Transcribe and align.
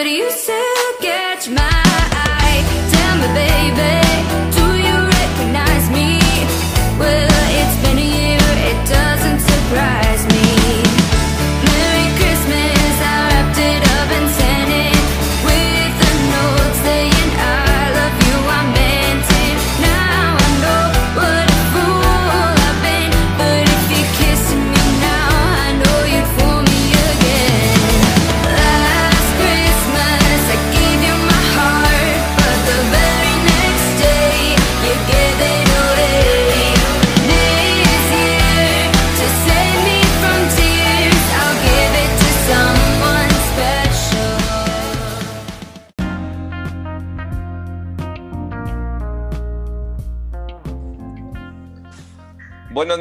What 0.00 0.04
do 0.04 0.10
you 0.12 0.30
say? 0.30 0.69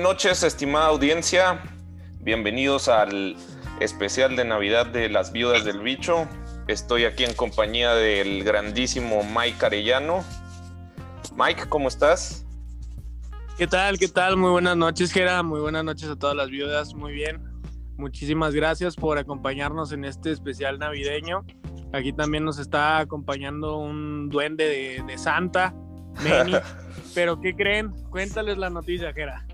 Noches, 0.09 0.41
estimada 0.41 0.87
audiencia. 0.87 1.61
Bienvenidos 2.19 2.87
al 2.87 3.35
especial 3.79 4.35
de 4.35 4.43
Navidad 4.43 4.87
de 4.87 5.07
las 5.07 5.31
Viudas 5.31 5.63
del 5.65 5.81
Bicho. 5.81 6.27
Estoy 6.67 7.05
aquí 7.05 7.25
en 7.25 7.35
compañía 7.35 7.93
del 7.93 8.43
grandísimo 8.43 9.23
Mike 9.23 9.63
Arellano. 9.63 10.25
Mike, 11.37 11.65
¿cómo 11.69 11.89
estás? 11.89 12.43
¿Qué 13.55 13.67
tal? 13.67 13.99
¿Qué 13.99 14.07
tal? 14.07 14.35
Muy 14.35 14.49
buenas 14.49 14.75
noches, 14.75 15.11
Gera. 15.11 15.43
Muy 15.43 15.59
buenas 15.59 15.83
noches 15.83 16.09
a 16.09 16.15
todas 16.15 16.35
las 16.35 16.49
viudas. 16.49 16.95
Muy 16.95 17.13
bien. 17.13 17.43
Muchísimas 17.95 18.55
gracias 18.55 18.95
por 18.95 19.19
acompañarnos 19.19 19.91
en 19.91 20.05
este 20.05 20.31
especial 20.31 20.79
navideño. 20.79 21.45
Aquí 21.93 22.13
también 22.13 22.43
nos 22.45 22.57
está 22.57 22.97
acompañando 22.97 23.77
un 23.77 24.29
duende 24.29 24.65
de, 24.65 25.03
de 25.05 25.17
Santa, 25.19 25.71
Meni. 26.23 26.53
Pero 27.13 27.39
¿qué 27.39 27.53
creen? 27.53 27.91
Cuéntales 28.09 28.57
la 28.57 28.71
noticia, 28.71 29.13
Gera. 29.13 29.45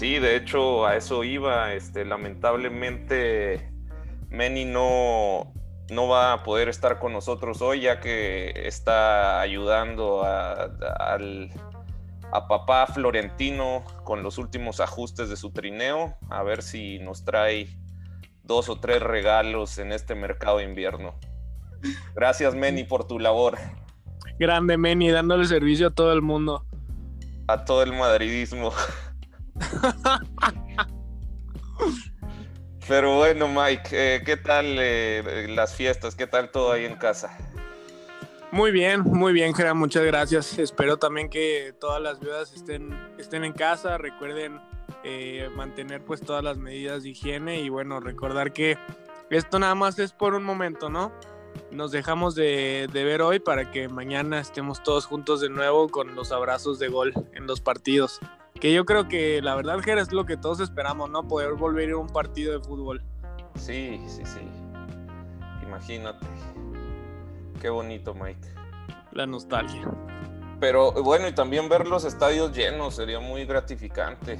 Sí, 0.00 0.18
de 0.18 0.34
hecho 0.34 0.86
a 0.86 0.96
eso 0.96 1.24
iba. 1.24 1.74
Este, 1.74 2.06
lamentablemente 2.06 3.70
Manny 4.30 4.64
no, 4.64 5.52
no 5.90 6.08
va 6.08 6.32
a 6.32 6.42
poder 6.42 6.70
estar 6.70 6.98
con 6.98 7.12
nosotros 7.12 7.60
hoy 7.60 7.82
ya 7.82 8.00
que 8.00 8.50
está 8.64 9.42
ayudando 9.42 10.24
a, 10.24 10.70
al- 11.00 11.50
a 12.32 12.48
papá 12.48 12.86
Florentino 12.86 13.84
con 14.02 14.22
los 14.22 14.38
últimos 14.38 14.80
ajustes 14.80 15.28
de 15.28 15.36
su 15.36 15.52
trineo. 15.52 16.16
A 16.30 16.42
ver 16.44 16.62
si 16.62 16.98
nos 17.00 17.26
trae 17.26 17.68
dos 18.42 18.70
o 18.70 18.80
tres 18.80 19.02
regalos 19.02 19.76
en 19.76 19.92
este 19.92 20.14
mercado 20.14 20.56
de 20.56 20.64
invierno. 20.64 21.14
Gracias 22.14 22.54
Manny 22.54 22.84
por 22.84 23.06
tu 23.06 23.18
labor. 23.18 23.58
Grande 24.38 24.78
Meni, 24.78 25.10
dándole 25.10 25.44
servicio 25.44 25.88
a 25.88 25.90
todo 25.90 26.14
el 26.14 26.22
mundo. 26.22 26.64
A 27.48 27.66
todo 27.66 27.82
el 27.82 27.92
madridismo. 27.92 28.72
Pero 32.88 33.18
bueno, 33.18 33.46
Mike, 33.46 33.90
eh, 33.92 34.22
¿qué 34.24 34.36
tal 34.36 34.66
eh, 34.66 35.46
las 35.48 35.74
fiestas? 35.74 36.16
¿Qué 36.16 36.26
tal 36.26 36.50
todo 36.50 36.72
ahí 36.72 36.84
en 36.84 36.96
casa? 36.96 37.36
Muy 38.52 38.72
bien, 38.72 39.02
muy 39.02 39.32
bien, 39.32 39.54
muchas 39.74 40.02
gracias. 40.04 40.58
Espero 40.58 40.96
también 40.96 41.30
que 41.30 41.72
todas 41.78 42.02
las 42.02 42.18
viudas 42.18 42.52
estén, 42.52 42.92
estén 43.16 43.44
en 43.44 43.52
casa. 43.52 43.96
Recuerden 43.96 44.60
eh, 45.04 45.48
mantener 45.54 46.04
pues 46.04 46.20
todas 46.20 46.42
las 46.42 46.58
medidas 46.58 47.04
de 47.04 47.10
higiene 47.10 47.60
y 47.60 47.68
bueno, 47.68 48.00
recordar 48.00 48.52
que 48.52 48.76
esto 49.30 49.60
nada 49.60 49.76
más 49.76 49.96
es 50.00 50.12
por 50.12 50.34
un 50.34 50.42
momento, 50.42 50.90
¿no? 50.90 51.12
Nos 51.70 51.92
dejamos 51.92 52.34
de, 52.34 52.88
de 52.92 53.04
ver 53.04 53.22
hoy 53.22 53.38
para 53.38 53.70
que 53.70 53.88
mañana 53.88 54.40
estemos 54.40 54.82
todos 54.82 55.06
juntos 55.06 55.40
de 55.40 55.48
nuevo 55.48 55.88
con 55.88 56.16
los 56.16 56.32
abrazos 56.32 56.80
de 56.80 56.88
gol 56.88 57.12
en 57.34 57.46
los 57.46 57.60
partidos. 57.60 58.18
Que 58.60 58.72
yo 58.74 58.84
creo 58.84 59.08
que 59.08 59.40
la 59.42 59.54
verdad, 59.54 59.78
Gera, 59.80 60.02
es 60.02 60.12
lo 60.12 60.26
que 60.26 60.36
todos 60.36 60.60
esperamos, 60.60 61.08
¿no? 61.10 61.26
Poder 61.26 61.54
volver 61.54 61.84
a 61.84 61.86
ir 61.88 61.92
a 61.94 61.96
un 61.96 62.08
partido 62.08 62.52
de 62.58 62.60
fútbol. 62.64 63.02
Sí, 63.54 64.00
sí, 64.06 64.22
sí. 64.24 64.40
Imagínate. 65.66 66.26
Qué 67.60 67.70
bonito, 67.70 68.14
Mike. 68.14 68.46
La 69.12 69.26
nostalgia. 69.26 69.88
Pero 70.60 70.92
bueno, 70.92 71.26
y 71.26 71.32
también 71.32 71.68
ver 71.68 71.86
los 71.86 72.04
estadios 72.04 72.54
llenos 72.54 72.96
sería 72.96 73.18
muy 73.18 73.46
gratificante. 73.46 74.38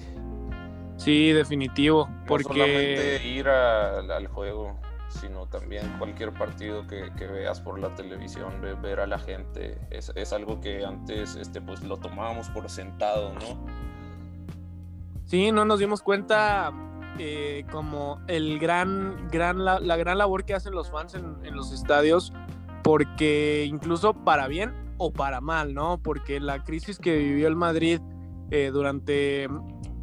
Sí, 0.99 1.33
definitivo. 1.33 2.07
No 2.11 2.25
Porque... 2.27 2.45
solamente 2.45 3.27
ir 3.27 3.49
a- 3.49 4.01
al 4.01 4.27
juego, 4.27 4.79
sino 5.09 5.47
también 5.47 5.97
cualquier 5.99 6.33
partido 6.33 6.87
que, 6.87 7.11
que 7.17 7.27
veas 7.27 7.61
por 7.63 7.79
la 7.79 7.95
televisión, 7.95 8.61
ve- 8.61 8.75
ver 8.75 9.01
a 9.01 9.07
la 9.07 9.19
gente. 9.19 9.79
Es, 9.91 10.13
es 10.15 10.33
algo 10.35 10.61
que 10.61 10.85
antes 10.85 11.37
este, 11.37 11.63
pues, 11.63 11.83
lo 11.83 11.97
tomábamos 11.97 12.51
por 12.51 12.69
sentado, 12.69 13.33
¿no? 13.33 13.67
Sí, 15.31 15.53
no 15.53 15.65
nos 15.65 15.79
dimos 15.79 16.03
cuenta 16.03 16.73
eh, 17.17 17.65
como 17.71 18.21
el 18.27 18.59
gran, 18.59 19.29
gran 19.31 19.65
la, 19.65 19.79
gran 19.79 20.19
labor 20.19 20.45
que 20.45 20.55
hacen 20.55 20.75
los 20.75 20.91
fans 20.91 21.15
en, 21.15 21.37
en 21.45 21.55
los 21.55 21.71
estadios, 21.71 22.33
porque 22.83 23.65
incluso 23.69 24.13
para 24.13 24.49
bien 24.49 24.75
o 24.99 25.13
para 25.13 25.41
mal, 25.41 25.73
¿no? 25.73 26.03
Porque 26.03 26.41
la 26.41 26.65
crisis 26.65 26.99
que 26.99 27.17
vivió 27.17 27.47
el 27.47 27.55
Madrid 27.55 28.01
eh, 28.51 28.71
durante, 28.73 29.47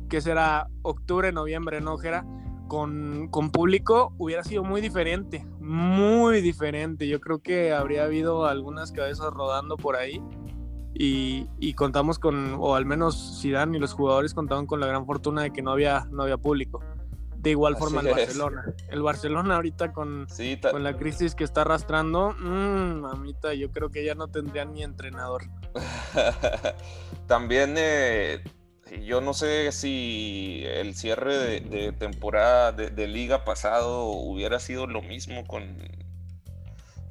¿qué 0.09 0.21
será? 0.21 0.69
Octubre, 0.81 1.33
noviembre, 1.33 1.81
¿no, 1.81 1.97
Jera? 1.97 2.25
Con, 2.69 3.27
con 3.29 3.51
público 3.51 4.13
hubiera 4.17 4.45
sido 4.45 4.63
muy 4.63 4.79
diferente, 4.79 5.45
muy 5.59 6.39
diferente. 6.39 7.05
Yo 7.09 7.19
creo 7.19 7.39
que 7.39 7.73
habría 7.73 8.05
habido 8.05 8.45
algunas 8.45 8.93
cabezas 8.93 9.33
rodando 9.33 9.75
por 9.75 9.97
ahí 9.97 10.23
y, 10.99 11.47
y 11.59 11.73
contamos 11.73 12.19
con, 12.19 12.55
o 12.59 12.75
al 12.75 12.85
menos 12.85 13.39
Zidane 13.41 13.77
y 13.77 13.79
los 13.79 13.93
jugadores 13.93 14.33
contaban 14.33 14.65
con 14.65 14.79
la 14.79 14.87
gran 14.87 15.05
fortuna 15.05 15.43
de 15.43 15.51
que 15.51 15.61
no 15.61 15.71
había, 15.71 16.07
no 16.11 16.23
había 16.23 16.37
público. 16.37 16.81
De 17.37 17.51
igual 17.51 17.75
Así 17.75 17.83
forma 17.83 18.01
el 18.01 18.07
es. 18.07 18.15
Barcelona. 18.15 18.65
El 18.89 19.01
Barcelona 19.03 19.55
ahorita 19.55 19.93
con, 19.93 20.27
Sí, 20.29 20.59
con 20.59 20.83
la 20.83 20.97
crisis 20.97 21.35
que 21.35 21.43
está 21.43 21.61
arrastrando, 21.61 22.31
mmm, 22.31 23.01
mamita, 23.01 23.53
yo 23.53 23.71
creo 23.71 23.89
que 23.89 24.03
ya 24.03 24.15
no 24.15 24.27
tendrían 24.27 24.73
ni 24.73 24.83
entrenador. 24.83 25.43
También 27.27 27.75
eh, 27.77 28.43
yo 29.05 29.21
no 29.21 29.33
sé 29.33 29.71
si 29.71 30.63
el 30.65 30.95
cierre 30.95 31.37
de, 31.37 31.59
de 31.59 31.91
temporada 31.91 32.71
de, 32.71 32.89
de 32.89 33.07
liga 33.07 33.45
pasado 33.45 34.05
hubiera 34.05 34.59
sido 34.59 34.87
lo 34.87 35.01
mismo 35.01 35.45
con, 35.45 35.77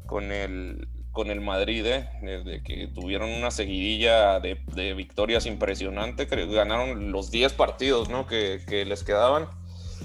con, 0.07 0.33
el, 0.33 0.89
con 1.17 1.31
el 1.31 1.41
Madrid, 1.41 1.87
¿eh? 1.87 2.11
desde 2.21 2.63
que 2.63 2.89
tuvieron 2.89 3.31
una 3.31 3.51
seguidilla 3.51 4.39
de, 4.39 4.61
de 4.75 4.93
victorias 4.93 5.47
impresionante, 5.47 6.29
creo 6.29 6.47
que 6.47 6.55
ganaron 6.55 7.11
los 7.11 7.31
10 7.31 7.55
partidos 7.55 8.11
¿no? 8.11 8.27
que, 8.27 8.61
que 8.69 8.85
les 8.85 9.03
quedaban. 9.03 9.47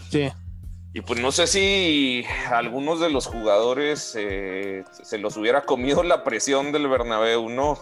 Sí. 0.09 0.29
Y 0.93 1.01
pues 1.01 1.19
no 1.19 1.33
sé 1.33 1.47
si 1.47 2.23
algunos 2.49 3.01
de 3.01 3.09
los 3.09 3.27
jugadores 3.27 4.15
eh, 4.17 4.85
se 5.03 5.17
los 5.17 5.35
hubiera 5.35 5.63
comido 5.63 6.01
la 6.01 6.23
presión 6.23 6.71
del 6.71 6.87
Bernabéu, 6.87 7.49
¿no? 7.49 7.77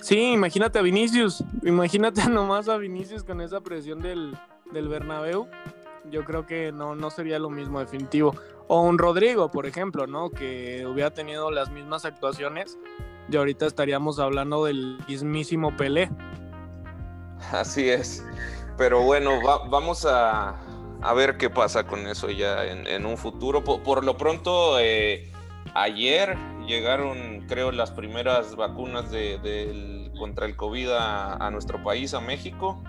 Sí, 0.00 0.34
imagínate 0.34 0.78
a 0.78 0.82
Vinicius, 0.82 1.42
imagínate 1.64 2.24
nomás 2.30 2.68
a 2.68 2.76
Vinicius 2.76 3.24
con 3.24 3.40
esa 3.40 3.60
presión 3.60 4.00
del, 4.00 4.38
del 4.70 4.86
Bernabéu. 4.86 5.48
Yo 6.12 6.24
creo 6.24 6.46
que 6.46 6.70
no, 6.70 6.94
no 6.94 7.10
sería 7.10 7.40
lo 7.40 7.50
mismo 7.50 7.80
definitivo. 7.80 8.36
O 8.66 8.80
un 8.82 8.98
Rodrigo, 8.98 9.50
por 9.50 9.66
ejemplo, 9.66 10.06
¿no? 10.06 10.30
Que 10.30 10.86
hubiera 10.86 11.10
tenido 11.12 11.50
las 11.50 11.70
mismas 11.70 12.04
actuaciones. 12.04 12.78
Y 13.30 13.36
ahorita 13.36 13.66
estaríamos 13.66 14.18
hablando 14.18 14.64
del 14.64 14.98
mismísimo 15.08 15.76
Pelé. 15.76 16.10
Así 17.52 17.88
es. 17.88 18.24
Pero 18.76 19.02
bueno, 19.02 19.42
va- 19.42 19.66
vamos 19.68 20.04
a, 20.06 20.56
a 21.02 21.14
ver 21.14 21.36
qué 21.36 21.48
pasa 21.50 21.86
con 21.86 22.06
eso 22.06 22.28
ya 22.30 22.64
en, 22.64 22.86
en 22.86 23.06
un 23.06 23.16
futuro. 23.16 23.62
Po- 23.64 23.82
Por, 23.82 24.04
lo 24.04 24.16
pronto, 24.16 24.78
eh, 24.80 25.30
ayer 25.74 26.36
llegaron, 26.66 27.44
creo, 27.48 27.70
las 27.72 27.90
primeras 27.92 28.56
vacunas 28.56 29.10
de- 29.10 29.38
del- 29.38 30.10
contra 30.18 30.46
el 30.46 30.56
COVID 30.56 30.90
a, 30.90 31.34
a 31.34 31.50
nuestro 31.50 31.82
país, 31.82 32.14
a 32.14 32.20
México. 32.20 32.82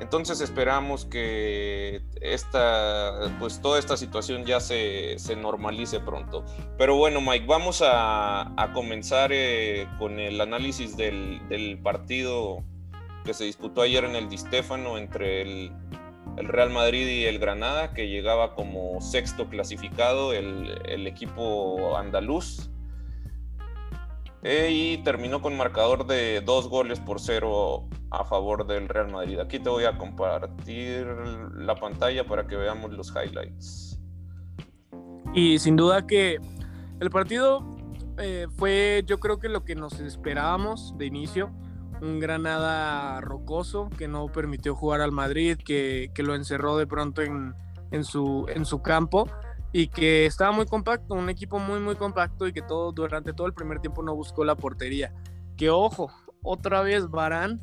Entonces 0.00 0.40
esperamos 0.40 1.04
que 1.04 2.02
esta, 2.22 3.36
pues 3.38 3.60
toda 3.60 3.78
esta 3.78 3.98
situación 3.98 4.46
ya 4.46 4.58
se, 4.58 5.16
normalice 5.36 6.00
pronto. 6.00 6.44
Pero 6.78 6.96
bueno, 6.96 7.20
Mike, 7.20 7.46
vamos 7.46 7.82
a, 7.84 8.70
comenzar 8.72 9.30
eh, 9.32 9.86
con 9.98 10.18
el 10.18 10.40
análisis 10.40 10.96
del, 10.96 11.78
partido 11.82 12.64
que 13.24 13.34
se 13.34 13.44
disputó 13.44 13.82
ayer 13.82 14.04
en 14.04 14.16
el 14.16 14.28
Di 14.30 14.38
Stéfano 14.38 14.96
entre 14.96 15.42
el 15.42 15.72
Real 16.36 16.70
Madrid 16.70 17.06
y 17.06 17.24
el 17.26 17.38
Granada, 17.38 17.92
que 17.92 18.08
llegaba 18.08 18.54
como 18.54 19.02
sexto 19.02 19.50
clasificado 19.50 20.32
el, 20.32 20.80
el 20.86 21.06
equipo 21.06 21.96
andaluz. 21.98 22.70
Eh, 24.42 24.70
y 24.70 24.98
terminó 24.98 25.42
con 25.42 25.54
marcador 25.56 26.06
de 26.06 26.40
dos 26.40 26.68
goles 26.68 26.98
por 26.98 27.20
cero 27.20 27.86
a 28.10 28.24
favor 28.24 28.66
del 28.66 28.88
Real 28.88 29.10
Madrid. 29.10 29.38
Aquí 29.38 29.58
te 29.58 29.68
voy 29.68 29.84
a 29.84 29.96
compartir 29.96 31.06
la 31.54 31.74
pantalla 31.76 32.24
para 32.24 32.46
que 32.46 32.56
veamos 32.56 32.92
los 32.92 33.10
highlights. 33.14 33.98
Y 35.32 35.58
sin 35.58 35.76
duda 35.76 36.06
que 36.06 36.38
el 36.98 37.10
partido 37.10 37.64
eh, 38.18 38.46
fue 38.56 39.04
yo 39.06 39.20
creo 39.20 39.38
que 39.38 39.48
lo 39.48 39.64
que 39.64 39.74
nos 39.74 40.00
esperábamos 40.00 40.94
de 40.98 41.06
inicio. 41.06 41.50
Un 42.02 42.18
Granada 42.18 43.20
rocoso 43.20 43.90
que 43.96 44.08
no 44.08 44.26
permitió 44.26 44.74
jugar 44.74 45.02
al 45.02 45.12
Madrid, 45.12 45.58
que, 45.62 46.10
que 46.14 46.22
lo 46.22 46.34
encerró 46.34 46.78
de 46.78 46.86
pronto 46.86 47.20
en, 47.20 47.54
en, 47.90 48.04
su, 48.04 48.46
en 48.48 48.64
su 48.64 48.80
campo 48.80 49.28
y 49.72 49.88
que 49.88 50.26
estaba 50.26 50.50
muy 50.50 50.66
compacto, 50.66 51.14
un 51.14 51.28
equipo 51.28 51.58
muy 51.58 51.78
muy 51.78 51.94
compacto 51.94 52.48
y 52.48 52.52
que 52.52 52.62
todo 52.62 52.90
durante 52.90 53.32
todo 53.34 53.46
el 53.46 53.52
primer 53.52 53.80
tiempo 53.80 54.02
no 54.02 54.14
buscó 54.16 54.44
la 54.44 54.56
portería. 54.56 55.14
Que 55.56 55.68
ojo, 55.70 56.10
otra 56.42 56.80
vez 56.80 57.08
Barán 57.08 57.60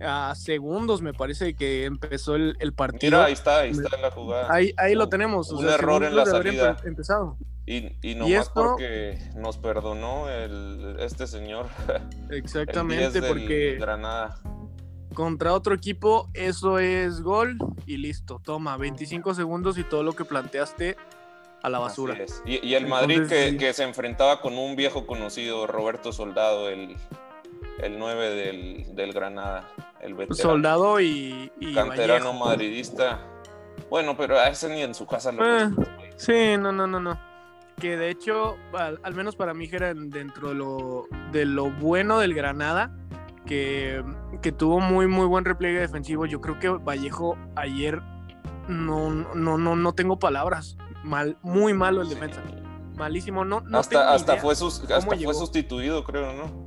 a 0.00 0.34
segundos 0.34 1.02
me 1.02 1.12
parece 1.12 1.54
que 1.54 1.84
empezó 1.84 2.36
el, 2.36 2.56
el 2.60 2.72
partido. 2.72 3.18
Mira, 3.18 3.26
ahí 3.26 3.32
está, 3.32 3.60
ahí 3.60 3.70
está 3.70 3.96
en 3.96 4.02
la 4.02 4.10
jugada. 4.10 4.52
Ahí, 4.52 4.72
ahí 4.76 4.94
lo 4.94 5.08
tenemos. 5.08 5.50
Un 5.50 5.68
error 5.68 6.04
en 6.04 6.16
la 6.16 6.26
salida. 6.26 6.76
Empezado. 6.84 7.36
Y, 7.66 7.96
y 8.00 8.14
nomás 8.14 8.46
esto... 8.46 8.54
porque 8.54 9.18
nos 9.34 9.58
perdonó 9.58 10.28
el, 10.28 10.96
este 11.00 11.26
señor. 11.26 11.66
Exactamente, 12.30 13.20
porque 13.22 13.76
Granada. 13.80 14.38
contra 15.14 15.52
otro 15.52 15.74
equipo 15.74 16.28
eso 16.34 16.78
es 16.78 17.20
gol 17.22 17.58
y 17.84 17.96
listo. 17.96 18.40
Toma, 18.44 18.76
25 18.76 19.34
segundos 19.34 19.78
y 19.78 19.84
todo 19.84 20.04
lo 20.04 20.12
que 20.14 20.24
planteaste 20.24 20.96
a 21.62 21.68
la 21.68 21.80
basura. 21.80 22.16
Y, 22.44 22.64
y, 22.64 22.74
el 22.74 22.86
Madrid 22.86 23.22
Entonces, 23.22 23.44
que, 23.44 23.50
sí. 23.50 23.56
que, 23.56 23.72
se 23.72 23.82
enfrentaba 23.82 24.40
con 24.40 24.56
un 24.56 24.76
viejo 24.76 25.04
conocido, 25.04 25.66
Roberto 25.66 26.12
Soldado, 26.12 26.68
el, 26.68 26.96
el 27.82 27.98
9 27.98 28.30
del, 28.30 28.94
del 28.94 29.12
Granada, 29.12 29.68
el 30.06 30.14
veterano. 30.14 30.34
Soldado 30.34 31.00
y, 31.00 31.50
y 31.60 31.74
canterano 31.74 32.26
Vallejo. 32.26 32.44
madridista. 32.46 33.20
Bueno, 33.90 34.16
pero 34.16 34.38
a 34.38 34.48
ese 34.48 34.68
ni 34.68 34.82
en 34.82 34.94
su 34.94 35.06
casa 35.06 35.32
lo 35.32 35.44
eh, 35.44 35.70
Sí, 36.16 36.56
no, 36.58 36.72
no, 36.72 36.86
no, 36.86 36.98
no. 36.98 37.20
Que 37.76 37.96
de 37.96 38.08
hecho, 38.10 38.56
al, 38.72 38.98
al 39.02 39.14
menos 39.14 39.36
para 39.36 39.52
mí, 39.52 39.68
era 39.70 39.92
dentro 39.92 40.48
de 40.48 40.54
lo, 40.54 41.04
de 41.30 41.44
lo 41.44 41.70
bueno 41.70 42.18
del 42.18 42.32
Granada, 42.32 42.96
que, 43.44 44.02
que, 44.40 44.50
tuvo 44.50 44.80
muy, 44.80 45.06
muy 45.06 45.26
buen 45.26 45.44
repliegue 45.44 45.80
defensivo. 45.80 46.24
Yo 46.24 46.40
creo 46.40 46.58
que 46.58 46.68
Vallejo 46.68 47.36
ayer 47.54 48.00
no, 48.66 49.10
no, 49.10 49.58
no, 49.58 49.76
no 49.76 49.94
tengo 49.94 50.18
palabras. 50.18 50.78
Mal, 51.04 51.36
muy 51.42 51.74
malo 51.74 52.00
el 52.02 52.08
defensa. 52.08 52.42
Malísimo. 52.96 53.44
No, 53.44 53.60
no 53.60 53.78
hasta 53.78 54.12
hasta, 54.12 54.38
fue, 54.38 54.56
sus, 54.56 54.80
hasta 54.90 55.16
fue 55.16 55.34
sustituido, 55.34 56.02
creo, 56.02 56.32
¿no? 56.32 56.65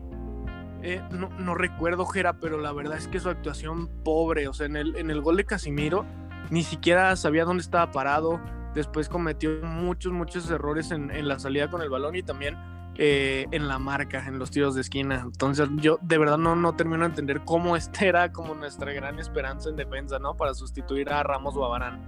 Eh, 0.81 1.01
no, 1.11 1.29
no, 1.37 1.55
recuerdo, 1.55 2.05
Jera, 2.05 2.33
pero 2.33 2.57
la 2.57 2.71
verdad 2.71 2.97
es 2.97 3.07
que 3.07 3.19
su 3.19 3.29
actuación 3.29 3.89
pobre, 4.03 4.47
o 4.47 4.53
sea, 4.53 4.65
en 4.65 4.77
el, 4.77 4.95
en 4.95 5.09
el 5.11 5.21
gol 5.21 5.37
de 5.37 5.45
Casimiro, 5.45 6.05
ni 6.49 6.63
siquiera 6.63 7.15
sabía 7.15 7.43
dónde 7.43 7.61
estaba 7.61 7.91
parado, 7.91 8.39
después 8.73 9.09
cometió 9.09 9.51
muchos, 9.63 10.13
muchos 10.13 10.49
errores 10.49 10.91
en, 10.91 11.11
en 11.11 11.27
la 11.27 11.37
salida 11.39 11.69
con 11.69 11.81
el 11.81 11.89
balón 11.89 12.15
y 12.15 12.23
también 12.23 12.55
eh, 13.01 13.47
en 13.51 13.69
la 13.69 13.79
marca, 13.79 14.25
en 14.27 14.39
los 14.39 14.51
tiros 14.51 14.75
de 14.75 14.81
esquina. 14.81 15.21
Entonces 15.23 15.69
yo 15.77 15.99
de 16.01 16.17
verdad 16.17 16.37
no, 16.37 16.57
no 16.57 16.75
termino 16.75 16.99
de 16.99 17.05
entender 17.05 17.41
cómo 17.45 17.75
esta 17.77 18.03
era 18.03 18.33
como 18.33 18.55
nuestra 18.55 18.91
gran 18.91 19.19
esperanza 19.19 19.69
en 19.69 19.77
defensa, 19.77 20.19
¿no? 20.19 20.35
Para 20.35 20.53
sustituir 20.53 21.09
a 21.09 21.23
Ramos 21.23 21.55
o 21.55 21.63
a 21.63 21.69
Barán. 21.69 22.01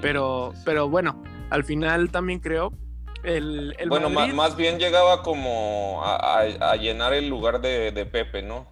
Pero, 0.00 0.52
pero 0.64 0.88
bueno, 0.88 1.22
al 1.50 1.62
final 1.62 2.10
también 2.10 2.40
creo 2.40 2.72
el, 3.24 3.74
el 3.78 3.88
bueno, 3.88 4.10
Madrid... 4.10 4.34
más, 4.34 4.50
más, 4.50 4.56
bien 4.56 4.78
llegaba 4.78 5.22
como 5.22 6.02
a, 6.04 6.16
a, 6.16 6.70
a 6.70 6.76
llenar 6.76 7.14
el 7.14 7.28
lugar 7.28 7.60
de, 7.60 7.90
de, 7.92 8.06
Pepe, 8.06 8.42
¿no? 8.42 8.66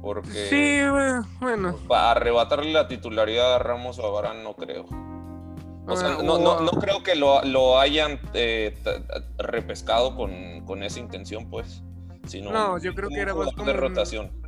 Porque. 0.00 0.46
Sí, 0.48 0.80
bueno. 1.40 1.76
Para 1.88 2.12
arrebatarle 2.12 2.72
la 2.72 2.88
titularidad 2.88 3.54
a 3.54 3.58
Ramos 3.58 3.98
o 3.98 4.06
a 4.06 4.10
Barán, 4.10 4.42
no 4.42 4.54
creo. 4.54 4.86
O 5.86 5.96
sea, 5.96 6.18
no, 6.22 6.38
no, 6.38 6.60
no 6.60 6.70
creo 6.72 7.02
que 7.02 7.16
lo, 7.16 7.42
lo 7.44 7.78
hayan 7.78 8.20
eh, 8.34 8.76
repescado 9.36 10.14
con, 10.16 10.64
con, 10.64 10.82
esa 10.82 11.00
intención, 11.00 11.50
pues. 11.50 11.82
Sino 12.26 12.52
no, 12.52 12.78
yo 12.78 12.94
creo 12.94 13.08
que 13.08 13.18
era 13.18 13.34
más 13.34 13.52
como 13.52 13.66
de 13.66 13.72
rotación. 13.72 14.26
Un, 14.26 14.42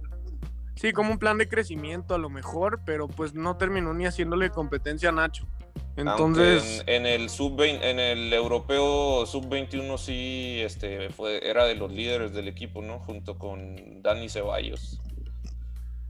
sí, 0.76 0.92
como 0.92 1.10
un 1.10 1.18
plan 1.18 1.38
de 1.38 1.48
crecimiento 1.48 2.14
a 2.14 2.18
lo 2.18 2.30
mejor, 2.30 2.82
pero 2.86 3.08
pues 3.08 3.34
no 3.34 3.56
terminó 3.56 3.92
ni 3.94 4.06
haciéndole 4.06 4.50
competencia 4.50 5.08
a 5.08 5.12
Nacho. 5.12 5.46
Entonces, 5.96 6.82
en, 6.86 7.06
en, 7.06 7.20
el 7.20 7.30
sub 7.30 7.56
20, 7.56 7.88
en 7.88 8.00
el 8.00 8.32
europeo 8.32 9.24
sub 9.26 9.48
21 9.48 9.96
sí 9.96 10.60
este 10.60 11.10
fue 11.10 11.48
era 11.48 11.66
de 11.66 11.76
los 11.76 11.92
líderes 11.92 12.32
del 12.32 12.48
equipo, 12.48 12.82
¿no? 12.82 12.98
Junto 12.98 13.38
con 13.38 14.02
Dani 14.02 14.28
Ceballos. 14.28 15.00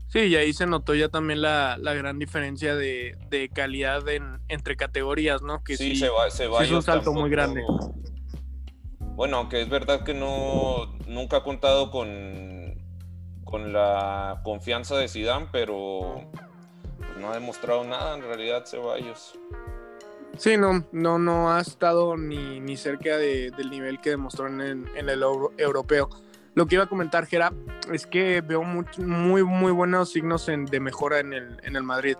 Sí, 0.07 0.19
y 0.21 0.35
ahí 0.35 0.53
se 0.53 0.65
notó 0.65 0.95
ya 0.95 1.09
también 1.09 1.41
la, 1.41 1.77
la 1.79 1.93
gran 1.93 2.17
diferencia 2.17 2.75
de, 2.75 3.17
de 3.29 3.49
calidad 3.49 4.07
en, 4.07 4.39
entre 4.47 4.75
categorías, 4.75 5.41
¿no? 5.41 5.63
Que 5.63 5.77
sí, 5.77 5.95
sí 5.95 6.05
Ceballos 6.05 6.33
sí 6.33 6.63
es 6.63 6.71
un 6.71 6.81
salto 6.81 7.13
muy 7.13 7.29
grande. 7.29 7.63
Bueno, 8.99 9.37
aunque 9.37 9.61
es 9.61 9.69
verdad 9.69 10.03
que 10.03 10.13
no 10.13 10.97
nunca 11.07 11.37
ha 11.37 11.43
contado 11.43 11.91
con, 11.91 12.85
con 13.43 13.71
la 13.71 14.41
confianza 14.43 14.97
de 14.97 15.07
Zidane, 15.07 15.47
pero 15.51 16.31
no 17.19 17.31
ha 17.31 17.33
demostrado 17.33 17.83
nada 17.83 18.15
en 18.15 18.23
realidad 18.23 18.65
Ceballos. 18.65 19.37
Sí, 20.37 20.57
no, 20.57 20.85
no, 20.91 21.17
no 21.17 21.53
ha 21.53 21.61
estado 21.61 22.17
ni, 22.17 22.59
ni 22.59 22.75
cerca 22.75 23.17
de, 23.17 23.51
del 23.51 23.69
nivel 23.69 24.01
que 24.01 24.09
demostró 24.09 24.47
en, 24.47 24.87
el 24.95 25.09
euro, 25.09 25.53
europeo. 25.57 26.09
Lo 26.55 26.65
que 26.65 26.75
iba 26.75 26.85
a 26.85 26.87
comentar, 26.87 27.25
Gera, 27.25 27.53
es 27.91 28.05
que 28.05 28.41
veo 28.41 28.63
muy, 28.63 28.85
muy, 28.97 29.43
muy 29.43 29.71
buenos 29.71 30.11
signos 30.11 30.45
de 30.45 30.79
mejora 30.79 31.19
en 31.19 31.33
el, 31.33 31.59
en 31.63 31.75
el 31.75 31.83
Madrid, 31.83 32.17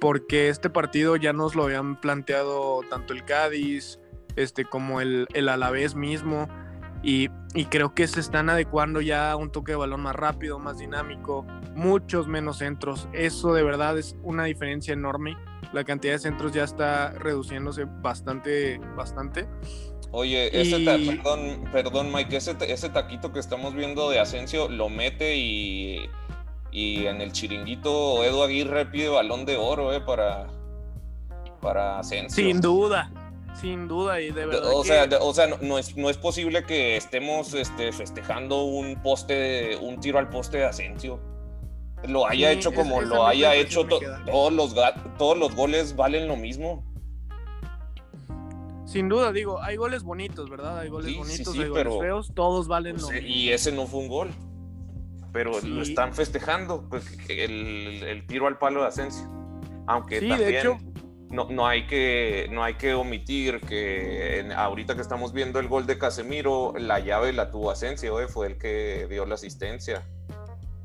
porque 0.00 0.48
este 0.48 0.68
partido 0.68 1.16
ya 1.16 1.32
nos 1.32 1.54
lo 1.54 1.64
habían 1.64 2.00
planteado 2.00 2.80
tanto 2.90 3.12
el 3.12 3.24
Cádiz 3.24 3.98
este, 4.36 4.64
como 4.64 5.00
el, 5.00 5.26
el 5.32 5.48
Alavés 5.48 5.94
mismo, 5.94 6.48
y, 7.04 7.28
y, 7.54 7.66
creo 7.66 7.94
que 7.94 8.06
se 8.06 8.20
están 8.20 8.48
adecuando 8.48 9.00
ya 9.02 9.30
a 9.30 9.36
un 9.36 9.52
toque 9.52 9.72
de 9.72 9.76
balón 9.76 10.00
más 10.00 10.16
rápido, 10.16 10.58
más 10.58 10.78
dinámico, 10.78 11.44
muchos 11.74 12.26
menos 12.26 12.58
centros. 12.58 13.08
Eso 13.12 13.52
de 13.52 13.62
verdad 13.62 13.98
es 13.98 14.16
una 14.22 14.44
diferencia 14.44 14.94
enorme. 14.94 15.36
La 15.74 15.84
cantidad 15.84 16.14
de 16.14 16.18
centros 16.18 16.52
ya 16.52 16.64
está 16.64 17.10
reduciéndose 17.10 17.84
bastante, 17.84 18.78
bastante. 18.96 19.46
Oye, 20.12 20.48
ese 20.58 20.78
y... 20.78 20.84
ta 20.84 20.96
perdón, 20.96 21.64
perdón, 21.72 22.12
Mike, 22.12 22.36
ese, 22.36 22.56
ese, 22.68 22.88
taquito 22.88 23.32
que 23.32 23.40
estamos 23.40 23.74
viendo 23.74 24.08
de 24.08 24.20
Asensio 24.20 24.68
lo 24.68 24.88
mete 24.88 25.36
y, 25.36 26.08
y 26.70 27.06
en 27.06 27.20
el 27.20 27.32
chiringuito 27.32 28.24
Edu 28.24 28.44
Aguirre 28.44 28.86
pide 28.86 29.08
balón 29.08 29.44
de 29.44 29.56
oro 29.56 29.92
eh, 29.92 30.00
para, 30.00 30.46
para 31.60 31.98
Asensio. 31.98 32.44
Sin 32.44 32.60
duda, 32.60 33.10
sin 33.54 33.88
duda, 33.88 34.20
y 34.20 34.30
de 34.30 34.46
verdad. 34.46 34.72
O 34.72 34.82
que... 34.82 34.88
sea, 34.88 35.08
o 35.20 35.32
sea 35.32 35.46
no, 35.46 35.58
no, 35.60 35.78
es, 35.78 35.96
no 35.96 36.10
es 36.10 36.16
posible 36.16 36.64
que 36.64 36.96
estemos 36.96 37.54
este, 37.54 37.92
festejando 37.92 38.64
un 38.64 39.00
poste, 39.02 39.76
un 39.76 40.00
tiro 40.00 40.18
al 40.18 40.28
poste 40.28 40.58
de 40.58 40.64
Asensio. 40.64 41.20
Lo 42.06 42.28
haya 42.28 42.50
sí, 42.50 42.58
hecho 42.58 42.72
como 42.72 43.00
es, 43.00 43.08
lo 43.08 43.26
haya 43.26 43.54
hecho, 43.54 43.86
to, 43.86 43.98
todos, 44.26 44.52
los, 44.52 44.74
todos 45.16 45.38
los 45.38 45.54
goles 45.54 45.96
valen 45.96 46.28
lo 46.28 46.36
mismo. 46.36 46.84
Sin 48.84 49.08
duda, 49.08 49.32
digo, 49.32 49.62
hay 49.62 49.76
goles 49.76 50.02
bonitos, 50.02 50.50
¿verdad? 50.50 50.80
Hay 50.80 50.88
goles 50.88 51.12
sí, 51.12 51.18
bonitos, 51.18 51.54
sí, 51.54 51.62
hay 51.62 51.70
pero, 51.72 51.98
feos, 52.00 52.32
todos 52.34 52.68
valen 52.68 52.96
pues, 52.96 53.04
lo 53.04 53.10
mismo. 53.10 53.28
Y 53.28 53.48
ese 53.50 53.72
no 53.72 53.86
fue 53.86 54.00
un 54.00 54.08
gol. 54.08 54.30
Pero 55.32 55.58
lo 55.62 55.82
están 55.82 56.14
festejando, 56.14 56.86
pues, 56.88 57.06
el, 57.28 58.04
el, 58.04 58.26
tiro 58.26 58.46
al 58.46 58.58
palo 58.58 58.82
de 58.82 58.88
Asensio. 58.88 59.28
Aunque 59.86 60.20
también. 60.20 60.38
De 60.38 60.58
hecho, 60.60 60.78
no, 61.30 61.48
no, 61.50 61.66
hay 61.66 61.86
que, 61.86 62.48
no 62.50 62.62
hay 62.62 62.74
que 62.74 62.94
omitir 62.94 63.60
que 63.60 64.40
en, 64.40 64.52
ahorita 64.52 64.94
que 64.94 65.00
estamos 65.00 65.32
viendo 65.32 65.58
el 65.58 65.68
gol 65.68 65.86
de 65.86 65.98
Casemiro, 65.98 66.74
la 66.78 67.00
llave 67.00 67.32
la 67.32 67.50
tuvo 67.50 67.70
Asensio, 67.70 68.20
eh, 68.20 68.28
fue 68.28 68.46
el 68.48 68.58
que 68.58 69.06
dio 69.08 69.26
la 69.26 69.34
asistencia. 69.34 70.02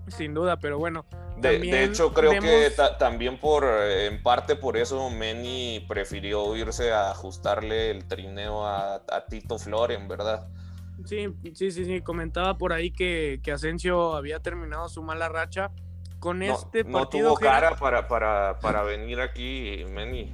Sin 0.07 0.33
duda, 0.33 0.57
pero 0.57 0.79
bueno. 0.79 1.05
De, 1.37 1.59
de 1.59 1.83
hecho, 1.83 2.13
creo 2.13 2.31
vemos... 2.31 2.49
que 2.49 2.71
ta, 2.71 2.97
también 2.97 3.39
por, 3.39 3.63
en 3.63 4.21
parte 4.21 4.55
por 4.55 4.75
eso 4.75 5.09
Meni 5.09 5.85
prefirió 5.87 6.55
irse 6.55 6.91
a 6.91 7.11
ajustarle 7.11 7.91
el 7.91 8.05
trineo 8.07 8.65
a, 8.65 8.95
a 8.95 9.25
Tito 9.29 9.57
Floren, 9.57 10.07
¿verdad? 10.07 10.47
Sí, 11.05 11.27
sí, 11.53 11.71
sí, 11.71 11.85
sí, 11.85 12.01
comentaba 12.01 12.57
por 12.57 12.73
ahí 12.73 12.91
que, 12.91 13.39
que 13.41 13.51
Asensio 13.53 14.15
había 14.15 14.39
terminado 14.39 14.89
su 14.89 15.01
mala 15.01 15.29
racha 15.29 15.71
con 16.19 16.39
no, 16.39 16.45
este 16.45 16.83
no 16.83 16.99
partido. 16.99 17.29
tuvo 17.29 17.39
cara 17.39 17.75
para, 17.75 18.07
para, 18.07 18.59
para 18.59 18.83
venir 18.83 19.19
aquí, 19.21 19.83
Meni. 19.91 20.33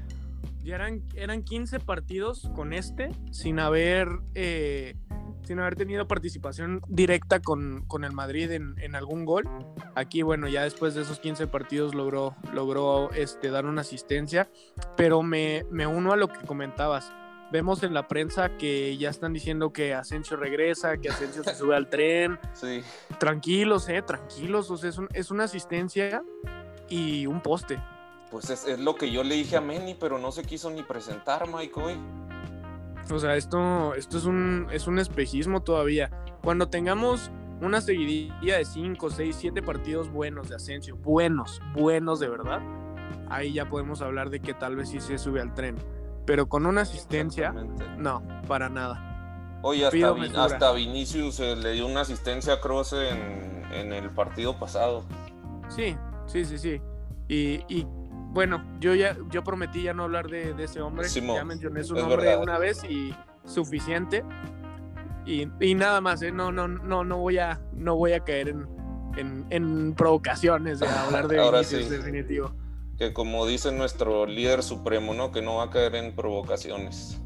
Ya 0.63 0.75
eran, 0.75 1.03
eran 1.15 1.43
15 1.43 1.79
partidos 1.79 2.49
con 2.55 2.73
este, 2.73 3.11
sin 3.31 3.59
haber 3.59 4.07
eh, 4.33 4.95
sin 5.43 5.59
haber 5.59 5.75
tenido 5.75 6.07
participación 6.07 6.81
directa 6.87 7.39
con, 7.39 7.83
con 7.87 8.03
el 8.03 8.11
Madrid 8.11 8.49
en, 8.51 8.75
en, 8.79 8.95
algún 8.95 9.25
gol. 9.25 9.47
Aquí, 9.93 10.23
bueno, 10.23 10.47
ya 10.47 10.63
después 10.63 10.95
de 10.95 11.03
esos 11.03 11.19
15 11.19 11.47
partidos 11.47 11.93
logró, 11.93 12.35
logró 12.51 13.11
este, 13.11 13.51
dar 13.51 13.65
una 13.65 13.81
asistencia, 13.81 14.49
pero 14.97 15.21
me, 15.21 15.65
me 15.69 15.85
uno 15.85 16.13
a 16.13 16.15
lo 16.15 16.27
que 16.29 16.45
comentabas. 16.45 17.11
Vemos 17.51 17.83
en 17.83 17.93
la 17.93 18.07
prensa 18.07 18.57
que 18.57 18.97
ya 18.97 19.09
están 19.09 19.31
diciendo 19.31 19.71
que 19.71 19.93
Asensio 19.93 20.35
regresa, 20.35 20.97
que 20.97 21.09
Asensio 21.09 21.43
se 21.43 21.55
sube 21.55 21.75
al 21.75 21.89
tren. 21.89 22.39
Sí. 22.53 22.81
Tranquilos, 23.19 23.89
eh, 23.89 24.01
tranquilos. 24.01 24.71
O 24.71 24.77
sea, 24.77 24.89
es, 24.89 24.97
un, 24.97 25.07
es 25.13 25.29
una 25.29 25.43
asistencia 25.43 26.23
y 26.89 27.25
un 27.27 27.41
poste. 27.41 27.81
Pues 28.31 28.49
es, 28.49 28.65
es, 28.65 28.79
lo 28.79 28.95
que 28.95 29.11
yo 29.11 29.23
le 29.23 29.35
dije 29.35 29.57
a 29.57 29.61
Meni, 29.61 29.93
pero 29.93 30.17
no 30.17 30.31
se 30.31 30.43
quiso 30.43 30.69
ni 30.69 30.83
presentar, 30.83 31.47
Mike, 31.47 31.79
hoy. 31.79 31.97
O 33.11 33.19
sea, 33.19 33.35
esto, 33.35 33.93
esto 33.93 34.17
es, 34.17 34.25
un, 34.25 34.67
es 34.71 34.87
un 34.87 34.99
espejismo 34.99 35.61
todavía. 35.61 36.09
Cuando 36.41 36.69
tengamos 36.69 37.29
una 37.61 37.81
seguidilla 37.81 38.57
de 38.57 38.65
5, 38.65 39.09
6, 39.09 39.35
7 39.39 39.61
partidos 39.61 40.09
buenos 40.09 40.49
de 40.49 40.55
Asensio, 40.55 40.97
buenos, 40.97 41.61
buenos 41.73 42.19
de 42.19 42.29
verdad, 42.29 42.61
ahí 43.29 43.53
ya 43.53 43.69
podemos 43.69 44.01
hablar 44.01 44.29
de 44.29 44.39
que 44.39 44.53
tal 44.53 44.75
vez 44.75 44.89
sí 44.89 44.99
se 44.99 45.17
sube 45.17 45.41
al 45.41 45.53
tren. 45.53 45.75
Pero 46.25 46.47
con 46.47 46.65
una 46.65 46.81
asistencia, 46.81 47.53
no, 47.97 48.23
para 48.47 48.69
nada. 48.69 49.59
Oye, 49.61 49.85
hasta, 49.85 50.43
hasta 50.43 50.71
Vinicius 50.73 51.39
eh, 51.39 51.55
le 51.55 51.73
dio 51.73 51.87
una 51.87 52.01
asistencia 52.01 52.53
a 52.53 52.61
Kroos 52.61 52.93
en, 52.93 53.63
en, 53.71 53.93
el 53.93 54.09
partido 54.11 54.59
pasado. 54.59 55.03
Sí, 55.69 55.97
sí, 56.27 56.45
sí, 56.45 56.57
sí. 56.59 56.81
Y, 57.27 57.63
y 57.67 57.87
bueno, 58.35 58.63
yo 58.79 58.93
ya 58.93 59.17
yo 59.29 59.43
prometí 59.43 59.83
ya 59.83 59.93
no 59.93 60.03
hablar 60.03 60.27
de, 60.27 60.53
de 60.53 60.65
ese 60.65 60.81
hombre. 60.81 61.09
Simón, 61.09 61.37
ya 61.37 61.45
mencioné 61.45 61.83
su 61.83 61.95
nombre 61.95 62.17
verdad. 62.17 62.43
una 62.43 62.57
vez 62.59 62.83
y 62.83 63.15
suficiente. 63.45 64.23
Y, 65.25 65.47
y, 65.59 65.73
nada 65.73 66.01
más, 66.01 66.21
¿eh? 66.21 66.31
no, 66.31 66.51
no, 66.51 66.67
no, 66.67 67.03
no 67.03 67.17
voy 67.17 67.39
a, 67.39 67.59
no 67.73 67.95
voy 67.95 68.13
a 68.13 68.19
caer 68.19 68.49
en, 68.49 68.67
en, 69.17 69.45
en 69.49 69.93
provocaciones 69.95 70.79
de 70.79 70.87
hablar 70.87 71.27
de 71.27 71.37
Vinicius, 71.51 71.85
sí. 71.85 71.89
definitivo. 71.89 72.53
Que 72.97 73.13
como 73.13 73.45
dice 73.45 73.71
nuestro 73.71 74.25
líder 74.25 74.63
supremo, 74.63 75.13
¿no? 75.13 75.31
Que 75.31 75.41
no 75.41 75.55
va 75.55 75.63
a 75.65 75.69
caer 75.69 75.95
en 75.95 76.15
provocaciones. 76.15 77.21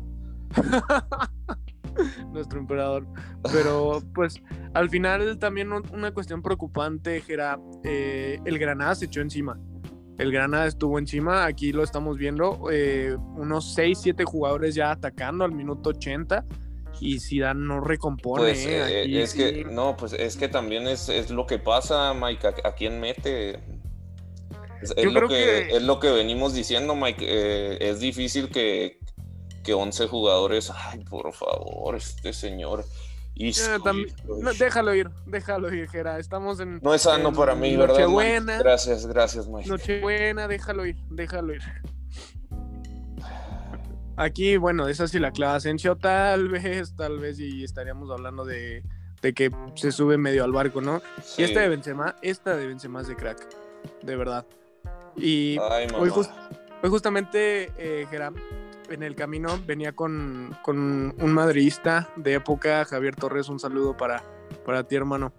Nuestro 2.31 2.59
emperador. 2.59 3.05
Pero 3.51 4.01
pues 4.13 4.41
al 4.73 4.89
final 4.89 5.37
también 5.37 5.71
una 5.71 6.11
cuestión 6.11 6.41
preocupante 6.41 7.23
era 7.27 7.59
eh, 7.83 8.39
el 8.45 8.57
Granada 8.57 8.95
se 8.95 9.05
echó 9.05 9.21
encima. 9.21 9.59
El 10.17 10.33
Granada 10.33 10.67
estuvo 10.67 10.99
encima, 10.99 11.45
aquí 11.45 11.71
lo 11.71 11.81
estamos 11.81 12.17
viendo, 12.17 12.69
eh, 12.69 13.15
unos 13.37 13.73
6, 13.73 13.99
7 14.01 14.25
jugadores 14.25 14.75
ya 14.75 14.91
atacando 14.91 15.45
al 15.45 15.53
minuto 15.53 15.91
80 15.91 16.43
y 16.99 17.19
Zidane 17.21 17.65
no 17.65 17.79
recompone. 17.79 18.43
Pues, 18.43 18.65
eh, 18.65 19.21
es 19.21 19.31
sí. 19.31 19.37
que, 19.37 19.63
no, 19.63 19.95
pues 19.95 20.11
es 20.11 20.35
que 20.35 20.49
también 20.49 20.87
es, 20.87 21.07
es 21.07 21.29
lo 21.31 21.45
que 21.45 21.57
pasa, 21.57 22.13
Mike, 22.13 22.47
a, 22.47 22.67
a 22.67 22.75
quién 22.75 22.99
mete. 22.99 23.59
Es, 24.81 24.93
es 24.95 25.11
lo 25.11 25.21
que, 25.21 25.27
que, 25.27 25.77
es 25.77 25.83
lo 25.83 25.99
que 25.99 26.11
venimos 26.11 26.53
diciendo, 26.53 26.95
Mike. 26.95 27.25
Eh, 27.27 27.89
es 27.89 27.99
difícil 27.99 28.49
que, 28.49 28.99
que 29.63 29.73
11 29.73 30.07
jugadores. 30.07 30.71
Ay, 30.73 31.03
por 31.03 31.33
favor, 31.33 31.95
este 31.95 32.33
señor. 32.33 32.85
También, 33.83 34.13
no, 34.41 34.51
déjalo 34.53 34.93
ir, 34.93 35.09
déjalo 35.25 35.73
ir, 35.73 35.89
Gera. 35.89 36.19
Estamos 36.19 36.59
en. 36.59 36.79
No 36.81 36.93
es 36.93 37.03
sano 37.03 37.29
en 37.29 37.35
para 37.35 37.55
mí, 37.55 37.75
¿verdad? 37.77 37.95
Nochebuena. 37.95 38.53
Mike? 38.53 38.63
Gracias, 38.63 39.07
gracias, 39.07 39.47
Mike. 39.47 39.69
Nochebuena, 39.69 40.47
déjalo 40.47 40.85
ir, 40.85 40.97
déjalo 41.09 41.53
ir. 41.53 41.61
Aquí, 44.17 44.57
bueno, 44.57 44.89
esa 44.89 45.07
sí 45.07 45.17
la 45.19 45.31
Asensio, 45.55 45.95
tal 45.95 46.49
vez, 46.49 46.93
tal 46.97 47.19
vez, 47.19 47.39
y 47.39 47.63
estaríamos 47.63 48.11
hablando 48.11 48.43
de, 48.43 48.83
de 49.21 49.33
que 49.33 49.49
se 49.75 49.93
sube 49.93 50.17
medio 50.17 50.43
al 50.43 50.51
barco, 50.51 50.81
¿no? 50.81 51.01
Sí. 51.23 51.41
Y 51.41 51.45
esta 51.45 51.61
de 51.61 51.69
Benzema, 51.69 52.17
esta 52.21 52.57
de 52.57 52.67
Benzema 52.67 52.99
es 52.99 53.07
de 53.07 53.15
crack, 53.15 53.47
de 54.03 54.15
verdad. 54.17 54.45
Y 55.19 55.57
Ay, 55.71 55.87
hoy, 55.97 56.09
just, 56.09 56.31
hoy, 56.81 56.89
justamente, 56.89 57.71
eh, 57.77 58.07
Geram, 58.09 58.35
en 58.89 59.03
el 59.03 59.15
camino 59.15 59.59
venía 59.65 59.93
con, 59.93 60.57
con, 60.63 61.15
un 61.19 61.31
madridista 61.33 62.09
de 62.15 62.35
época, 62.35 62.85
Javier 62.85 63.15
Torres, 63.15 63.49
un 63.49 63.59
saludo 63.59 63.95
para, 63.95 64.23
para 64.65 64.83
ti, 64.83 64.95
hermano. 64.95 65.33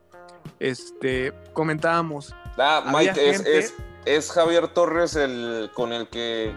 Este, 0.58 1.32
comentábamos. 1.52 2.34
Ah, 2.58 2.84
Mike, 2.92 3.30
es, 3.30 3.40
es, 3.46 3.74
es, 4.04 4.30
Javier 4.30 4.68
Torres 4.68 5.16
el 5.16 5.70
con 5.74 5.92
el 5.92 6.08
que 6.08 6.54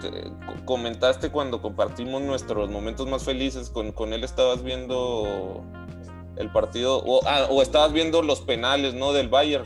comentaste 0.66 1.30
cuando 1.32 1.62
compartimos 1.62 2.22
nuestros 2.22 2.70
momentos 2.70 3.08
más 3.08 3.24
felices. 3.24 3.70
Con, 3.70 3.92
con 3.92 4.14
él 4.14 4.24
estabas 4.24 4.64
viendo 4.64 5.64
el 6.38 6.52
partido, 6.52 6.98
o, 7.06 7.22
ah, 7.28 7.48
o 7.50 7.62
estabas 7.62 7.94
viendo 7.94 8.22
los 8.22 8.42
penales, 8.42 8.94
¿no? 8.94 9.14
Del 9.14 9.30
Bayern. 9.30 9.66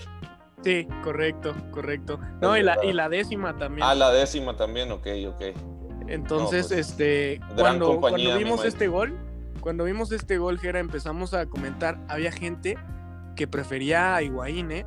Sí, 0.68 0.86
correcto, 1.02 1.56
correcto. 1.72 2.20
No, 2.42 2.58
y 2.58 2.62
la, 2.62 2.76
y 2.84 2.92
la, 2.92 3.08
décima 3.08 3.58
también. 3.58 3.88
Ah, 3.88 3.96
la 3.96 4.12
décima 4.12 4.58
también, 4.58 4.92
ok, 4.92 5.08
ok. 5.30 5.42
Entonces, 6.10 6.64
no, 6.64 6.76
pues, 6.76 6.90
este, 6.90 7.40
cuando, 7.56 7.88
compañía, 7.88 8.32
cuando, 8.32 8.44
vimos 8.44 8.66
este 8.66 8.90
gol, 8.90 9.18
cuando 9.62 9.86
vimos 9.86 10.12
este 10.12 10.38
gol, 10.38 10.60
Jera, 10.60 10.82
empezamos 10.82 11.34
a 11.34 11.46
comentar, 11.46 11.98
había 12.10 12.34
gente 12.34 12.78
que 13.38 13.48
prefería 13.48 14.14
a 14.14 14.22
Higuaín, 14.24 14.70
¿eh? 14.74 14.86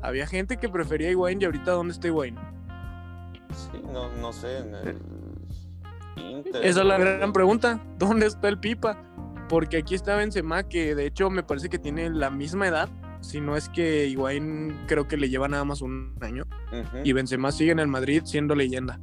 Había 0.00 0.26
gente 0.26 0.56
que 0.56 0.70
prefería 0.70 1.08
a 1.08 1.10
Higuaín 1.10 1.42
y 1.42 1.44
ahorita, 1.44 1.72
¿dónde 1.72 1.92
está 1.92 2.06
Higuaín? 2.06 2.36
Sí, 3.52 3.82
no, 3.92 4.08
no 4.08 4.32
sé, 4.32 4.60
en 4.60 4.74
el 4.76 4.96
Inter. 6.16 6.64
Esa 6.64 6.80
es 6.80 6.86
la 6.86 6.96
gran 6.96 7.34
pregunta, 7.34 7.82
¿dónde 7.98 8.28
está 8.28 8.48
el 8.48 8.58
Pipa? 8.58 8.96
Porque 9.50 9.76
aquí 9.76 9.94
está 9.94 10.16
Benzema, 10.16 10.62
que 10.62 10.94
de 10.94 11.04
hecho 11.04 11.28
me 11.28 11.42
parece 11.42 11.68
que 11.68 11.78
tiene 11.78 12.08
la 12.08 12.30
misma 12.30 12.66
edad, 12.66 12.88
si 13.20 13.40
no 13.40 13.56
es 13.56 13.68
que 13.68 14.06
Higuaín 14.06 14.76
creo 14.86 15.08
que 15.08 15.16
le 15.16 15.28
lleva 15.28 15.48
nada 15.48 15.64
más 15.64 15.80
un 15.80 16.14
año, 16.20 16.44
uh 16.72 16.76
-huh. 16.76 17.02
y 17.04 17.12
Benzema 17.12 17.52
sigue 17.52 17.72
en 17.72 17.78
el 17.78 17.88
Madrid 17.88 18.22
siendo 18.24 18.54
leyenda. 18.54 19.00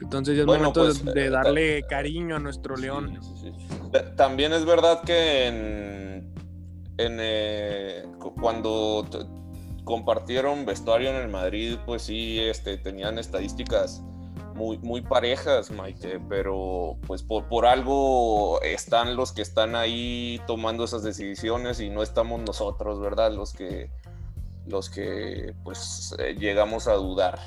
Entonces 0.00 0.36
ya 0.36 0.42
es 0.42 0.46
bueno, 0.46 0.72
momento 0.72 0.84
pues, 0.84 1.14
de, 1.14 1.30
darle 1.30 1.82
cariño 1.88 2.36
a 2.36 2.38
nuestro 2.38 2.76
sí, 2.76 2.82
león. 2.82 3.18
Sí, 3.20 3.50
sí. 3.50 3.98
También 4.16 4.52
es 4.52 4.64
verdad 4.64 5.02
que 5.02 5.46
en, 5.46 6.32
en 6.98 7.16
eh, 7.20 8.04
cuando 8.40 9.06
compartieron 9.84 10.66
vestuario 10.66 11.10
en 11.10 11.16
el 11.16 11.28
Madrid, 11.28 11.78
pues 11.84 12.02
sí, 12.02 12.38
este, 12.38 12.76
tenían 12.76 13.18
estadísticas 13.18 14.02
muy, 14.58 14.76
muy 14.78 15.02
parejas, 15.02 15.70
Mike, 15.70 16.20
pero 16.28 16.96
pues 17.06 17.22
por, 17.22 17.48
por 17.48 17.64
algo 17.64 18.60
están 18.62 19.14
los 19.14 19.32
que 19.32 19.40
están 19.40 19.76
ahí 19.76 20.40
tomando 20.48 20.84
esas 20.84 21.04
decisiones 21.04 21.78
y 21.80 21.90
no 21.90 22.02
estamos 22.02 22.40
nosotros, 22.42 23.00
¿verdad? 23.00 23.32
Los 23.32 23.52
que, 23.52 23.88
los 24.66 24.90
que 24.90 25.54
pues 25.62 26.14
eh, 26.18 26.34
llegamos 26.36 26.88
a 26.88 26.94
dudar. 26.94 27.38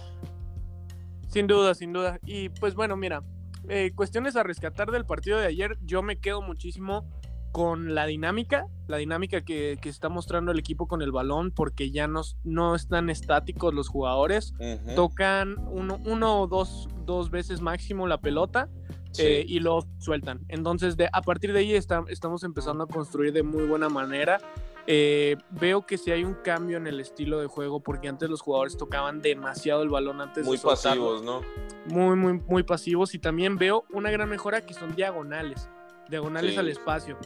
Sin 1.28 1.48
duda, 1.48 1.76
sin 1.76 1.92
duda. 1.92 2.18
Y 2.26 2.48
pues 2.48 2.76
bueno, 2.76 2.96
mira, 2.96 3.24
eh, 3.68 3.92
cuestiones 3.94 4.38
a 4.38 4.44
rescatar 4.44 4.90
del 4.90 5.06
partido 5.06 5.38
de 5.38 5.48
ayer, 5.48 5.78
yo 5.82 6.02
me 6.02 6.18
quedo 6.18 6.42
muchísimo 6.42 7.06
con 7.52 7.94
la 7.96 8.06
dinámica, 8.06 8.68
la 8.88 8.98
dinámica 8.98 9.42
que, 9.42 9.78
que 9.82 9.90
está 9.90 10.10
mostrando 10.10 10.52
el 10.52 10.60
equipo 10.60 10.88
con 10.88 11.02
el 11.02 11.12
balón, 11.12 11.52
porque 11.52 11.92
ya 11.92 12.08
no, 12.08 12.22
no 12.44 12.76
están 12.76 13.10
estáticos 13.10 13.74
los 13.74 13.90
jugadores, 13.90 14.54
uh 14.60 14.64
-huh. 14.64 14.96
tocan 14.96 15.56
uno, 15.70 16.00
uno 16.06 16.42
o 16.42 16.48
dos, 16.48 16.88
dos, 17.06 17.30
veces 17.30 17.62
máximo 17.62 18.08
la 18.08 18.20
pelota 18.20 18.70
sí. 19.12 19.24
eh, 19.24 19.46
y 19.48 19.60
lo 19.60 19.86
sueltan. 20.00 20.42
Entonces, 20.48 20.98
de, 20.98 21.10
a 21.12 21.22
partir 21.22 21.54
de 21.54 21.60
ahí 21.60 21.74
está, 21.74 22.04
estamos 22.08 22.44
empezando 22.44 22.84
a 22.84 22.88
construir 22.88 23.34
de 23.34 23.44
muy 23.44 23.66
buena 23.66 23.90
manera. 23.90 24.40
Eh, 24.88 25.38
veo 25.52 25.86
que 25.86 25.98
sí 25.98 26.12
hay 26.12 26.24
un 26.24 26.34
cambio 26.34 26.78
en 26.78 26.88
el 26.88 27.00
estilo 27.00 27.40
de 27.40 27.46
juego 27.46 27.82
porque 27.82 28.08
antes 28.08 28.30
los 28.30 28.42
jugadores 28.42 28.78
tocaban 28.78 29.22
demasiado 29.22 29.84
el 29.84 29.90
balón 29.90 30.22
antes 30.22 30.44
muy 30.44 30.58
de 30.58 30.64
pasivos, 30.64 31.22
¿no? 31.22 31.42
Muy, 31.86 32.16
muy, 32.16 32.42
muy 32.48 32.64
pasivos 32.64 33.14
y 33.14 33.20
también 33.20 33.58
veo 33.58 33.86
una 33.94 34.10
gran 34.10 34.28
mejora 34.28 34.66
que 34.66 34.74
son 34.74 34.96
diagonales, 34.96 35.70
diagonales 36.10 36.54
sí. 36.54 36.58
al 36.58 36.68
espacio, 36.70 37.18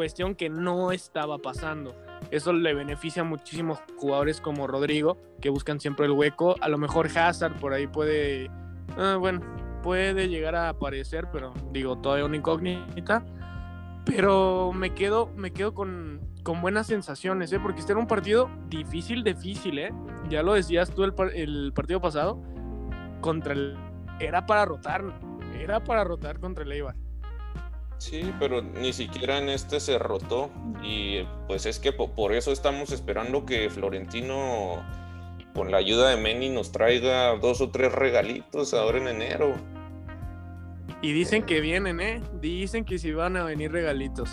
cuestión 0.00 0.34
que 0.34 0.48
no 0.48 0.92
estaba 0.92 1.36
pasando. 1.36 1.94
Eso 2.30 2.54
le 2.54 2.72
beneficia 2.72 3.20
a 3.20 3.24
muchísimos 3.26 3.80
jugadores 3.98 4.40
como 4.40 4.66
Rodrigo 4.66 5.18
que 5.42 5.50
buscan 5.50 5.78
siempre 5.78 6.06
el 6.06 6.12
hueco. 6.12 6.56
A 6.62 6.70
lo 6.70 6.78
mejor 6.78 7.08
Hazard 7.14 7.60
por 7.60 7.74
ahí 7.74 7.86
puede, 7.86 8.50
ah, 8.96 9.16
bueno, 9.20 9.42
puede 9.82 10.26
llegar 10.28 10.54
a 10.54 10.70
aparecer, 10.70 11.28
pero 11.30 11.52
digo 11.70 11.98
todavía 11.98 12.24
una 12.24 12.38
incógnita. 12.38 13.26
Pero 14.06 14.72
me 14.72 14.94
quedo, 14.94 15.30
me 15.36 15.50
quedo 15.50 15.74
con, 15.74 16.22
con 16.44 16.62
buenas 16.62 16.86
sensaciones, 16.86 17.52
¿eh? 17.52 17.60
porque 17.60 17.80
este 17.80 17.92
era 17.92 18.00
un 18.00 18.06
partido 18.06 18.48
difícil, 18.70 19.22
difícil, 19.22 19.78
¿eh? 19.80 19.92
Ya 20.30 20.42
lo 20.42 20.54
decías 20.54 20.94
tú 20.94 21.04
el, 21.04 21.12
el 21.34 21.74
partido 21.74 22.00
pasado, 22.00 22.42
contra 23.20 23.52
el... 23.52 23.76
Era 24.18 24.46
para 24.46 24.64
rotar, 24.64 25.04
era 25.60 25.84
para 25.84 26.04
rotar 26.04 26.40
contra 26.40 26.64
el 26.64 26.72
Eibar. 26.72 26.96
Sí, 28.00 28.32
pero 28.38 28.62
ni 28.62 28.94
siquiera 28.94 29.36
en 29.36 29.50
este 29.50 29.78
se 29.78 29.98
rotó 29.98 30.50
y 30.82 31.18
pues 31.46 31.66
es 31.66 31.78
que 31.78 31.92
por 31.92 32.32
eso 32.32 32.50
estamos 32.50 32.92
esperando 32.92 33.44
que 33.44 33.68
Florentino 33.68 34.82
con 35.54 35.70
la 35.70 35.76
ayuda 35.76 36.08
de 36.08 36.16
Meni 36.16 36.48
nos 36.48 36.72
traiga 36.72 37.36
dos 37.36 37.60
o 37.60 37.70
tres 37.70 37.92
regalitos 37.92 38.72
ahora 38.72 38.96
en 38.96 39.08
enero. 39.08 39.54
Y 41.02 41.12
dicen 41.12 41.42
que 41.42 41.60
vienen, 41.60 42.00
¿eh? 42.00 42.22
Dicen 42.40 42.86
que 42.86 42.98
si 42.98 43.12
van 43.12 43.36
a 43.36 43.44
venir 43.44 43.70
regalitos. 43.70 44.30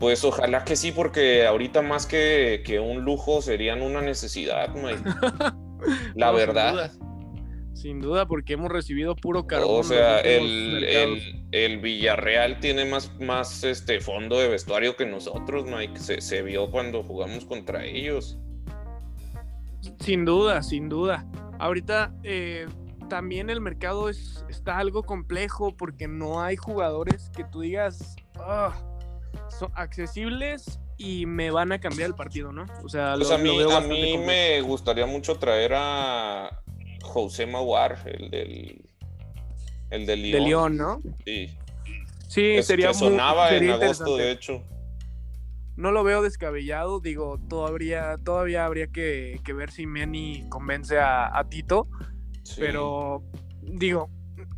Pues 0.00 0.24
ojalá 0.24 0.64
que 0.64 0.74
sí, 0.74 0.90
porque 0.90 1.46
ahorita 1.46 1.82
más 1.82 2.06
que, 2.06 2.62
que 2.64 2.80
un 2.80 3.04
lujo 3.04 3.42
serían 3.42 3.82
una 3.82 4.00
necesidad, 4.00 4.74
Mike. 4.74 5.02
La 6.14 6.32
No, 6.32 6.38
sin 6.38 6.46
verdad. 6.46 6.92
Sin 7.74 8.00
duda, 8.00 8.26
porque 8.26 8.52
hemos 8.52 8.70
recibido 8.70 9.16
puro 9.16 9.46
carbón. 9.46 9.80
O 9.80 9.82
sea, 9.82 10.20
el, 10.20 10.80
mercados. 10.80 11.18
el- 11.18 11.46
el 11.52 11.78
Villarreal 11.80 12.60
tiene 12.60 12.84
más, 12.84 13.10
más 13.20 13.64
este 13.64 14.00
fondo 14.00 14.38
de 14.38 14.48
vestuario 14.48 14.94
que 14.96 15.06
nosotros, 15.06 15.64
Mike. 15.66 15.98
Se, 15.98 16.20
se 16.20 16.42
vio 16.42 16.70
cuando 16.70 17.02
jugamos 17.02 17.44
contra 17.44 17.84
ellos. 17.84 18.38
Sin 20.00 20.24
duda, 20.24 20.62
sin 20.62 20.88
duda. 20.88 21.26
Ahorita 21.58 22.14
eh, 22.22 22.66
también 23.08 23.50
el 23.50 23.60
mercado 23.60 24.08
es, 24.08 24.44
está 24.48 24.78
algo 24.78 25.02
complejo 25.02 25.76
porque 25.76 26.08
no 26.08 26.40
hay 26.42 26.56
jugadores 26.56 27.30
que 27.36 27.44
tú 27.44 27.60
digas 27.60 28.16
"Ah, 28.36 28.74
son 29.58 29.70
accesibles 29.74 30.78
y 30.98 31.26
me 31.26 31.50
van 31.50 31.72
a 31.72 31.80
cambiar 31.80 32.10
el 32.10 32.14
partido, 32.14 32.52
¿no? 32.52 32.64
O 32.84 32.88
sea, 32.88 33.14
Pues 33.16 33.28
lo- 33.28 33.34
a 33.34 33.38
mí, 33.38 33.60
a 33.72 33.80
mí 33.80 34.18
me 34.18 34.60
gustaría 34.60 35.06
mucho 35.06 35.36
traer 35.38 35.72
a 35.74 36.61
José 37.02 37.46
Maguar, 37.46 37.98
el 38.06 38.30
del, 38.30 38.84
el 39.90 40.06
del 40.06 40.22
de 40.22 40.40
Lyon. 40.40 40.76
León, 40.76 40.76
¿no? 40.76 41.02
Sí. 41.24 41.56
Sí, 42.28 42.46
Es 42.52 42.66
sería 42.66 42.92
que 42.92 42.98
muy- 42.98 43.08
sonaba 43.10 43.50
en 43.54 43.68
agosto, 43.70 44.16
de 44.16 44.30
hecho. 44.30 44.62
No 45.76 45.90
lo 45.90 46.04
veo 46.04 46.22
descabellado, 46.22 47.00
digo, 47.00 47.38
todavía, 47.48 48.16
todavía 48.22 48.64
habría 48.66 48.86
que, 48.88 49.40
que 49.44 49.52
ver 49.52 49.70
si 49.70 49.86
Manny 49.86 50.44
convence 50.48 50.98
a, 50.98 51.36
a 51.38 51.48
Tito, 51.48 51.88
Sí. 52.42 52.56
pero 52.60 53.22
digo, 53.62 54.10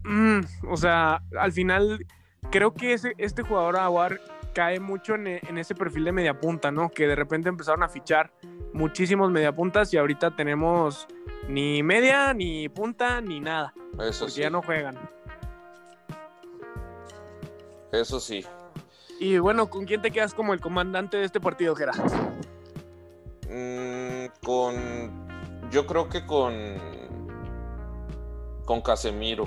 mm, 0.04 0.40
o 0.70 0.76
sea, 0.76 1.22
al 1.38 1.52
final 1.52 2.04
creo 2.50 2.74
que 2.74 2.94
ese, 2.94 3.12
este 3.18 3.42
jugador 3.42 3.76
Aguar 3.76 4.20
cae 4.54 4.80
mucho 4.80 5.14
en, 5.14 5.26
en 5.26 5.58
ese 5.58 5.74
perfil 5.74 6.04
de 6.04 6.12
mediapunta, 6.12 6.70
¿no? 6.72 6.88
Que 6.90 7.06
de 7.06 7.14
repente 7.16 7.48
empezaron 7.48 7.82
a 7.82 7.88
fichar 7.88 8.32
muchísimos 8.74 9.30
mediapuntas 9.30 9.94
y 9.94 9.96
ahorita 9.96 10.36
tenemos 10.36 11.06
ni 11.48 11.82
media, 11.82 12.34
ni 12.34 12.68
punta, 12.68 13.20
ni 13.22 13.40
nada, 13.40 13.72
Eso 14.00 14.28
sí. 14.28 14.42
ya 14.42 14.50
no 14.50 14.60
juegan. 14.60 14.98
Eso 17.92 18.20
sí. 18.20 18.44
Y 19.20 19.38
bueno, 19.38 19.70
¿con 19.70 19.84
quién 19.84 20.02
te 20.02 20.10
quedas 20.10 20.34
como 20.34 20.52
el 20.52 20.60
comandante 20.60 21.16
de 21.16 21.24
este 21.24 21.40
partido, 21.40 21.74
Gerard? 21.76 22.00
Mm, 23.48 24.26
con. 24.44 25.70
Yo 25.70 25.86
creo 25.86 26.08
que 26.08 26.26
con. 26.26 26.52
Con 28.64 28.80
Casemiro. 28.82 29.46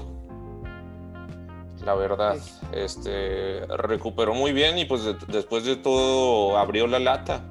La 1.84 1.94
verdad. 1.96 2.38
Este. 2.72 3.66
Recuperó 3.68 4.34
muy 4.34 4.54
bien 4.54 4.78
y 4.78 4.86
pues 4.86 5.04
de- 5.04 5.18
después 5.28 5.66
de 5.66 5.76
todo 5.76 6.58
abrió 6.58 6.88
la 6.88 7.00
lata. 7.00 7.42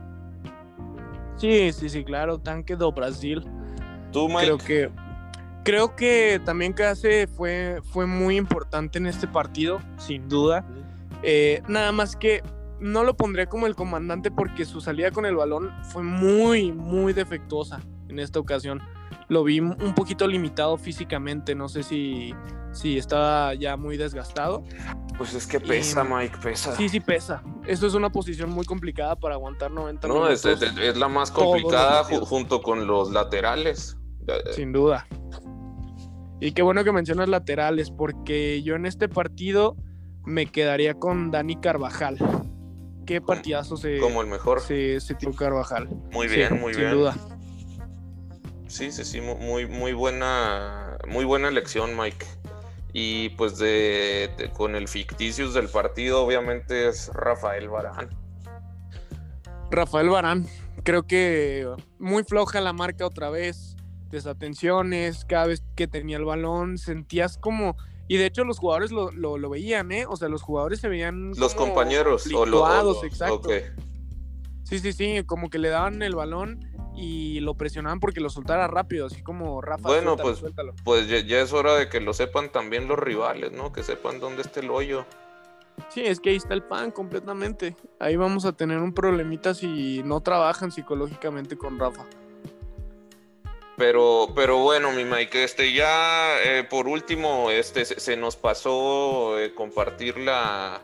Sí, 1.37 1.73
sí, 1.73 1.89
sí, 1.89 2.05
claro, 2.05 2.39
tanque 2.39 2.77
do 2.77 2.93
Brasil. 2.93 3.45
Tú, 4.13 4.29
Mike. 4.29 4.45
Creo 4.45 4.59
que 4.59 4.91
creo 5.67 5.97
que 5.97 6.41
también 6.45 6.73
Case 6.73 7.27
fue, 7.27 7.81
fue 7.83 8.07
muy 8.07 8.37
importante 8.37 8.99
en 8.99 9.07
este 9.07 9.27
partido, 9.27 9.81
sin 9.99 10.29
duda. 10.29 10.65
Eh, 11.25 11.61
nada 11.67 11.91
más 11.91 12.15
que 12.15 12.43
no 12.79 13.03
lo 13.03 13.17
pondré 13.17 13.49
como 13.49 13.67
el 13.67 13.75
comandante 13.75 14.31
porque 14.31 14.65
su 14.65 14.81
salida 14.81 15.11
con 15.11 15.27
el 15.27 15.35
balón 15.35 15.73
fue 15.83 16.05
muy, 16.05 16.71
muy 16.71 17.13
defectuosa 17.13 17.81
en 18.09 18.21
esta 18.21 18.39
ocasión. 18.39 18.81
Lo 19.29 19.43
vi 19.43 19.59
un 19.61 19.95
poquito 19.97 20.27
limitado 20.29 20.77
físicamente, 20.77 21.55
no 21.57 21.69
sé 21.69 21.83
si, 21.83 22.33
si 22.73 22.97
estaba 22.97 23.55
ya 23.55 23.77
muy 23.77 23.97
desgastado. 23.97 24.63
Pues 25.19 25.35
es 25.35 25.47
que 25.49 25.59
pesa, 25.59 26.05
Y- 26.05 26.13
Mike, 26.15 26.37
pesa. 26.43 26.77
Sí, 26.77 26.89
sí 26.89 27.01
pesa. 27.01 27.43
Eso 27.67 27.87
es 27.89 27.95
una 27.95 28.11
posición 28.11 28.51
muy 28.51 28.65
complicada 28.65 29.17
para 29.17 29.35
aguantar 29.35 29.71
90 29.73 30.07
No, 30.07 30.15
minutos. 30.15 30.45
es- 30.47 30.63
es 30.79 30.97
la 30.97 31.09
más 31.09 31.31
complicada 31.33 32.05
junto 32.05 32.63
con 32.63 32.87
los 32.87 33.11
laterales. 33.11 33.97
Eh, 34.29 34.53
Sin 34.53 34.73
duda. 34.73 35.07
Y 36.41 36.53
qué 36.53 36.63
bueno 36.63 36.85
que 36.85 36.93
mencionas 36.93 37.29
laterales, 37.29 37.91
porque 37.91 38.63
yo 38.63 38.75
en 38.77 38.87
este 38.87 39.09
partido 39.09 39.75
me 40.25 40.47
quedaría 40.47 40.95
con 40.95 41.31
Dani 41.31 41.57
Carvajal. 41.57 42.19
Qué 43.07 43.21
partidazo 43.21 43.77
se, 43.77 43.99
Como 43.99 44.21
el 44.21 44.27
mejor. 44.29 44.61
se, 44.61 45.01
se 45.01 45.15
tiró 45.15 45.33
Carvajal. 45.33 45.89
Muy 46.13 46.29
Sí, 46.29 46.37
bien, 46.37 46.61
muy 46.61 46.75
sin 46.75 46.83
bien. 46.83 46.95
duda. 46.95 47.15
Sí, 48.69 48.91
sí, 48.91 49.05
sí, 49.05 49.21
mu- 49.21 49.37
muy, 49.37 49.67
muy 49.67 49.93
buena, 49.93 50.99
muy 51.07 51.25
buena 51.25 51.49
elección, 51.49 51.97
Mike. 51.97 52.27
Y 52.93 53.31
pues 53.31 53.59
de, 53.59 54.31
de- 54.39 54.51
con 54.51 54.75
el 54.75 54.89
ficticius 54.89 55.55
del 55.55 55.69
partido, 55.69 56.23
obviamente 56.25 56.89
es 56.89 57.09
Rafael 57.15 57.69
Barán. 57.69 58.09
Rafael 59.71 60.09
Barán, 60.09 60.47
creo 60.85 61.05
que 61.07 61.69
muy 61.99 62.25
floja 62.25 62.61
la 62.61 62.73
marca 62.73 63.07
otra 63.07 63.31
vez. 63.31 63.77
Desatenciones, 64.11 65.25
cada 65.25 65.47
vez 65.49 65.65
que 65.75 65.89
tenía 65.89 66.17
el 66.17 66.25
balón, 66.25 66.79
sentías 66.79 67.39
como. 67.39 67.77
Y 68.09 68.19
de 68.19 68.27
hecho, 68.27 68.45
los 68.45 68.59
jugadores 68.61 68.93
lo, 68.93 69.11
lo- 69.11 69.37
lo 69.37 69.51
veían, 69.51 69.91
¿eh? 69.91 70.07
O 70.09 70.17
sea, 70.17 70.29
los 70.29 70.43
jugadores 70.43 70.79
se 70.81 70.89
veían. 70.89 71.31
Los 71.31 71.55
compañeros. 71.57 72.25
O 72.33 72.47
los- 72.47 73.05
exacto. 73.05 73.49
Sí, 74.63 74.79
sí, 74.79 74.93
sí, 74.93 75.23
como 75.27 75.51
que 75.51 75.59
le 75.59 75.69
daban 75.69 76.03
el 76.03 76.15
balón 76.15 76.61
y 76.97 77.41
lo 77.41 77.55
presionaban 77.55 78.01
porque 78.01 78.21
lo 78.21 78.31
soltara 78.31 78.67
rápido, 78.67 79.07
así 79.07 79.23
como 79.23 79.61
Rafa. 79.61 79.83
Bueno, 79.89 80.15
suéltalo, 80.15 80.23
pues- 80.29 80.39
suéltalo. 80.39 80.75
Pues 80.85 81.09
ya, 81.09 81.21
ya 81.21 81.41
es 81.41 81.53
hora 81.53 81.75
de 81.77 81.89
que 81.89 82.01
lo 82.01 82.15
sepan 82.15 82.51
también 82.51 82.89
los 82.89 82.99
rivales, 82.99 83.53
¿no? 83.53 83.73
Que 83.73 83.83
sepan 83.83 84.19
dónde 84.19 84.43
está 84.43 84.61
el 84.61 84.71
hoyo. 84.71 85.05
Sí, 85.91 86.01
es 86.07 86.21
que 86.21 86.31
ahí 86.31 86.37
está 86.37 86.55
el 86.55 86.63
pan 86.63 86.91
completamente. 86.91 87.77
Ahí 88.01 88.17
vamos 88.17 88.47
a 88.47 88.53
tener 88.53 88.79
un 88.79 88.95
problemita 88.95 89.53
si 89.53 90.03
no 90.05 90.21
trabajan 90.23 90.73
psicológicamente 90.73 91.59
con 91.59 91.79
Rafa. 91.79 92.07
Pero, 93.77 94.29
pero 94.35 94.57
bueno, 94.59 94.91
mi 94.93 95.05
Mike, 95.05 95.45
este 95.45 95.75
ya 95.75 96.41
eh, 96.43 96.65
por 96.65 96.89
último, 96.89 97.51
este 97.51 97.85
se, 97.85 98.01
se 98.01 98.17
nos 98.17 98.35
pasó 98.35 99.39
eh, 99.39 99.55
compartir 99.55 100.17
la, 100.17 100.81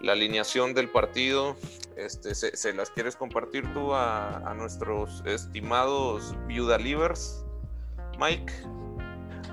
la 0.00 0.12
alineación 0.12 0.74
del 0.74 0.88
partido. 0.88 1.56
Este, 1.96 2.34
se, 2.34 2.72
las 2.74 2.90
quieres 2.90 3.16
compartir 3.16 3.72
tú 3.72 3.92
a, 3.92 4.54
nuestros 4.56 5.22
estimados 5.26 6.34
Viuda 6.46 6.78
Livers, 6.78 7.44
Mike. 8.18 8.52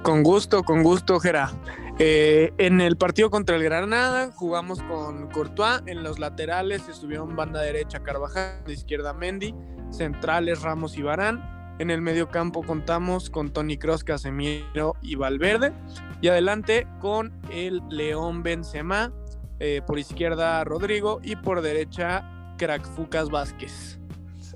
Con 0.03 0.21
gusto, 0.21 0.63
con 0.63 0.83
gusto, 0.83 1.19
Jera. 1.19 1.51
Eh, 1.97 2.53
en 2.57 2.81
el 2.81 2.97
partido 2.97 3.29
contra 3.31 3.55
el 3.55 3.63
Granada 3.63 4.29
jugamos 4.31 4.83
con 4.83 5.29
Courtois, 5.29 5.81
en 5.85 6.03
los 6.03 6.19
laterales 6.19 6.89
estuvieron 6.89 7.37
banda 7.37 7.61
derecha 7.61 8.03
Carvajal, 8.03 8.61
de 8.65 8.73
izquierda 8.73 9.13
Mendy, 9.13 9.55
centrales 9.91 10.61
Ramos 10.61 10.97
y 10.97 11.01
Barán. 11.01 11.55
En 11.79 11.89
el 11.89 12.01
medio 12.01 12.29
campo 12.29 12.63
contamos 12.63 13.29
con 13.29 13.51
Tony 13.51 13.77
Cross, 13.77 14.03
Casemiro 14.03 14.95
y 15.01 15.15
Valverde. 15.15 15.73
Y 16.21 16.29
adelante 16.29 16.87
con 17.01 17.33
el 17.51 17.81
León 17.89 18.43
Benzema, 18.43 19.11
eh, 19.59 19.81
por 19.85 19.97
izquierda 19.99 20.63
Rodrigo 20.63 21.19
y 21.23 21.35
por 21.35 21.61
derecha 21.61 22.53
Crack 22.57 22.83
Fucas 22.95 23.29
Vázquez. 23.29 23.99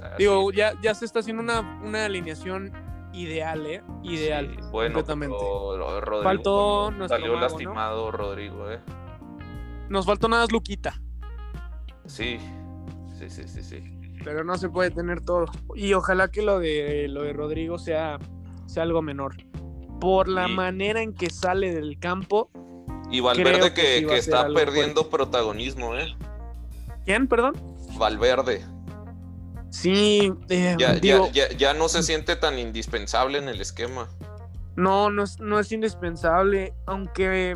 Así- 0.01 0.15
Digo, 0.19 0.51
ya, 0.51 0.73
ya 0.81 0.93
se 0.95 1.05
está 1.05 1.19
haciendo 1.19 1.41
una, 1.43 1.59
una 1.83 2.05
alineación 2.05 2.71
ideal, 3.13 3.65
¿eh? 3.65 3.81
Ideal, 4.03 4.55
sí, 4.55 4.67
bueno, 4.71 4.95
completamente. 4.95 5.35
pero 5.39 6.01
Rodrigo 6.01 6.23
Faltó 6.23 6.93
salió 7.07 7.27
mago, 7.27 7.35
¿no? 7.35 7.41
lastimado 7.41 8.11
Rodrigo, 8.11 8.71
¿eh? 8.71 8.79
Nos 9.89 10.05
faltó 10.05 10.27
nada 10.29 10.43
más 10.43 10.51
Luquita, 10.51 11.01
Sí, 12.05 12.39
sí, 13.17 13.29
sí, 13.29 13.47
sí, 13.47 13.61
sí. 13.63 13.83
pero 14.23 14.43
no 14.43 14.57
se 14.57 14.69
puede 14.69 14.91
tener 14.91 15.21
todo. 15.21 15.45
Y 15.75 15.93
ojalá 15.93 16.29
que 16.29 16.41
lo 16.41 16.59
de 16.59 17.07
lo 17.09 17.23
de 17.23 17.33
Rodrigo 17.33 17.77
sea, 17.77 18.19
sea 18.67 18.83
algo 18.83 19.01
menor. 19.01 19.35
Por 19.99 20.27
la 20.29 20.47
manera 20.47 21.01
en 21.01 21.13
que 21.13 21.29
sale 21.29 21.73
del 21.73 21.99
campo. 21.99 22.49
Y 23.11 23.21
Valverde 23.21 23.73
que 23.73 23.99
sí 23.99 24.05
está 24.13 24.47
perdiendo 24.53 25.09
protagonismo, 25.09 25.95
¿eh? 25.95 26.15
¿Quién, 27.05 27.27
perdón? 27.27 27.55
Valverde. 27.97 28.63
Sí, 29.71 30.31
eh, 30.49 30.75
Ya, 30.79 30.93
digo, 30.95 31.29
ya, 31.31 31.49
ya, 31.49 31.57
ya 31.57 31.73
no 31.73 31.89
se 31.89 32.03
siente 32.03 32.35
tan 32.35 32.57
indispensable 32.59 33.37
en 33.37 33.49
el 33.49 33.61
esquema. 33.61 34.09
no, 34.75 35.09
no 35.09 35.23
es, 35.23 35.39
no 35.39 35.59
es 35.59 35.71
indispensable, 35.71 36.73
aunque 36.87 37.55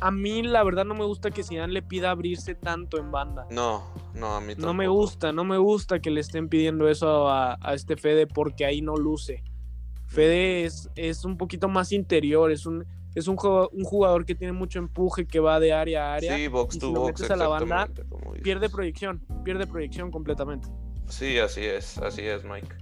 a 0.00 0.10
mí 0.10 0.42
la 0.42 0.62
verdad 0.64 0.84
no 0.84 0.94
me 0.94 1.04
gusta 1.04 1.30
que 1.30 1.42
Zidane 1.42 1.72
le 1.72 1.82
pida 1.82 2.10
abrirse 2.10 2.54
tanto 2.54 2.98
en 2.98 3.10
banda. 3.10 3.46
No, 3.50 3.84
no, 4.14 4.36
a 4.36 4.40
mí 4.40 4.54
No 4.56 4.72
me 4.74 4.84
tampoco. 4.84 5.00
gusta, 5.00 5.32
no 5.32 5.44
me 5.44 5.58
gusta 5.58 6.00
que 6.00 6.10
le 6.10 6.20
estén 6.20 6.48
pidiendo 6.48 6.88
eso 6.88 7.28
a, 7.28 7.56
a 7.60 7.74
este 7.74 7.96
Fede 7.96 8.26
porque 8.26 8.64
ahí 8.64 8.80
no 8.82 8.96
luce. 8.96 9.42
Fede 10.06 10.64
es, 10.64 10.90
es 10.96 11.24
un 11.24 11.36
poquito 11.36 11.68
más 11.68 11.92
interior, 11.92 12.50
es 12.52 12.66
un, 12.66 12.86
es 13.14 13.28
un 13.28 13.36
jugador, 13.36 13.70
un 13.72 13.84
jugador 13.84 14.24
que 14.24 14.34
tiene 14.34 14.52
mucho 14.52 14.78
empuje, 14.78 15.26
que 15.26 15.40
va 15.40 15.60
de 15.60 15.72
área 15.72 16.12
a 16.12 16.14
área, 16.14 16.36
Sí, 16.36 16.48
box 16.48 16.76
y 16.76 16.78
to 16.78 16.86
si 16.88 16.92
box, 16.94 17.20
metes 17.20 17.30
a 17.30 17.36
la 17.36 17.48
banda, 17.48 17.88
pierde 18.42 18.68
proyección, 18.68 19.24
pierde 19.44 19.66
proyección 19.66 20.10
completamente. 20.10 20.68
Sí, 21.08 21.38
así 21.38 21.64
es, 21.64 21.98
así 21.98 22.22
es, 22.22 22.44
Mike. 22.44 22.74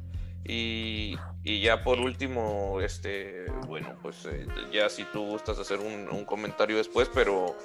Y, 0.45 1.17
y 1.45 1.61
ya 1.61 1.85
por 1.85 2.01
último, 2.01 2.81
este, 2.81 3.45
bueno, 3.69 3.97
pues 4.03 4.27
eh, 4.27 4.47
ya 4.73 4.89
si 4.89 5.05
tú 5.05 5.25
gustas 5.25 5.59
hacer 5.59 5.79
un, 5.79 6.09
un 6.11 6.25
comentario 6.25 6.77
después, 6.79 7.09
pero 7.15 7.57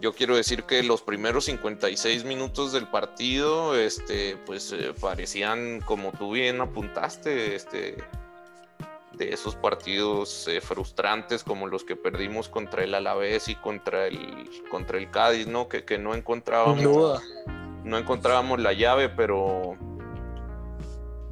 yo 0.00 0.14
quiero 0.14 0.34
decir 0.34 0.62
que 0.62 0.82
los 0.82 1.02
primeros 1.02 1.44
56 1.44 2.24
minutos 2.24 2.72
del 2.72 2.86
partido, 2.86 3.76
este, 3.76 4.38
pues 4.46 4.72
eh, 4.72 4.94
parecían, 4.98 5.80
como 5.82 6.12
tú 6.12 6.32
bien 6.32 6.62
apuntaste, 6.62 7.54
este, 7.54 7.96
de 9.18 9.32
esos 9.34 9.56
partidos 9.56 10.46
eh, 10.48 10.60
frustrantes 10.60 11.42
como 11.44 11.66
los 11.66 11.84
que 11.84 11.96
perdimos 11.96 12.48
contra 12.48 12.84
el 12.84 12.94
Alavés 12.94 13.48
y 13.48 13.56
contra 13.56 14.06
el, 14.06 14.48
contra 14.70 14.96
el 14.98 15.10
Cádiz, 15.10 15.46
¿no? 15.48 15.68
Que, 15.68 15.84
que 15.84 15.98
no 15.98 16.14
encontrábamos, 16.14 16.82
no 17.84 17.98
encontrábamos 17.98 18.60
la 18.60 18.72
llave, 18.72 19.08
pero 19.08 19.76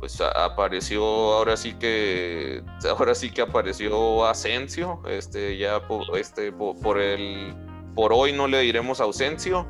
pues 0.01 0.21
apareció 0.21 1.03
ahora 1.05 1.57
sí 1.57 1.75
que 1.75 2.63
ahora 2.89 3.15
sí 3.15 3.31
que 3.31 3.41
apareció 3.43 4.27
Asensio, 4.27 5.01
este 5.09 5.57
ya 5.57 5.87
po- 5.87 6.17
este 6.17 6.53
po- 6.53 6.75
por 6.79 7.01
el 7.01 7.55
por 7.95 8.13
hoy 8.13 8.33
no 8.33 8.47
le 8.47 8.61
diremos 8.61 9.01
Ausencio 9.01 9.67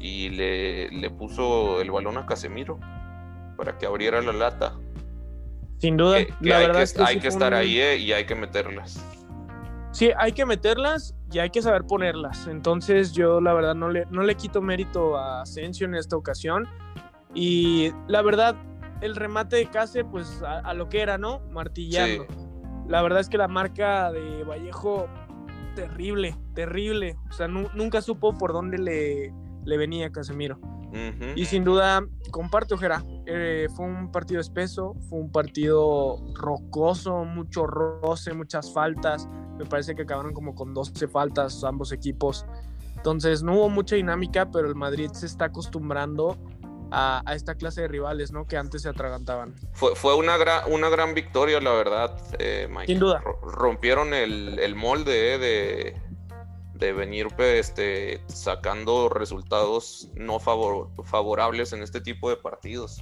y 0.00 0.30
le, 0.30 0.88
le 0.90 1.10
puso 1.10 1.80
el 1.80 1.90
balón 1.90 2.16
a 2.16 2.24
Casemiro 2.26 2.78
para 3.56 3.76
que 3.76 3.86
abriera 3.86 4.22
la 4.22 4.32
lata. 4.32 4.76
Sin 5.84 5.98
duda. 5.98 6.16
Que, 6.18 6.26
que 6.28 6.48
la 6.48 6.56
hay 6.58 6.66
verdad 6.66 6.78
que, 6.78 6.84
es 6.84 6.92
que 6.94 7.02
hay 7.02 7.14
sí 7.16 7.20
que 7.20 7.28
estar 7.28 7.52
un- 7.52 7.58
ahí 7.58 7.78
eh, 7.78 7.98
y 7.98 8.12
hay 8.12 8.24
que 8.24 8.34
meterlas. 8.34 9.04
Sí, 9.92 10.10
hay 10.18 10.32
que 10.32 10.46
meterlas 10.46 11.14
y 11.30 11.40
hay 11.40 11.50
que 11.50 11.60
saber 11.60 11.84
ponerlas. 11.84 12.46
Entonces 12.46 13.12
yo 13.12 13.38
la 13.42 13.52
verdad 13.52 13.74
no 13.74 13.90
le, 13.90 14.06
no 14.10 14.22
le 14.22 14.34
quito 14.34 14.62
mérito 14.62 15.18
a 15.18 15.42
Asensio 15.42 15.86
en 15.86 15.94
esta 15.94 16.16
ocasión. 16.16 16.66
Y 17.34 17.92
la 18.08 18.22
verdad, 18.22 18.56
el 19.02 19.14
remate 19.14 19.56
de 19.56 19.66
Case, 19.66 20.04
pues 20.04 20.42
a, 20.42 20.60
a 20.60 20.72
lo 20.72 20.88
que 20.88 21.02
era, 21.02 21.18
¿no? 21.18 21.40
Martillando. 21.50 22.26
La 22.88 23.02
verdad 23.02 23.20
es 23.20 23.28
que 23.28 23.36
la 23.36 23.46
marca 23.48 24.10
de 24.10 24.42
Vallejo, 24.44 25.06
terrible, 25.74 26.34
terrible. 26.54 27.16
O 27.28 27.32
sea, 27.32 27.46
nu- 27.46 27.68
nunca 27.74 28.00
supo 28.00 28.32
por 28.38 28.52
dónde 28.54 28.78
le, 28.78 29.32
le 29.64 29.76
venía 29.76 30.10
Casemiro. 30.10 30.58
Y 31.36 31.44
sin 31.46 31.64
duda, 31.64 32.04
comparto, 32.30 32.76
Jera. 32.78 33.02
eh, 33.26 33.66
fue 33.74 33.86
un 33.86 34.10
partido 34.12 34.40
espeso, 34.40 34.94
fue 35.08 35.18
un 35.18 35.30
partido 35.32 36.18
rocoso, 36.34 37.24
mucho 37.24 37.66
roce, 37.66 38.32
muchas 38.32 38.72
faltas. 38.72 39.28
Me 39.58 39.64
parece 39.66 39.94
que 39.94 40.02
acabaron 40.02 40.32
como 40.32 40.54
con 40.54 40.74
12 40.74 41.08
faltas 41.08 41.62
ambos 41.64 41.92
equipos. 41.92 42.44
Entonces 42.96 43.42
no 43.42 43.54
hubo 43.54 43.68
mucha 43.68 43.96
dinámica, 43.96 44.50
pero 44.50 44.66
el 44.68 44.74
Madrid 44.74 45.10
se 45.12 45.26
está 45.26 45.46
acostumbrando 45.46 46.36
a, 46.90 47.22
a 47.26 47.34
esta 47.34 47.54
clase 47.56 47.82
de 47.82 47.88
rivales, 47.88 48.30
¿no? 48.32 48.46
Que 48.46 48.56
antes 48.56 48.82
se 48.82 48.88
atragantaban. 48.88 49.54
Fue, 49.72 49.94
fue 49.96 50.14
una, 50.14 50.36
gran, 50.36 50.70
una 50.72 50.88
gran 50.88 51.12
victoria, 51.12 51.60
la 51.60 51.72
verdad, 51.72 52.16
eh, 52.38 52.68
Mike. 52.70 52.86
Sin 52.86 52.98
duda. 53.00 53.18
Ro- 53.20 53.40
Rompieron 53.42 54.14
el, 54.14 54.58
el 54.60 54.74
molde 54.76 55.34
eh, 55.34 55.38
de, 55.38 55.96
de 56.74 56.92
venir 56.92 57.28
este, 57.38 58.20
sacando 58.26 59.08
resultados 59.08 60.08
no 60.14 60.38
favor- 60.40 60.90
favorables 61.04 61.72
en 61.72 61.82
este 61.82 62.00
tipo 62.00 62.28
de 62.30 62.36
partidos. 62.36 63.00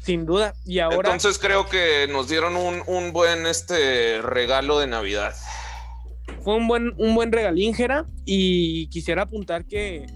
Sin 0.00 0.24
duda. 0.24 0.54
Y 0.64 0.78
ahora, 0.78 0.96
Entonces 1.12 1.38
creo 1.38 1.66
que 1.68 2.06
nos 2.08 2.28
dieron 2.28 2.54
un, 2.56 2.82
un 2.86 3.12
buen 3.12 3.44
este, 3.46 4.22
regalo 4.22 4.78
de 4.78 4.86
Navidad. 4.86 5.34
fue 6.42 6.54
un 6.54 6.68
buen, 6.68 6.94
un 6.96 7.14
buen 7.16 7.32
regalín, 7.32 7.74
Jera, 7.74 8.06
y 8.24 8.86
quisiera 8.88 9.22
apuntar 9.22 9.64
que 9.64 10.06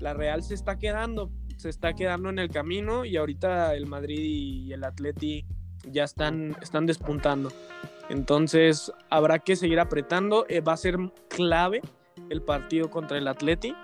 la 0.00 0.12
Real 0.12 0.42
se 0.42 0.52
está 0.54 0.78
quedando, 0.78 1.30
se 1.56 1.70
está 1.70 1.94
quedando 1.94 2.28
en 2.28 2.38
el 2.38 2.50
camino 2.50 3.06
y 3.06 3.16
ahorita 3.16 3.74
el 3.74 3.86
Madrid 3.86 4.18
y 4.20 4.72
el 4.74 4.84
Atleti 4.84 5.46
ya 5.84 6.04
están, 6.04 6.54
están 6.60 6.84
despuntando. 6.84 7.50
Entonces 8.10 8.92
habrá 9.10 9.38
que 9.38 9.56
seguir 9.56 9.80
apretando, 9.80 10.44
eh, 10.48 10.60
va 10.60 10.74
a 10.74 10.76
ser 10.76 10.98
clave 11.28 11.80
el 12.30 12.42
partido 12.42 12.90
contra 12.90 13.18
el 13.18 13.28
Atleti 13.28 13.74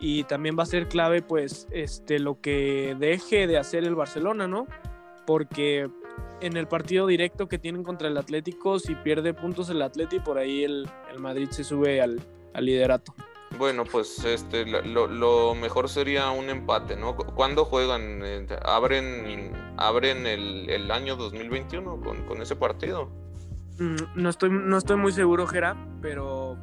y 0.00 0.24
también 0.24 0.56
va 0.58 0.64
a 0.64 0.66
ser 0.66 0.88
clave 0.88 1.22
pues 1.22 1.66
este 1.70 2.18
lo 2.18 2.40
que 2.40 2.96
deje 2.98 3.46
de 3.46 3.58
hacer 3.58 3.84
el 3.84 3.94
Barcelona, 3.94 4.46
¿no? 4.46 4.66
Porque 5.26 5.88
en 6.40 6.56
el 6.56 6.66
partido 6.68 7.06
directo 7.06 7.48
que 7.48 7.58
tienen 7.58 7.82
contra 7.82 8.08
el 8.08 8.16
Atlético, 8.18 8.78
si 8.78 8.94
pierde 8.94 9.32
puntos 9.34 9.70
el 9.70 9.80
Atleti, 9.82 10.20
por 10.20 10.38
ahí 10.38 10.64
el, 10.64 10.88
el 11.10 11.18
Madrid 11.18 11.48
se 11.50 11.64
sube 11.64 12.00
al, 12.00 12.20
al 12.54 12.64
liderato. 12.66 13.14
Bueno, 13.58 13.84
pues 13.84 14.22
este, 14.24 14.66
lo- 14.66 15.54
mejor 15.54 15.88
sería 15.88 16.30
un 16.30 16.50
empate, 16.50 16.96
¿no? 16.96 17.16
Cu- 17.16 17.24
¿Cuándo 17.34 17.64
juegan? 17.64 18.20
Eh, 18.22 18.46
¿Abren, 18.64 19.52
abren 19.78 20.26
el, 20.26 20.68
el 20.68 20.90
año 20.90 21.16
2021 21.16 22.00
con, 22.02 22.22
con 22.26 22.42
ese 22.42 22.54
partido? 22.56 23.08
Mm, 23.78 23.96
No 24.22 24.28
estoy, 24.28 24.50
no 24.50 24.76
estoy 24.76 24.96
muy 24.96 25.12
seguro, 25.12 25.46
Jera, 25.46 25.76
pero, 26.02 26.56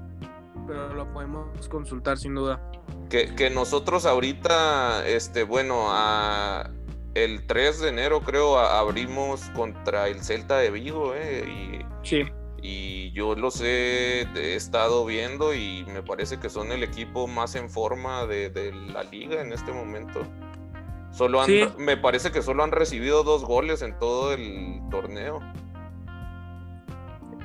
pero 0.68 0.94
lo 0.94 1.12
podemos 1.14 1.68
consultar 1.70 2.18
sin 2.18 2.36
duda. 2.36 2.62
Que, 3.10 3.36
que 3.36 3.50
nosotros 3.50 4.06
ahorita, 4.06 5.08
este, 5.08 5.44
bueno, 5.44 5.86
a, 5.90 6.70
el 7.14 7.46
3 7.48 7.82
de 7.82 7.90
enero 7.90 8.22
creo 8.22 8.58
a- 8.58 8.80
abrimos 8.80 9.42
contra 9.56 10.08
el 10.08 10.22
Celta 10.24 10.58
de 10.58 10.72
Vigo, 10.72 11.14
¿eh? 11.16 11.46
Y, 11.48 11.86
Sí, 12.08 12.24
y 12.62 13.12
yo 13.14 13.36
los 13.36 13.62
he, 13.62 14.22
he 14.36 14.56
estado 14.56 15.06
viendo 15.06 15.54
y 15.54 15.86
me 15.88 16.02
parece 16.04 16.40
que 16.40 16.50
son 16.50 16.72
el 16.72 16.84
equipo 16.84 17.28
más 17.28 17.56
en 17.56 17.70
forma 17.70 18.26
de, 18.26 18.50
de 18.50 18.72
la 18.74 19.04
liga 19.04 19.42
en 19.42 19.54
este 19.54 19.72
momento. 19.72 20.22
Solo 21.12 21.42
han, 21.42 21.46
Sí. 21.48 21.66
me 21.78 21.96
parece 21.96 22.32
que 22.32 22.42
solo 22.42 22.64
han 22.64 22.72
recibido 22.72 23.24
dos 23.24 23.44
goles 23.46 23.82
en 23.84 23.98
todo 24.00 24.34
el 24.34 24.82
torneo. 24.90 25.40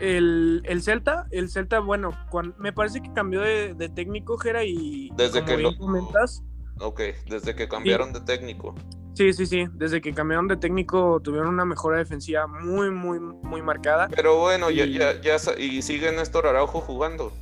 El, 0.00 0.62
el 0.64 0.82
Celta, 0.82 1.26
el 1.30 1.48
Celta, 1.50 1.80
bueno, 1.80 2.10
cuan- 2.30 2.54
me 2.58 2.72
parece 2.72 3.00
que 3.00 3.12
cambió 3.12 3.40
de, 3.40 3.74
de 3.74 3.88
técnico, 3.88 4.36
Jera, 4.38 4.64
y 4.64 5.10
Desde 5.16 5.44
que 5.44 5.56
lo- 5.58 5.76
comentas, 5.76 6.42
Ok, 6.80 7.00
desde 7.28 7.54
que 7.56 7.68
cambiaron 7.68 8.12
de 8.12 8.20
técnico. 8.20 8.74
sí, 9.14 9.32
sí, 9.32 9.46
sí, 9.46 9.66
desde 9.74 10.00
que 10.00 10.14
cambiaron 10.14 10.46
de 10.46 10.56
técnico 10.56 11.20
tuvieron 11.20 11.48
una 11.48 11.64
mejora 11.64 11.98
defensiva 11.98 12.46
muy, 12.46 12.90
muy, 12.90 13.18
muy 13.18 13.62
marcada. 13.62 14.08
Pero 14.14 14.38
bueno, 14.38 14.70
ya, 14.70 14.84
Y- 14.84 14.94
ya, 14.98 15.20
ya, 15.20 15.38
sa- 15.38 15.58
y 15.58 15.82
sigue 15.82 16.12
Néstor 16.12 16.46
Araujo 16.46 16.80
jugando. 16.80 17.32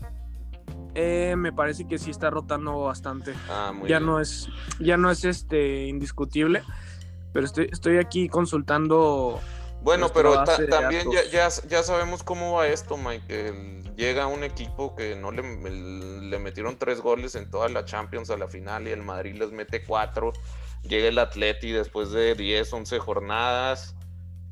Eh, 0.95 1.35
me 1.37 1.53
parece 1.53 1.87
que 1.87 1.99
sí 1.99 2.11
está 2.11 2.31
rotando 2.31 2.81
bastante. 2.81 3.35
Ah, 3.51 3.73
muy 3.77 3.87
ya 3.88 3.99
bien. 3.99 4.07
no 4.07 4.19
es 4.21 4.49
ya 4.81 4.97
no 4.97 5.11
es 5.11 5.25
este 5.27 5.87
indiscutible 5.88 6.62
pero 7.35 7.45
estoy, 7.45 7.69
estoy 7.71 7.99
aquí 7.99 8.31
consultando 8.31 9.38
Bueno, 9.83 10.09
pero 10.12 10.43
ta- 10.45 10.67
también 10.67 11.11
ya, 11.12 11.25
ya, 11.31 11.49
ya 11.69 11.83
sabemos 11.83 12.23
cómo 12.23 12.55
va 12.55 12.67
esto, 12.67 12.97
Michael. 12.97 13.95
Llega 13.97 14.27
un 14.27 14.43
equipo 14.45 14.95
que 14.97 15.15
no 15.17 15.31
le, 15.31 15.43
le 15.43 16.39
metieron 16.39 16.77
tres 16.77 17.01
goles 17.01 17.35
en 17.35 17.51
toda 17.51 17.69
la 17.69 17.85
Champions 17.85 18.31
a 18.31 18.37
la 18.37 18.49
final 18.49 18.89
y 18.89 18.91
el 18.91 19.03
Madrid 19.03 19.37
les 19.37 19.53
mete 19.53 19.85
cuatro. 19.85 20.33
Llega 20.83 21.09
el 21.09 21.19
Atleti 21.19 21.73
después 21.73 22.11
de 22.11 22.35
10, 22.35 22.73
11 22.73 22.99
jornadas 22.99 23.95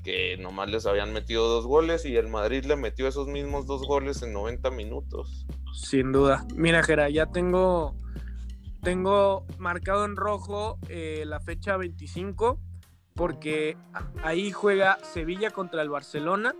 que 0.02 0.36
nomás 0.36 0.68
les 0.68 0.84
habían 0.86 1.12
metido 1.14 1.48
dos 1.48 1.66
goles 1.66 2.04
y 2.04 2.16
el 2.16 2.28
Madrid 2.28 2.64
le 2.66 2.76
metió 2.76 3.08
esos 3.08 3.26
mismos 3.26 3.66
dos 3.66 3.86
goles 3.86 4.22
en 4.22 4.34
90 4.34 4.70
minutos. 4.70 5.46
sin 5.72 6.12
duda 6.12 6.44
mira 6.54 6.82
Jera 6.82 7.08
ya 7.08 7.24
tengo 7.26 7.94
tengo 8.82 9.46
marcado 9.58 10.04
en 10.04 10.16
rojo 10.16 10.78
eh, 10.90 11.24
la 11.26 11.40
fecha 11.40 11.78
25 11.78 12.58
porque 13.14 13.76
ahí 14.22 14.50
juega 14.50 14.98
Sevilla 15.02 15.50
contra 15.50 15.82
el 15.82 15.88
Barcelona 15.88 16.54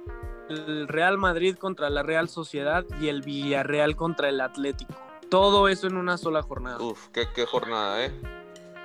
el 0.49 0.87
Real 0.89 1.19
Madrid 1.19 1.57
contra 1.57 1.91
la 1.91 2.03
Real 2.03 2.29
Sociedad 2.29 2.85
y 3.01 3.09
el 3.09 3.23
Villarreal 3.23 3.97
contra 3.97 4.29
el 4.29 4.41
Atlético 4.41 4.95
todo 5.31 5.69
eso 5.69 5.87
en 5.89 5.97
una 5.97 6.17
sola 6.17 6.43
jornada 6.43 6.79
Uf, 6.81 7.09
qué, 7.09 7.27
qué 7.35 7.45
jornada, 7.45 8.05
¿eh? 8.07 8.13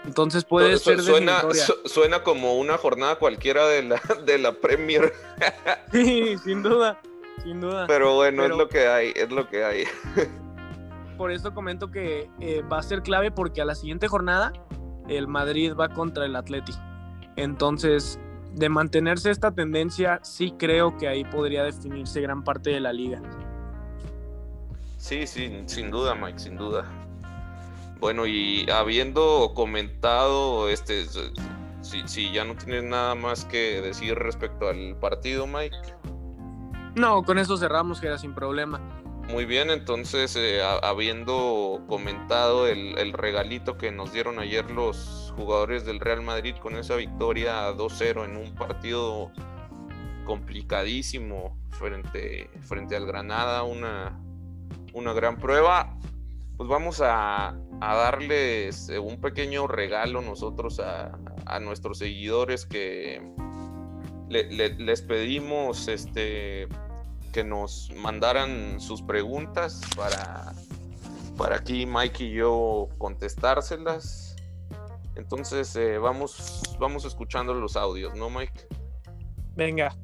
entonces 0.06 0.46
puede 0.46 0.78
Su- 0.78 0.90
ser 0.92 1.02
suena, 1.02 1.42
su- 1.54 1.78
suena 1.86 2.24
como 2.24 2.58
una 2.58 2.78
jornada 2.78 3.16
cualquiera 3.18 3.68
de 3.68 3.84
la, 3.84 4.02
de 4.26 4.38
la 4.40 4.54
Premier. 4.54 5.14
sí 5.92 6.38
sin 6.40 6.64
duda 6.64 7.00
sin 7.44 7.62
duda 7.62 7.86
Pero 7.88 8.16
bueno, 8.16 8.42
Pero- 8.44 8.56
es 8.56 8.58
lo 8.60 8.68
que 8.68 8.88
hay, 8.88 9.14
es 9.16 9.30
lo 9.32 9.48
que 9.48 9.64
hay. 9.64 9.84
por 11.18 11.32
eso 11.32 11.54
comento 11.54 11.92
que 11.92 12.32
eh, 12.40 12.64
va 12.64 12.80
a 12.80 12.84
ser 12.84 13.04
clave 13.04 13.30
porque 13.30 13.62
a 13.62 13.66
la 13.66 13.76
siguiente 13.76 14.08
jornada 14.08 14.54
el 15.08 15.28
Madrid 15.28 15.74
va 15.80 15.90
contra 15.90 16.26
el 16.26 16.36
Atleti. 16.36 16.72
Entonces, 17.40 18.20
de 18.54 18.68
mantenerse 18.68 19.32
esta 19.32 19.52
tendencia, 19.52 20.20
sí 20.24 20.54
creo 20.58 20.98
que 20.98 21.08
ahí 21.08 21.24
podría 21.24 21.64
definirse 21.64 22.20
gran 22.20 22.44
parte 22.44 22.72
de 22.72 22.82
la 22.82 22.92
liga. 22.92 23.22
Sí, 24.98 25.26
sí, 25.26 25.64
sin 25.66 25.90
duda, 25.90 26.16
Mike, 26.16 26.38
sin 26.38 26.58
duda. 26.58 26.84
Bueno, 28.02 28.28
y 28.28 28.70
habiendo 28.70 29.54
comentado, 29.56 30.68
este, 30.68 31.06
si, 31.80 32.06
si 32.06 32.32
ya 32.34 32.44
no 32.44 32.56
tienes 32.56 32.84
nada 32.84 33.16
más 33.16 33.46
que 33.46 33.82
decir 33.82 34.16
respecto 34.16 34.68
al 34.68 34.98
partido, 35.00 35.48
Mike. 35.48 35.78
No, 36.96 37.24
con 37.24 37.40
eso 37.40 37.56
cerramos, 37.56 38.02
que 38.02 38.08
era 38.08 38.18
sin 38.18 38.36
problema. 38.36 38.82
Muy 39.30 39.46
bien, 39.46 39.70
entonces, 39.70 40.36
eh, 40.36 40.60
habiendo 40.64 41.84
comentado 41.88 42.66
el, 42.66 43.14
regalito 43.14 43.78
que 43.78 43.92
nos 43.92 44.12
dieron 44.12 44.40
ayer 44.40 44.72
los 44.72 45.32
jugadores 45.38 45.86
del 45.86 46.00
Real 46.00 46.24
Madrid 46.24 46.56
con 46.60 46.76
esa 46.76 46.96
victoria 46.96 47.72
2-0 47.74 48.26
en 48.26 48.38
un 48.38 48.56
partido 48.56 49.32
complicadísimo 50.26 51.56
frente, 51.70 52.50
frente 52.62 52.96
al 52.96 53.06
Granada, 53.06 53.62
una, 53.62 54.20
una 54.94 55.14
gran 55.14 55.38
prueba. 55.38 55.96
Pues 56.58 56.68
vamos 56.68 57.00
a, 57.00 57.56
darles 57.80 58.90
eh, 58.90 58.98
un 58.98 59.22
pequeño 59.22 59.68
regalo 59.68 60.22
nosotros 60.22 60.80
a, 60.80 61.20
nuestros 61.62 62.00
seguidores 62.00 62.66
que 62.66 63.22
le- 64.28 64.76
les 64.76 65.02
pedimos 65.02 65.88
este, 65.88 66.68
que 67.32 67.44
nos 67.44 67.92
mandaran 67.96 68.80
sus 68.80 69.02
preguntas 69.02 69.82
para, 69.96 70.54
para 71.38 71.58
aquí 71.58 71.86
Mike 71.86 72.24
y 72.24 72.32
yo 72.32 72.90
contestárselas. 72.98 74.36
Entonces 75.16 75.76
eh, 75.76 75.98
vamos, 75.98 76.64
vamos 76.80 77.06
escuchando 77.06 77.54
los 77.54 77.76
audios, 77.76 78.16
¿no, 78.16 78.30
Mike? 78.30 78.68
Venga. 79.56 79.96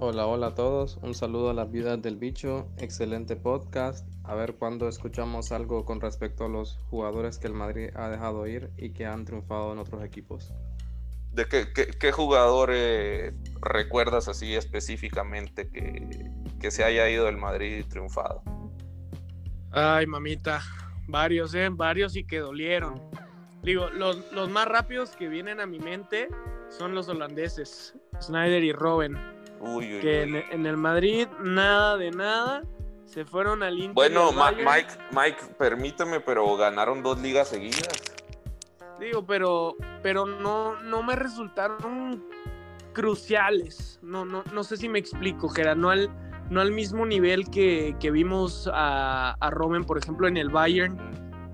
Hola, 0.00 0.26
hola 0.26 0.48
a 0.48 0.54
todos. 0.54 0.98
Un 1.02 1.14
saludo 1.14 1.50
a 1.50 1.54
las 1.54 1.70
vidas 1.70 2.02
del 2.02 2.16
bicho. 2.16 2.66
Excelente 2.78 3.36
podcast. 3.36 4.06
A 4.24 4.34
ver 4.34 4.56
cuándo 4.56 4.88
escuchamos 4.88 5.52
algo 5.52 5.84
con 5.84 6.00
respecto 6.00 6.44
a 6.44 6.48
los 6.48 6.78
jugadores 6.90 7.38
que 7.38 7.46
el 7.46 7.54
Madrid 7.54 7.90
ha 7.94 8.08
dejado 8.08 8.46
ir 8.46 8.70
y 8.76 8.90
que 8.90 9.06
han 9.06 9.24
triunfado 9.24 9.72
en 9.72 9.78
otros 9.78 10.04
equipos. 10.04 10.52
¿De 11.34 11.46
qué, 11.46 11.72
qué- 11.72 11.88
qué 11.88 12.12
jugador 12.12 12.70
eh, 12.72 13.32
recuerdas 13.60 14.28
así 14.28 14.54
específicamente 14.54 15.68
que, 15.68 16.30
que 16.60 16.70
se 16.70 16.84
haya 16.84 17.08
ido 17.08 17.26
del 17.26 17.36
Madrid 17.36 17.78
y 17.78 17.82
triunfado? 17.82 18.42
Ay, 19.72 20.06
mamita. 20.06 20.62
Varios, 21.08 21.54
¿eh? 21.54 21.68
Varios 21.70 22.16
y 22.16 22.24
que 22.24 22.38
dolieron. 22.38 23.02
Digo, 23.62 23.88
los, 23.90 24.30
los 24.32 24.48
más 24.50 24.66
rápidos 24.68 25.10
que 25.16 25.28
vienen 25.28 25.58
a 25.60 25.66
mi 25.66 25.78
mente 25.78 26.28
son 26.68 26.94
los 26.94 27.08
holandeses, 27.08 27.94
Snyder 28.20 28.62
y 28.62 28.72
Robben, 28.72 29.16
Uy, 29.60 29.94
uy, 29.96 30.00
que 30.00 30.06
uy. 30.24 30.28
en, 30.28 30.36
en 30.36 30.66
el 30.66 30.76
Madrid 30.76 31.26
nada 31.42 31.96
de 31.96 32.10
nada, 32.10 32.62
se 33.06 33.24
fueron 33.24 33.62
al 33.62 33.78
Inter. 33.78 33.94
Bueno. 33.94 34.30
Mike, 34.32 34.92
Mike, 35.12 35.38
permíteme, 35.58 36.20
pero 36.20 36.56
ganaron 36.56 37.02
dos 37.02 37.18
ligas 37.20 37.48
seguidas. 37.48 37.88
Digo, 39.04 39.26
pero, 39.26 39.76
pero 40.02 40.24
no, 40.24 40.80
no 40.82 41.02
me 41.02 41.14
resultaron 41.14 42.24
cruciales. 42.94 43.98
No, 44.02 44.24
no, 44.24 44.42
no 44.52 44.64
sé 44.64 44.78
si 44.78 44.88
me 44.88 44.98
explico, 44.98 45.48
Gerard. 45.50 45.76
No 45.76 45.90
al, 45.90 46.08
no 46.48 46.60
al 46.62 46.72
mismo 46.72 47.04
nivel 47.04 47.50
que, 47.50 47.96
que 48.00 48.10
vimos 48.10 48.68
a, 48.72 49.32
a 49.32 49.50
Robben, 49.50 49.84
por 49.84 49.98
ejemplo, 49.98 50.26
en 50.26 50.38
el 50.38 50.48
Bayern. 50.48 50.96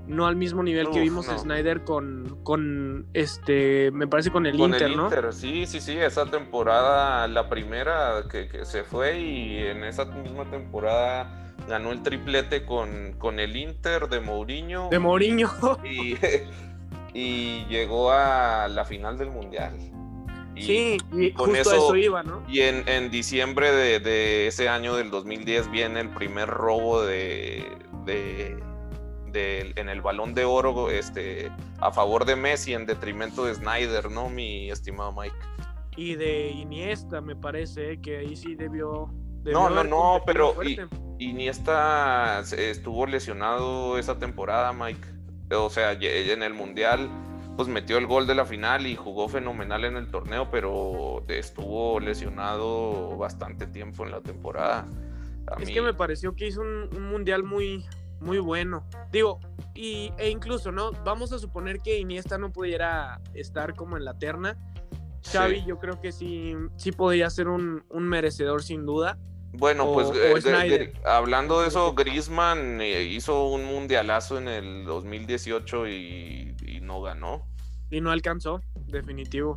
No 0.06 0.26
al 0.26 0.36
mismo 0.36 0.62
nivel 0.62 0.90
que 0.90 1.00
vimos 1.00 1.28
a 1.28 1.34
no. 1.34 1.38
Snyder 1.38 1.84
con, 1.84 2.40
con 2.42 3.06
este, 3.14 3.90
me 3.92 4.08
parece 4.08 4.30
con 4.32 4.44
el 4.44 4.56
Con 4.56 4.72
Inter, 4.72 4.88
el 4.90 4.96
¿no? 4.96 5.04
Inter, 5.04 5.32
sí, 5.32 5.66
sí, 5.66 5.80
sí, 5.80 5.96
esa 5.96 6.26
temporada, 6.26 7.28
la 7.28 7.48
primera 7.48 8.24
que, 8.30 8.48
que 8.48 8.64
se 8.64 8.82
fue 8.82 9.20
y 9.20 9.58
en 9.58 9.84
esa 9.84 10.06
misma 10.06 10.46
temporada 10.50 11.54
ganó 11.68 11.92
el 11.92 12.02
triplete 12.02 12.64
con, 12.64 13.12
con 13.18 13.38
el 13.38 13.56
Inter 13.56 14.08
de 14.08 14.18
Mourinho 14.20 14.88
De 14.90 14.98
Mourinho. 14.98 15.48
y, 15.84 16.16
y 17.14 17.64
llegó 17.66 18.10
a 18.12 18.68
la 18.68 18.84
final 18.84 19.18
del 19.18 19.30
Mundial. 19.30 19.76
Y, 20.54 20.62
sí, 20.62 20.96
y 21.12 21.32
con 21.32 21.46
justo 21.50 21.60
eso- 21.60 21.76
eso 21.86 21.96
iba, 21.96 22.22
¿no? 22.22 22.42
y 22.48 22.60
en, 22.60 22.86
en 22.88 23.10
diciembre 23.10 23.70
de, 23.72 24.00
de 24.00 24.46
ese 24.48 24.68
año 24.68 24.94
del 24.96 25.10
2010 25.10 25.70
viene 25.70 26.00
el 26.00 26.10
primer 26.10 26.48
robo 26.48 27.02
de, 27.02 27.64
de- 28.04 28.62
de- 29.32 29.72
en 29.76 29.88
el 29.88 30.02
balón 30.02 30.34
de 30.34 30.44
oro 30.44 30.90
este, 30.90 31.50
a 31.80 31.92
favor 31.92 32.24
de 32.24 32.34
Messi 32.36 32.74
en 32.74 32.84
detrimento 32.84 33.44
de 33.44 33.54
Snyder, 33.54 34.10
¿no, 34.10 34.28
mi 34.28 34.70
estimado 34.70 35.12
Mike? 35.12 35.36
Y 35.96 36.16
de 36.16 36.50
Iniesta, 36.50 37.20
me 37.20 37.36
parece, 37.36 37.92
¿eh? 37.92 38.00
que 38.00 38.18
ahí 38.18 38.34
sí 38.36 38.54
debió. 38.54 39.08
debió 39.42 39.68
No, 39.68 39.70
no, 39.70 39.84
no, 39.84 40.22
pero. 40.26 40.54
Iniesta 41.18 42.40
estuvo 42.56 43.06
lesionado 43.06 43.98
esa 43.98 44.18
temporada, 44.18 44.72
Mike. 44.72 45.06
O 45.52 45.70
sea, 45.70 45.92
en 45.92 46.42
el 46.42 46.54
Mundial 46.54 47.08
pues 47.56 47.68
metió 47.68 47.98
el 47.98 48.06
gol 48.06 48.26
de 48.26 48.34
la 48.34 48.46
final 48.46 48.86
y 48.86 48.96
jugó 48.96 49.28
fenomenal 49.28 49.84
en 49.84 49.96
el 49.96 50.10
torneo, 50.10 50.48
pero 50.50 51.22
estuvo 51.28 52.00
lesionado 52.00 53.16
bastante 53.18 53.66
tiempo 53.66 54.04
en 54.06 54.12
la 54.12 54.20
temporada. 54.20 54.86
A 55.46 55.60
Es 55.60 55.68
mí- 55.68 55.74
que 55.74 55.82
me 55.82 55.92
pareció 55.92 56.34
que 56.34 56.46
hizo 56.46 56.62
un, 56.62 56.88
un 56.96 57.10
mundial 57.10 57.42
muy, 57.42 57.84
muy 58.20 58.38
bueno. 58.38 58.86
Digo, 59.12 59.40
y, 59.74 60.12
e 60.16 60.30
incluso, 60.30 60.72
¿no? 60.72 60.92
Vamos 61.04 61.32
a 61.32 61.38
suponer 61.38 61.80
que 61.80 61.98
Iniesta 61.98 62.38
no 62.38 62.50
pudiera 62.52 63.20
estar 63.34 63.74
como 63.74 63.96
en 63.98 64.04
la 64.04 64.14
terna. 64.14 64.56
Xavi, 65.30 65.56
Sí. 65.60 65.64
yo 65.66 65.78
creo 65.78 66.00
que 66.00 66.12
sí, 66.12 66.54
sí 66.76 66.92
podría 66.92 67.28
ser 67.28 67.48
un, 67.48 67.84
un 67.90 68.04
merecedor 68.08 68.62
sin 68.62 68.86
duda. 68.86 69.18
Bueno, 69.52 69.90
o- 69.90 69.94
pues 69.94 70.08
o 70.08 70.14
eh, 70.14 70.92
hablando 71.04 71.60
de 71.60 71.68
eso, 71.68 71.92
Griezmann 71.94 72.80
eh, 72.80 73.02
hizo 73.02 73.46
un 73.46 73.64
mundialazo 73.64 74.38
en 74.38 74.48
el 74.48 74.84
2018 74.84 75.88
y, 75.88 76.54
y 76.66 76.80
no 76.80 77.02
ganó. 77.02 77.46
Y 77.90 78.00
no 78.00 78.10
alcanzó, 78.12 78.60
definitivo. 78.86 79.56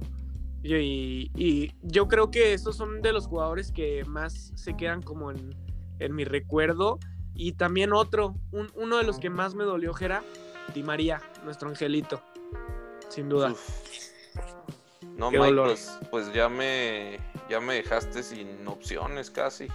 Y, 0.64 1.72
yo 1.82 2.08
creo 2.08 2.32
que 2.32 2.54
estos 2.54 2.78
son 2.78 3.02
de 3.02 3.12
los 3.14 3.28
jugadores 3.28 3.72
que 3.72 4.04
más 4.06 4.52
se 4.56 4.76
quedan 4.76 5.02
como 5.02 5.30
en, 5.32 5.54
en 6.00 6.16
mi 6.16 6.24
recuerdo. 6.24 7.00
Y 7.36 7.54
también 7.54 7.94
otro, 7.94 8.36
un- 8.52 8.72
uno 8.76 8.98
de 8.98 9.04
los 9.04 9.20
que 9.20 9.30
más 9.30 9.56
me 9.56 9.64
dolió, 9.64 9.94
Gera, 9.94 10.24
Di 10.74 10.82
María, 10.84 11.22
nuestro 11.44 11.70
angelito. 11.70 12.22
Sin 13.10 13.28
duda. 13.30 13.52
Uf. 13.52 13.70
No, 15.18 15.30
Mike, 15.30 15.54
pues, 15.56 16.00
pues 16.10 16.34
ya 16.34 16.50
me 16.50 17.20
ya 17.54 17.60
me 17.60 17.76
dejaste 17.76 18.24
sin 18.24 18.68
opciones 18.68 19.30
casi. 19.30 19.68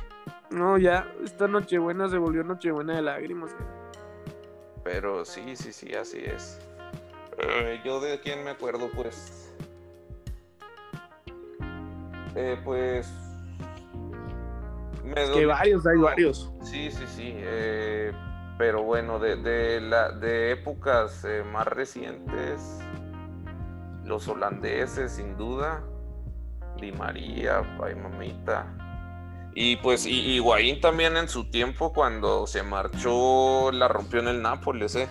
No, 0.51 0.79
ya, 0.79 1.15
esta 1.23 1.47
Nochebuena 1.47 2.09
se 2.09 2.19
volvió 2.19 2.43
Nochebuena 2.43 2.97
de 2.97 3.03
lágrimas. 3.03 3.55
Pero 4.83 5.25
sí, 5.25 5.55
sí, 5.55 5.73
sí, 5.73 5.95
así 5.95 6.19
es. 6.25 6.59
Eh, 7.39 7.81
yo 7.85 8.01
de 8.01 8.19
quién 8.19 8.43
me 8.43 8.51
acuerdo, 8.51 8.91
pues. 8.97 9.55
Eh, 12.35 12.61
pues. 12.65 13.09
Me 15.05 15.23
Es 15.23 15.31
que 15.31 15.47
varios, 15.47 15.87
hay 15.87 15.99
varios. 15.99 16.53
Sí, 16.63 16.91
sí, 16.91 17.05
sí. 17.07 17.33
eh, 17.37 18.13
pero 18.59 18.83
bueno, 18.83 19.21
de, 19.21 19.37
de, 19.37 19.81
la, 19.81 20.11
de 20.11 20.51
épocas 20.51 21.25
eh, 21.25 21.45
más 21.45 21.69
recientes, 21.69 22.81
los 24.05 24.27
holandeses, 24.27 25.13
sin 25.13 25.37
duda. 25.37 25.85
Di 26.81 26.93
María, 26.93 27.63
Pai 27.79 27.95
Mamita. 27.95 28.67
Y 29.55 29.77
pues 29.77 30.07
y, 30.07 30.35
Higuaín 30.37 30.81
también 30.81 31.17
en 31.17 31.29
su 31.29 31.51
tiempo, 31.51 31.93
cuando 31.93 32.47
se 32.47 32.63
marchó, 32.63 33.73
la 33.73 33.89
rompió 33.89 34.21
en 34.21 34.29
el 34.29 34.43
Nápoles, 34.43 34.95
¿eh? 34.95 35.09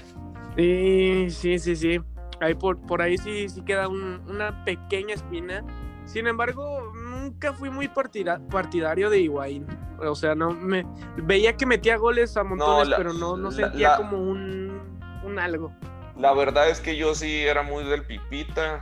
Sí, 0.56 1.28
sí, 1.30 1.60
sí, 1.60 1.76
sí. 1.76 2.00
Ahí 2.40 2.54
por, 2.54 2.80
por 2.86 3.02
ahí 3.02 3.18
sí, 3.18 3.50
sí 3.50 3.62
queda 3.64 3.88
un- 3.88 4.22
una 4.28 4.64
pequeña 4.64 5.16
espina. 5.16 5.64
Sin 6.06 6.28
embargo, 6.28 6.94
nunca 6.94 7.52
fui 7.54 7.70
muy 7.70 7.88
partida- 7.90 8.40
partidario 8.50 9.10
de 9.10 9.20
Higuaín. 9.20 9.66
O 10.00 10.16
sea, 10.16 10.36
no 10.36 10.52
me 10.52 10.86
veía 11.18 11.58
que 11.58 11.66
metía 11.66 11.98
goles 11.98 12.38
a 12.38 12.44
montones, 12.44 12.88
la- 12.88 12.98
pero 12.98 13.14
no, 13.14 13.36
no 13.36 13.50
la- 13.50 13.56
sentía 13.56 13.90
la- 13.90 13.98
como 13.98 14.18
un, 14.22 14.80
un 15.24 15.40
algo. 15.40 15.74
La 16.16 16.34
verdad 16.34 16.70
es 16.70 16.80
que 16.80 16.96
yo 16.96 17.14
sí 17.16 17.44
era 17.44 17.64
muy 17.64 17.84
del 17.84 18.04
Pipita. 18.04 18.82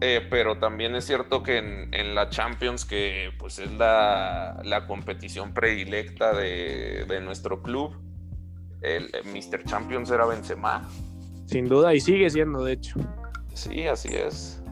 Eh, 0.00 0.26
pero 0.30 0.58
también 0.58 0.94
es 0.94 1.04
cierto 1.06 1.42
que 1.42 1.58
en, 1.58 1.92
en 1.94 2.14
la 2.14 2.28
Champions, 2.30 2.84
que 2.84 3.30
pues 3.38 3.58
es 3.58 3.70
la, 3.72 4.60
la 4.64 4.86
competición 4.86 5.52
predilecta 5.52 6.32
de, 6.32 7.04
de 7.06 7.20
nuestro 7.20 7.62
club, 7.62 7.96
el, 8.82 9.10
el 9.14 9.24
Mr. 9.26 9.64
Champions 9.64 10.10
era 10.10 10.24
Benzema. 10.26 10.88
Sin 11.46 11.68
duda, 11.68 11.92
y 11.94 12.00
sigue 12.00 12.30
siendo, 12.30 12.64
de 12.64 12.72
hecho. 12.74 12.94
Sí, 13.54 13.86
así 13.86 14.08
es. 14.14 14.62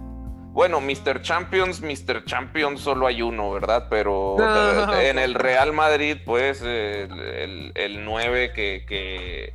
Bueno, 0.52 0.80
Mr. 0.80 1.20
Champions, 1.22 1.82
Mr. 1.82 2.24
Champions 2.24 2.80
solo 2.80 3.06
hay 3.06 3.20
uno, 3.22 3.52
¿verdad? 3.52 3.86
Pero 3.90 4.36
No. 4.38 4.94
en 4.98 5.18
el 5.18 5.34
Real 5.34 5.72
Madrid, 5.72 6.16
pues, 6.24 6.62
el, 6.62 7.12
el, 7.20 7.72
el 7.74 8.04
9 8.04 8.52
que, 8.54 8.84
que, 8.88 9.54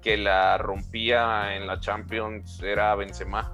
que 0.00 0.16
la 0.16 0.56
rompía 0.56 1.56
en 1.56 1.66
la 1.66 1.80
Champions 1.80 2.62
era 2.62 2.94
Benzema. 2.94 3.52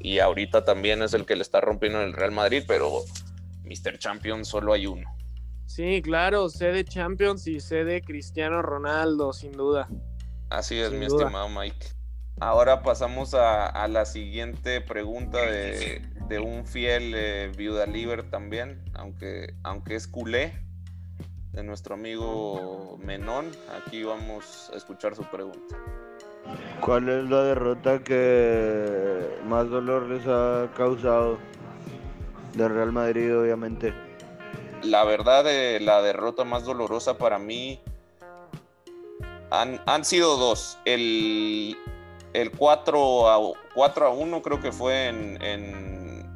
Y 0.00 0.18
ahorita 0.20 0.64
también 0.64 1.02
es 1.02 1.14
el 1.14 1.26
que 1.26 1.36
le 1.36 1.42
está 1.42 1.60
rompiendo 1.60 2.00
en 2.00 2.08
el 2.08 2.12
Real 2.12 2.32
Madrid, 2.32 2.62
pero 2.66 3.02
Mr. 3.64 3.98
Champions 3.98 4.48
solo 4.48 4.72
hay 4.72 4.86
uno. 4.86 5.08
Sí, 5.66 6.00
claro, 6.02 6.48
sé 6.48 6.72
de 6.72 6.84
Champions 6.84 7.46
y 7.46 7.60
sé 7.60 7.84
de 7.84 8.00
Cristiano 8.00 8.62
Ronaldo, 8.62 9.32
sin 9.32 9.52
duda. 9.52 9.88
Así 10.50 10.78
es, 10.78 10.90
Sin 10.90 10.98
mi 10.98 11.06
duda. 11.06 11.24
estimado 11.24 11.48
Mike. 11.48 11.88
Ahora 12.40 12.82
pasamos 12.82 13.34
a, 13.34 13.66
a 13.66 13.88
la 13.88 14.06
siguiente 14.06 14.80
pregunta 14.80 15.38
de, 15.38 16.00
de 16.28 16.38
un 16.38 16.64
fiel 16.64 17.12
eh, 17.14 17.52
viuda 17.56 17.84
liber 17.86 18.30
también, 18.30 18.84
aunque, 18.94 19.54
aunque 19.64 19.96
es 19.96 20.06
culé, 20.06 20.52
de 21.52 21.62
nuestro 21.64 21.94
amigo 21.96 22.96
Menón. 23.02 23.50
Aquí 23.84 24.04
vamos 24.04 24.70
a 24.72 24.76
escuchar 24.76 25.16
su 25.16 25.24
pregunta. 25.24 25.76
¿Cuál 26.80 27.08
es 27.08 27.28
la 27.28 27.42
derrota 27.42 27.98
que 28.02 29.28
más 29.46 29.68
dolor 29.68 30.04
les 30.08 30.26
ha 30.26 30.68
causado? 30.76 31.38
del 32.54 32.74
Real 32.74 32.90
Madrid, 32.92 33.38
obviamente. 33.38 33.94
La 34.82 35.04
verdad, 35.04 35.44
eh, 35.46 35.78
la 35.80 36.02
derrota 36.02 36.42
más 36.44 36.64
dolorosa 36.64 37.16
para 37.16 37.38
mí 37.38 37.78
han, 39.50 39.80
han 39.86 40.04
sido 40.04 40.36
dos. 40.36 40.78
El, 40.84 41.76
el 42.32 42.50
4 42.50 43.28
a, 43.30 43.54
4 43.74 44.06
a 44.06 44.10
1 44.10 44.42
creo 44.42 44.60
que 44.60 44.72
fue 44.72 45.08
en, 45.08 45.40
en- 45.42 46.26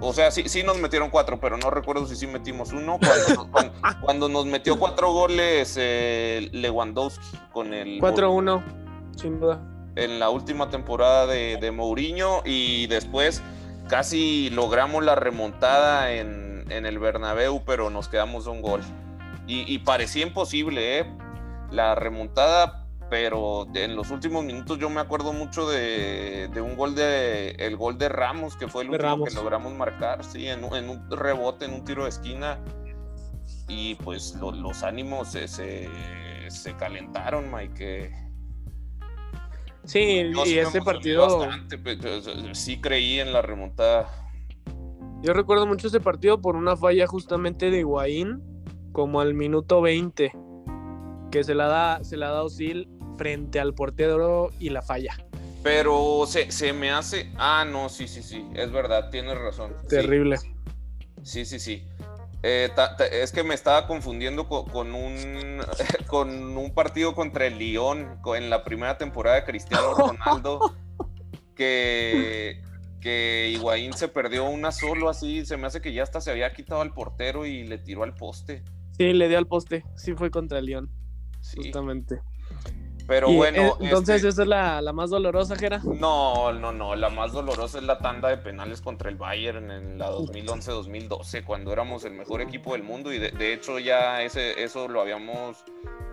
O 0.00 0.12
sea, 0.12 0.30
sí, 0.32 0.48
sí 0.48 0.62
nos 0.64 0.78
metieron 0.78 1.10
cuatro, 1.10 1.38
pero 1.40 1.56
no 1.56 1.70
recuerdo 1.70 2.06
si 2.06 2.16
sí 2.16 2.26
metimos 2.26 2.72
uno. 2.72 2.98
Cuando, 2.98 3.50
cuando- 3.52 3.72
cuando 4.00 4.28
nos 4.28 4.46
metió 4.46 4.76
cuatro 4.78 5.12
goles 5.12 5.76
eh, 5.78 6.48
Lewandowski 6.52 7.36
con 7.52 7.72
el... 7.74 8.00
4-1, 8.00 8.62
sin 9.18 9.40
duda. 9.40 9.60
en 9.96 10.18
la 10.20 10.30
última 10.30 10.70
temporada 10.70 11.26
de, 11.26 11.56
de 11.60 11.70
Mourinho 11.72 12.42
y 12.44 12.86
después 12.86 13.42
casi 13.88 14.50
logramos 14.50 15.04
la 15.04 15.14
remontada 15.16 16.12
en, 16.12 16.64
en 16.70 16.86
el 16.86 16.98
Bernabéu, 16.98 17.62
pero 17.66 17.90
nos 17.90 18.08
quedamos 18.08 18.46
a 18.46 18.50
un 18.50 18.62
gol. 18.62 18.80
Y, 19.46 19.64
y 19.72 19.78
parecía 19.78 20.24
imposible, 20.26 21.00
¿eh? 21.00 21.06
La 21.70 21.94
remontada, 21.94 22.86
pero 23.10 23.66
en 23.74 23.96
los 23.96 24.10
últimos 24.10 24.44
minutos 24.44 24.78
yo 24.78 24.90
me 24.90 25.00
acuerdo 25.00 25.32
mucho 25.32 25.68
de, 25.68 26.48
de 26.52 26.60
un 26.60 26.76
gol 26.76 26.94
de 26.94 27.50
el 27.58 27.76
gol 27.76 27.96
de 27.98 28.08
Ramos, 28.10 28.56
que 28.56 28.68
fue 28.68 28.82
el 28.82 28.90
último 28.90 29.08
Ramos. 29.08 29.28
que 29.30 29.34
logramos 29.34 29.72
marcar, 29.74 30.22
sí, 30.24 30.46
en, 30.48 30.64
un- 30.64 30.76
en 30.76 30.90
un 30.90 31.10
rebote, 31.10 31.64
en 31.64 31.72
un 31.72 31.84
tiro 31.84 32.04
de 32.04 32.10
esquina. 32.10 32.58
Y 33.66 33.94
pues 33.96 34.34
lo- 34.36 34.52
los 34.52 34.82
ánimos 34.82 35.28
se, 35.28 35.48
se, 35.48 35.88
se 36.48 36.74
calentaron, 36.76 37.50
Mike. 37.50 38.12
Sí, 39.88 40.22
Yo 40.34 40.42
y 40.44 40.48
sí 40.48 40.58
ese 40.58 40.82
partido, 40.82 41.38
bastante, 41.38 41.78
sí 42.54 42.78
creí 42.78 43.20
en 43.20 43.32
la 43.32 43.40
remontada. 43.40 44.06
yo 45.22 45.32
recuerdo 45.32 45.66
mucho 45.66 45.88
ese 45.88 45.98
partido 45.98 46.40
por 46.42 46.56
una 46.56 46.76
falla 46.76 47.06
justamente 47.06 47.70
de 47.70 47.78
Higuaín, 47.78 48.42
como 48.92 49.20
al 49.20 49.32
minuto 49.32 49.80
20, 49.80 50.30
que 51.30 51.42
se 51.42 51.54
la 51.54 51.68
da, 51.68 52.04
se 52.04 52.18
la 52.18 52.28
da 52.28 52.42
Osil 52.42 52.86
frente 53.16 53.60
al 53.60 53.74
portero 53.74 54.50
y 54.60 54.68
la 54.68 54.82
falla. 54.82 55.16
Pero 55.62 56.24
se, 56.26 56.52
se 56.52 56.72
me 56.74 56.90
hace. 56.90 57.32
Ah, 57.36 57.64
no, 57.68 57.88
sí, 57.88 58.06
sí, 58.08 58.22
sí. 58.22 58.44
Es 58.54 58.70
verdad, 58.70 59.08
tienes 59.10 59.38
razón. 59.38 59.72
Sí, 59.82 59.88
Terrible. 59.88 60.36
Sí, 61.22 61.44
sí, 61.44 61.58
sí. 61.58 61.82
Eh, 62.42 62.70
ta- 62.76 62.96
ta- 62.96 63.06
es 63.06 63.32
que 63.32 63.42
me 63.42 63.54
estaba 63.54 63.86
confundiendo 63.88 64.46
co- 64.48 64.64
con, 64.64 64.94
un 64.94 65.60
con 66.06 66.56
un 66.56 66.72
partido 66.72 67.14
contra 67.14 67.46
el 67.46 67.58
Lyon 67.58 68.20
en 68.36 68.48
la 68.50 68.62
primera 68.64 68.96
temporada 68.96 69.36
de 69.36 69.44
Cristiano 69.44 69.92
Ronaldo. 69.98 70.60
que, 71.54 72.62
que 73.00 73.50
Higuaín 73.52 73.92
se 73.92 74.08
perdió 74.08 74.44
una 74.48 74.70
solo 74.72 75.08
así. 75.08 75.44
Se 75.44 75.56
me 75.56 75.66
hace 75.66 75.80
que 75.80 75.92
ya 75.92 76.02
hasta 76.02 76.20
se 76.20 76.30
había 76.30 76.52
quitado 76.52 76.80
al 76.80 76.92
portero 76.94 77.46
y 77.46 77.66
le 77.66 77.78
tiró 77.78 78.04
al 78.04 78.14
poste. 78.14 78.62
Sí, 78.96 79.12
le 79.12 79.28
dio 79.28 79.38
al 79.38 79.46
poste. 79.46 79.84
Sí, 79.96 80.14
fue 80.14 80.30
contra 80.30 80.58
el 80.58 80.66
León, 80.66 80.90
Sí. 81.40 81.56
justamente. 81.56 82.20
Pero 83.08 83.30
Y, 83.30 83.36
bueno. 83.36 83.62
eh, 83.62 83.72
entonces, 83.80 84.16
este- 84.16 84.28
esa 84.28 84.42
es 84.42 84.48
la, 84.48 84.82
la 84.82 84.92
más 84.92 85.08
dolorosa, 85.10 85.56
Jera. 85.56 85.80
No, 85.82 86.52
no, 86.52 86.72
no. 86.72 86.94
La 86.94 87.08
más 87.08 87.32
dolorosa 87.32 87.78
es 87.78 87.84
la 87.84 87.98
tanda 87.98 88.28
de 88.28 88.36
penales 88.36 88.82
contra 88.82 89.08
el 89.08 89.16
Bayern 89.16 89.70
en 89.70 89.98
la 89.98 90.10
2011-2012, 90.10 91.42
cuando 91.44 91.72
éramos 91.72 92.04
el 92.04 92.12
mejor 92.12 92.42
equipo 92.42 92.74
del 92.74 92.82
mundo. 92.82 93.10
Y 93.12 93.18
de, 93.18 93.30
de 93.30 93.54
hecho, 93.54 93.78
ya 93.78 94.22
ese, 94.22 94.62
eso 94.62 94.88
lo 94.88 95.00
habíamos 95.00 95.64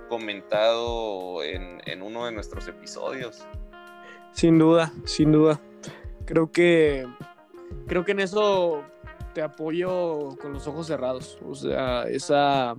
comentado 0.08 1.44
en, 1.44 1.82
en 1.86 2.02
uno 2.02 2.26
de 2.26 2.32
nuestros 2.32 2.68
episodios. 2.68 3.46
Sin 4.32 4.58
duda, 4.58 4.92
sin 5.04 5.32
duda. 5.34 5.60
Creo 6.26 6.52
que 6.52 7.06
creo 7.88 8.04
que 8.06 8.14
en 8.14 8.20
eso 8.22 8.84
te 9.34 9.42
apoyo 9.42 10.38
con 10.42 10.54
los 10.54 10.66
ojos 10.68 10.88
cerrados. 10.88 11.38
O 11.48 11.56
sea, 11.56 12.04
esa 12.04 12.76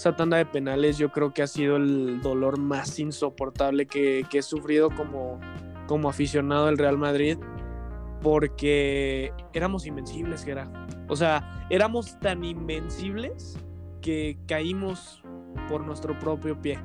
esa 0.00 0.16
tanda 0.16 0.38
de 0.38 0.46
penales 0.46 0.96
yo 0.98 1.12
creo 1.12 1.32
que 1.34 1.42
ha 1.42 1.46
sido 1.46 1.76
el 1.76 2.20
dolor 2.22 2.58
más 2.58 2.98
insoportable 2.98 3.86
que, 3.86 4.24
que 4.30 4.38
he 4.38 4.42
sufrido 4.42 4.90
como, 4.90 5.38
como 5.86 6.08
aficionado 6.08 6.66
del 6.66 6.78
Real 6.78 6.96
Madrid. 6.98 7.36
Porque 8.22 9.32
éramos 9.54 9.86
invencibles, 9.86 10.44
que 10.44 10.50
era. 10.52 10.70
O 11.08 11.16
sea, 11.16 11.66
éramos 11.70 12.18
tan 12.20 12.44
invencibles 12.44 13.56
que 14.02 14.38
caímos 14.46 15.22
por 15.68 15.84
nuestro 15.86 16.18
propio 16.18 16.60
pie. 16.60 16.78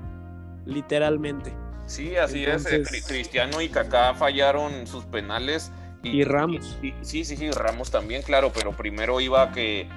Literalmente. 0.66 1.54
Sí, 1.86 2.16
así 2.16 2.44
es. 2.46 2.66
eh, 2.66 2.76
Entonces- 2.78 3.06
Cristiano 3.08 3.62
y 3.62 3.70
Kaká 3.70 4.14
fallaron 4.14 4.88
sus 4.88 5.06
penales. 5.06 5.72
Y 6.04 6.24
Ramos. 6.24 6.78
y- 6.82 6.94
sí, 7.02 7.26
sí, 7.26 7.36
sí, 7.36 7.52
Ramos 7.52 7.92
también, 7.92 8.22
claro, 8.22 8.52
pero 8.54 8.72
primero 8.72 9.20
iba 9.20 9.52
que 9.52 9.90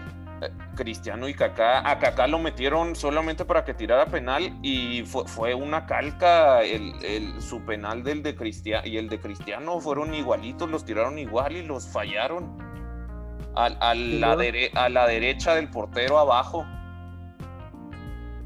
Cristiano 0.76 1.28
y 1.28 1.34
Kaká, 1.34 1.88
a 1.88 1.98
Kaká 1.98 2.26
lo 2.26 2.38
metieron 2.38 2.94
solamente 2.94 3.44
para 3.44 3.64
que 3.64 3.74
tirara 3.74 4.06
penal 4.06 4.56
y 4.62 5.02
fue, 5.04 5.26
fue 5.26 5.54
una 5.54 5.86
calca 5.86 6.62
el, 6.62 6.94
el- 7.04 7.40
su 7.42 7.60
penal 7.64 8.02
del 8.04 8.22
de 8.22 8.34
Cristiano 8.36 8.86
y 8.86 8.96
el 8.98 9.08
de 9.08 9.18
Cristiano 9.18 9.80
fueron 9.80 10.14
igualitos, 10.14 10.68
los 10.70 10.84
tiraron 10.84 11.18
igual 11.18 11.56
y 11.56 11.62
los 11.62 11.86
fallaron. 11.88 12.56
Al- 13.54 13.76
a, 13.80 13.94
la 13.94 14.34
duda. 14.34 14.44
dere- 14.44 14.70
a 14.74 14.88
la 14.88 15.06
derecha 15.08 15.54
del 15.54 15.68
portero 15.70 16.18
abajo. 16.18 16.64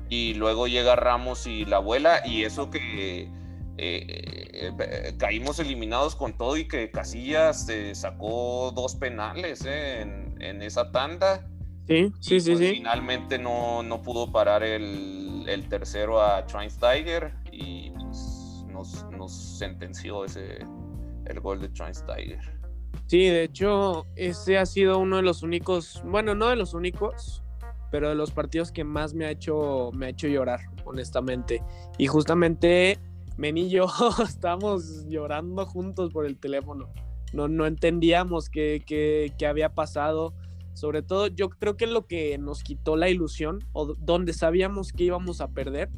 Y 0.09 0.35
luego 0.35 0.66
llega 0.66 0.94
Ramos 0.96 1.46
y 1.46 1.64
la 1.64 1.76
abuela 1.76 2.20
y 2.26 2.44
eso 2.44 2.70
que 2.70 3.22
eh, 3.78 4.70
eh, 4.78 5.14
caímos 5.18 5.59
eliminados 5.59 6.14
con 6.16 6.35
todo 6.37 6.57
y 6.59 6.68
que 6.68 6.90
Casillas 6.90 7.66
eh, 7.70 7.94
sacó 7.94 8.72
dos 8.74 8.94
penales 8.96 9.64
en, 9.64 10.35
en 10.40 10.62
esa 10.62 10.92
tanda. 10.92 11.46
Sí, 12.20 12.40
sí, 12.40 12.50
pues, 12.50 12.59
sí. 12.59 12.74
Finalmente 12.76 13.38
no, 13.38 13.83
no 13.83 14.00
pudo 14.02 14.31
parar 14.31 14.62
el, 14.62 15.44
el 15.48 15.68
tercero 15.68 16.20
a 16.20 16.42
Schweinsteiger 16.48 17.33
y 17.50 17.90
pues, 17.90 18.64
nos, 18.68 19.05
nos 19.11 19.33
sentenció 19.33 20.24
ese 20.24 20.59
el 21.26 21.40
gol 21.40 21.61
de 21.61 21.68
Schweinsteiger. 21.68 22.40
Sí, 23.07 23.24
de 23.26 23.44
hecho, 23.44 24.07
ese 24.16 24.59
ha 24.59 24.66
sido 24.66 24.98
uno 24.98 25.16
de 25.16 25.22
los 25.22 25.42
únicos, 25.42 26.02
bueno, 26.05 26.35
no 26.35 26.48
de 26.48 26.57
los 26.57 26.74
únicos, 26.74 27.42
pero 27.90 28.09
de 28.09 28.14
los 28.14 28.31
partidos 28.31 28.72
que 28.72 28.85
más 28.85 29.12
me 29.14 29.26
ha 29.26 29.31
hecho, 29.31 29.90
me 29.92 30.07
ha 30.07 30.09
hecho 30.09 30.28
llorar, 30.28 30.61
honestamente. 30.85 31.62
Y 31.98 32.07
justamente 32.07 32.98
Men 33.37 33.57
y 33.57 33.68
yo 33.70 33.87
estábamos 34.24 35.07
llorando 35.09 35.64
juntos 35.66 36.11
por 36.12 36.26
el 36.26 36.38
teléfono. 36.38 36.88
No, 37.33 37.48
no 37.48 37.66
entendíamos 37.66 38.48
qué, 38.50 38.83
qué- 38.87 39.33
qué 39.38 39.46
había 39.46 39.70
pasado. 39.74 40.35
Sobre 40.74 41.02
todo, 41.02 41.26
yo 41.26 41.50
creo 41.50 41.76
que 41.76 41.87
lo 41.87 42.06
que 42.06 42.38
nos 42.38 42.62
quitó 42.62 42.96
la 42.96 43.08
ilusión, 43.11 43.58
o 43.72 43.94
donde 43.94 44.32
sabíamos 44.32 44.92
que 44.92 45.04
íbamos 45.04 45.40
a 45.40 45.48
perder, 45.48 45.90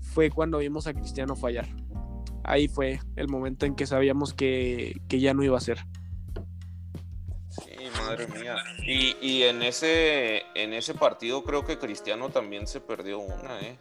fue 0.00 0.30
cuando 0.30 0.58
vimos 0.58 0.86
a 0.86 0.94
Cristiano 0.94 1.34
fallar. 1.36 1.66
Ahí 2.44 2.68
fue 2.68 3.00
el 3.16 3.28
momento 3.28 3.66
en 3.66 3.74
que 3.74 3.86
sabíamos 3.86 4.32
que, 4.32 5.00
que 5.08 5.18
ya 5.18 5.34
no 5.34 5.42
iba 5.42 5.56
a 5.58 5.60
ser. 5.60 5.78
Sí, 7.48 7.72
madre 8.06 8.28
mía. 8.28 8.56
Y, 8.86 9.16
y 9.20 9.42
en 9.42 9.62
ese 9.62 10.42
en 10.54 10.72
ese 10.74 10.94
partido 10.94 11.42
creo 11.42 11.64
que 11.64 11.78
Cristiano 11.78 12.28
también 12.28 12.66
se 12.66 12.80
perdió 12.80 13.18
una, 13.18 13.60
¿eh? 13.60 13.78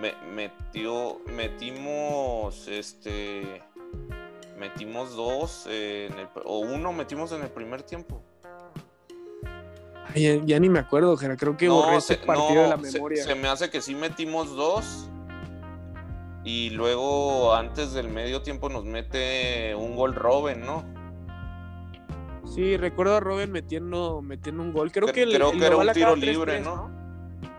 Me- 0.00 0.14
metió, 0.34 1.20
metimos, 1.34 2.68
este, 2.68 3.62
metimos 4.58 5.16
dos, 5.16 5.66
en 5.66 6.18
el- 6.18 6.28
o 6.44 6.58
uno 6.60 6.92
metimos 6.92 7.32
en 7.32 7.42
el 7.42 7.48
primer 7.50 7.82
tiempo. 7.82 8.22
Ya, 10.14 10.36
ya 10.44 10.60
ni 10.60 10.68
me 10.68 10.78
acuerdo, 10.78 11.16
Jera. 11.16 11.36
Creo 11.36 11.56
que 11.56 11.66
No, 11.66 11.76
borré 11.76 11.96
ese 11.96 12.14
se- 12.14 12.24
partido 12.26 12.62
de 12.62 12.68
la 12.68 12.76
no, 12.76 12.84
se- 12.84 12.92
memoria. 12.92 13.24
Se, 13.24 13.34
me 13.34 13.48
hace 13.48 13.70
que 13.70 13.80
sí 13.80 13.94
metimos 13.94 14.54
dos. 14.54 15.08
Y 16.44 16.70
luego 16.70 17.54
antes 17.54 17.92
del 17.94 18.08
medio 18.08 18.42
tiempo 18.42 18.68
nos 18.68 18.84
mete 18.84 19.74
un 19.74 19.96
gol 19.96 20.14
Robin, 20.14 20.60
¿no? 20.60 20.84
Sí, 22.54 22.76
recuerdo 22.76 23.16
a 23.16 23.20
Robin 23.20 23.50
metiendo, 23.50 24.20
metiendo 24.22 24.62
un 24.62 24.72
gol. 24.72 24.92
Creo 24.92 25.08
Cre- 25.08 25.12
que 25.12 25.22
el, 25.22 25.32
creo 25.34 25.50
el 25.52 25.58
que 25.58 25.66
era 25.66 25.76
un 25.76 25.92
tiro 25.92 26.06
acaba 26.08 26.16
3-3, 26.16 26.20
libre, 26.20 26.60
¿no? 26.60 26.90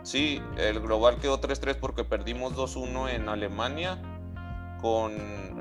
Sí, 0.04 0.40
el 0.58 0.80
global 0.80 1.18
quedó 1.18 1.42
3-3 1.42 1.78
porque 1.80 2.04
perdimos 2.04 2.56
2-1 2.56 3.10
en 3.10 3.28
Alemania. 3.28 4.00
Con. 4.82 5.14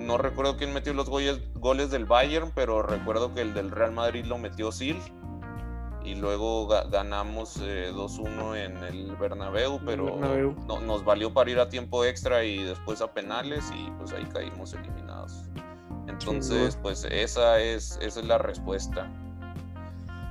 No 0.07 0.19
recuerdo 0.19 0.57
quién 0.59 0.75
metió 0.75 0.93
los 0.93 1.09
goles, 1.09 1.41
goles 1.55 1.91
del 1.91 2.05
Bayern, 2.05 2.53
pero 2.55 2.83
recuerdo 2.83 3.33
que 3.33 3.41
el 3.41 3.55
del 3.55 3.71
Real 3.71 3.93
Madrid 3.93 4.27
lo 4.27 4.37
metió 4.37 4.71
Sil. 4.75 4.99
Y 6.05 6.15
luego 6.17 6.69
ga- 6.69 6.89
ganamos 6.91 7.57
eh, 7.63 7.91
2-1 7.95 8.57
en 8.57 8.77
el 8.85 9.17
Bernabéu, 9.17 9.81
pero 9.87 10.05
Bernabéu. 10.05 10.55
no- 10.67 10.81
nos 10.81 11.03
valió 11.05 11.33
para 11.33 11.51
ir 11.51 11.59
a 11.59 11.69
tiempo 11.71 12.05
extra 12.05 12.45
y 12.45 12.63
después 12.63 13.01
a 13.01 13.13
penales 13.15 13.65
y 13.75 13.91
pues 13.99 14.13
ahí 14.13 14.25
caímos 14.27 14.75
eliminados. 14.75 15.45
Entonces, 16.07 16.77
pues 16.83 17.05
esa 17.11 17.59
es, 17.61 17.99
esa 18.03 18.21
es 18.21 18.27
la 18.27 18.37
respuesta. 18.39 19.11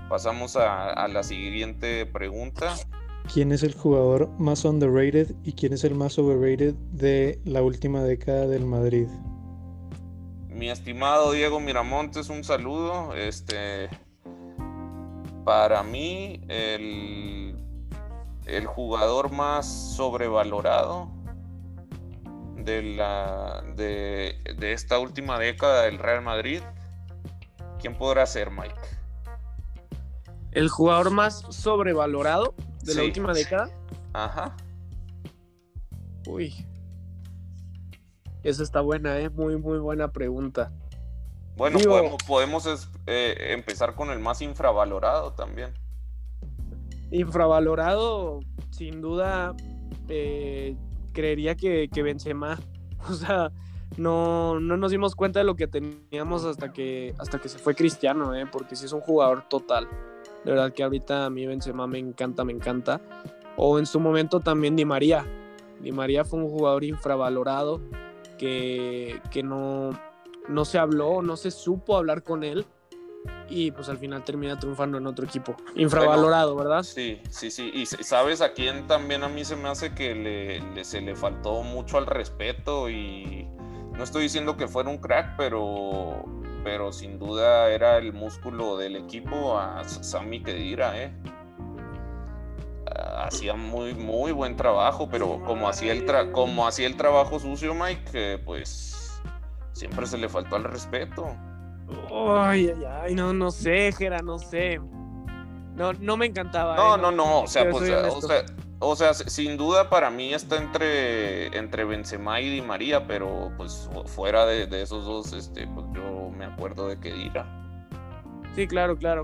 Pasamos 0.10 0.56
a, 0.56 0.92
a 0.94 1.08
la 1.08 1.24
siguiente 1.24 2.06
pregunta. 2.06 2.76
¿Quién 3.34 3.52
es 3.52 3.64
el 3.64 3.74
jugador 3.74 4.30
más 4.38 4.66
underrated 4.66 5.34
y 5.44 5.54
quién 5.54 5.74
es 5.74 5.84
el 5.84 5.96
más 5.96 6.20
overrated 6.20 6.76
de 6.92 7.40
la 7.46 7.64
última 7.64 8.04
década 8.04 8.46
del 8.48 8.66
Madrid? 8.66 9.08
Mi 10.50 10.70
estimado 10.70 11.32
Diego 11.32 11.60
Miramontes, 11.60 12.30
un 12.30 12.44
saludo. 12.44 13.16
Este, 13.16 13.90
para 15.44 15.84
mí, 15.84 16.42
el, 16.48 17.58
el 18.46 18.66
jugador 18.66 19.32
más 19.32 19.96
sobrevalorado 19.96 21.12
de, 22.58 22.82
la, 22.82 23.64
de, 23.76 24.38
de 24.58 24.74
esta 24.74 25.00
última 25.00 25.38
década 25.40 25.84
del 25.84 26.00
Real 26.00 26.22
Madrid, 26.22 26.62
¿quién 27.80 27.98
podrá 27.98 28.26
ser, 28.26 28.52
Mike? 28.52 28.76
El 30.52 30.70
jugador 30.70 31.12
más 31.12 31.46
sobrevalorado 31.50 32.54
de 32.84 32.96
la 32.96 33.04
última 33.04 33.34
década. 33.34 33.70
Ajá. 34.14 34.56
Uy. 36.28 36.66
Esa 38.44 38.62
está 38.62 38.82
buena, 38.82 39.18
¿eh? 39.20 39.30
Muy, 39.30 39.58
muy 39.58 39.80
buena 39.80 40.12
pregunta. 40.12 40.72
Bueno, 41.56 41.78
Digo- 41.80 41.92
podemos, 41.92 42.24
podemos 42.28 42.66
es- 42.66 42.90
eh, 43.06 43.36
empezar 43.52 43.96
con 43.96 44.10
el 44.10 44.20
más 44.20 44.42
infravalorado 44.42 45.34
también. 45.34 45.72
Infravalorado, 47.12 48.40
sin 48.72 49.02
duda, 49.02 49.56
eh, 50.10 50.76
creería 51.14 51.56
que, 51.56 51.90
que 51.94 52.04
Benzema. 52.04 52.60
O 53.10 53.14
sea, 53.14 53.52
no, 53.98 54.62
no 54.62 54.78
nos 54.78 54.92
dimos 54.92 55.14
cuenta 55.14 55.40
de 55.40 55.44
lo 55.46 55.56
que 55.58 55.68
teníamos 55.68 56.46
hasta 56.46 56.72
que, 56.72 57.14
hasta 57.20 57.38
que 57.38 57.50
se 57.50 57.58
fue 57.60 57.76
Cristiano, 57.76 58.34
¿eh? 58.34 58.46
Porque 58.50 58.78
sí 58.78 58.86
es 58.86 58.94
un 58.94 59.02
jugador 59.02 59.44
total. 59.50 59.90
De 60.46 60.52
verdad 60.52 60.72
que 60.72 60.84
ahorita 60.84 61.26
a 61.26 61.30
mí 61.30 61.46
Benzema 61.46 61.86
me 61.86 62.00
encanta, 62.00 62.46
me 62.46 62.54
encanta. 62.54 63.02
O 63.58 63.78
en 63.78 63.86
su 63.86 64.00
momento 64.00 64.40
también 64.40 64.78
Di 64.78 64.86
María. 64.86 65.26
Di 65.82 65.92
María 65.92 66.24
fue 66.24 66.40
un 66.40 66.48
jugador 66.48 66.86
infravalorado 66.86 67.82
que, 68.38 69.20
que 69.32 69.44
no, 69.44 69.90
no 70.48 70.66
se 70.66 70.78
habló, 70.80 71.22
no 71.22 71.38
se 71.38 71.52
supo 71.52 71.96
hablar 71.98 72.24
con 72.24 72.44
él. 72.44 72.66
Y 73.50 73.72
pues 73.72 73.88
al 73.90 73.98
final 73.98 74.24
termina 74.24 74.58
triunfando 74.58 74.98
en 74.98 75.06
otro 75.08 75.26
equipo. 75.26 75.56
Infravalorado, 75.76 76.56
¿verdad? 76.56 76.84
Sí, 76.84 77.22
sí, 77.30 77.52
sí. 77.52 77.72
Y 77.74 77.86
sabes 77.86 78.42
a 78.42 78.54
quién 78.54 78.88
también 78.88 79.24
a 79.24 79.30
mí 79.30 79.46
se 79.46 79.56
me 79.56 79.70
hace 79.70 79.94
que 79.94 80.16
le, 80.16 80.60
le- 80.74 80.84
se 80.84 81.02
le 81.02 81.16
faltó 81.16 81.62
mucho 81.64 81.98
al 81.98 82.06
respeto 82.06 82.90
y 82.90 83.48
no 83.96 84.04
estoy 84.04 84.24
diciendo 84.24 84.58
que 84.58 84.68
fuera 84.68 84.90
un 84.90 84.98
crack, 84.98 85.36
pero, 85.38 86.24
pero 86.64 86.92
sin 86.92 87.20
duda 87.20 87.70
era 87.70 87.98
el 87.98 88.12
músculo 88.14 88.76
del 88.78 88.96
equipo 88.96 89.58
a 89.58 89.82
S- 89.82 90.04
Sami 90.04 90.42
Khedira, 90.42 91.00
¿eh? 91.02 91.14
Ah, 92.96 93.26
Hacía 93.28 93.54
muy, 93.54 93.94
muy 93.94 94.32
buen 94.32 94.56
trabajo, 94.56 95.08
pero 95.10 95.42
como 95.46 95.70
hacía 95.70 95.92
el, 95.94 96.06
tra- 96.06 96.32
como 96.32 96.68
hacía 96.68 96.88
el 96.88 96.98
trabajo 96.98 97.40
sucio, 97.40 97.74
Mike, 97.74 98.04
eh, 98.14 98.38
pues 98.44 98.93
siempre 99.74 100.08
se 100.08 100.18
le 100.18 100.30
faltó 100.30 100.56
al 100.56 100.64
respeto. 100.64 101.28
Ay, 102.12 102.70
ay, 102.76 102.84
ay, 103.04 103.16
no, 103.16 103.34
no 103.34 103.52
sé, 103.52 103.92
Jera, 103.92 104.20
no 104.20 104.40
sé. 104.40 104.80
No, 105.76 105.92
no 105.94 106.18
me 106.18 106.28
encantaba. 106.28 106.76
No, 106.76 106.96
¿eh? 106.96 107.00
no, 107.02 107.12
no, 107.12 107.42
o 107.42 107.48
sea, 107.48 107.70
pues, 107.70 107.90
o 107.92 108.22
sea, 108.22 108.46
o 108.80 108.96
sea, 108.96 109.14
sin 109.14 109.58
duda 109.58 109.90
para 109.90 110.10
mí 110.10 110.34
está 110.34 110.58
entre, 110.58 111.48
entre 111.58 111.84
Benzema 111.84 112.40
y 112.42 112.50
Di 112.50 112.62
María, 112.62 113.08
pero 113.08 113.52
pues 113.58 113.90
fu- 113.92 114.04
fuera 114.08 114.46
de, 114.46 114.68
de 114.68 114.82
esos 114.84 115.06
dos, 115.06 115.34
este, 115.34 115.68
pues 115.68 115.86
yo 115.94 116.30
me 116.30 116.46
acuerdo 116.46 116.88
de 116.88 117.00
Kedira. 117.00 117.46
Sí, 118.56 118.68
claro, 118.68 118.98
claro. 118.98 119.24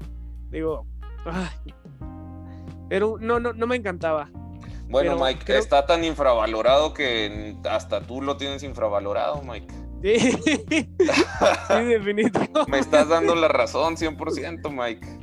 Digo, 0.49 0.85
ay. 1.25 1.73
Pero 2.89 3.17
no, 3.19 3.39
no, 3.39 3.53
no 3.53 3.67
me 3.67 3.75
encantaba. 3.75 4.29
Bueno, 4.89 5.15
Mike, 5.17 5.41
creo- 5.45 5.59
está 5.59 5.85
tan 5.85 6.03
infravalorado 6.03 6.95
que 6.95 7.55
hasta 7.69 8.01
tú 8.01 8.21
lo 8.23 8.37
tienes 8.37 8.63
infravalorado, 8.63 9.41
Mike. 9.43 9.71
Sí, 10.01 10.17
sí, 10.19 11.83
definitivo. 11.85 12.65
Me 12.67 12.79
estás 12.79 13.09
dando 13.09 13.35
la 13.35 13.47
razón 13.47 13.97
100%, 13.97 14.71
Mike. 14.71 15.19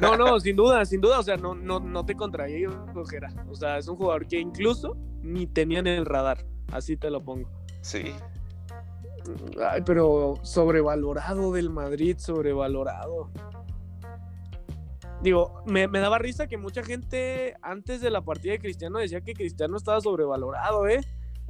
No, 0.00 0.16
no, 0.16 0.38
sin 0.40 0.56
duda, 0.56 0.84
sin 0.84 1.00
duda. 1.00 1.18
O 1.18 1.22
sea, 1.22 1.36
no, 1.36 1.54
no, 1.54 1.80
no 1.80 2.04
te 2.04 2.14
contradigo. 2.14 2.86
O 3.48 3.54
sea, 3.54 3.78
es 3.78 3.88
un 3.88 3.96
jugador 3.96 4.26
que 4.26 4.38
incluso 4.38 4.96
ni 5.22 5.46
tenía 5.46 5.80
en 5.80 5.86
el 5.86 6.06
radar. 6.06 6.44
Así 6.72 6.96
te 6.96 7.10
lo 7.10 7.22
pongo. 7.22 7.48
Sí. 7.82 8.14
Ay, 9.68 9.82
pero 9.84 10.34
sobrevalorado 10.42 11.52
del 11.52 11.70
Madrid, 11.70 12.16
sobrevalorado. 12.18 13.30
Digo, 15.22 15.62
me, 15.66 15.86
me 15.88 16.00
daba 16.00 16.18
risa 16.18 16.46
que 16.46 16.56
mucha 16.56 16.82
gente 16.82 17.54
antes 17.60 18.00
de 18.00 18.10
la 18.10 18.22
partida 18.22 18.52
de 18.52 18.58
Cristiano 18.58 18.98
decía 18.98 19.20
que 19.20 19.34
Cristiano 19.34 19.76
estaba 19.76 20.00
sobrevalorado, 20.00 20.88
¿eh? 20.88 21.00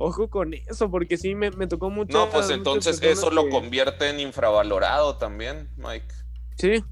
Ojo 0.02 0.30
con 0.30 0.54
eso, 0.54 0.90
porque 0.90 1.18
sí 1.18 1.34
me, 1.34 1.50
me 1.50 1.66
tocó 1.66 1.90
mucho. 1.90 2.16
No, 2.16 2.30
pues 2.30 2.48
entonces 2.48 3.02
eso 3.02 3.30
lo 3.30 3.50
convierte 3.50 4.08
en 4.08 4.18
infravalorado 4.18 5.16
también, 5.16 5.68
Mike. 5.76 6.06
Sí, 6.56 6.82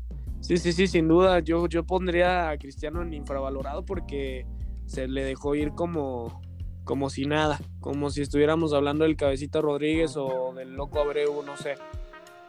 sí, 0.43 0.59
sí, 0.59 0.73
sí, 0.75 0.87
sin 0.87 1.09
duda. 1.09 1.39
Yo, 1.41 1.67
yo 1.69 1.85
pondría 1.85 2.51
a 2.51 2.59
Cristiano 2.59 3.01
en 3.01 3.15
infravalorado 3.15 3.83
porque 3.87 4.45
se 4.85 5.09
le 5.09 5.25
dejó 5.25 5.55
ir 5.55 5.71
como, 5.71 6.43
como 6.85 7.09
si 7.09 7.25
nada, 7.25 7.59
como 7.81 8.11
si 8.11 8.21
estuviéramos 8.21 8.75
hablando 8.75 9.05
del 9.05 9.17
Cabecita 9.17 9.63
Rodríguez 9.63 10.15
o 10.19 10.53
del 10.55 10.75
Loco 10.75 11.01
Abreu, 11.01 11.43
no 11.43 11.57
sé. 11.57 11.77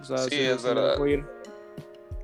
O 0.01 0.03
sea, 0.03 0.17
Sí, 0.17 0.29
se, 0.31 0.51
es 0.51 0.61
se 0.61 0.67
le 0.67 0.73
verdad. 0.75 0.91
dejó 0.91 1.07
ir 1.07 1.25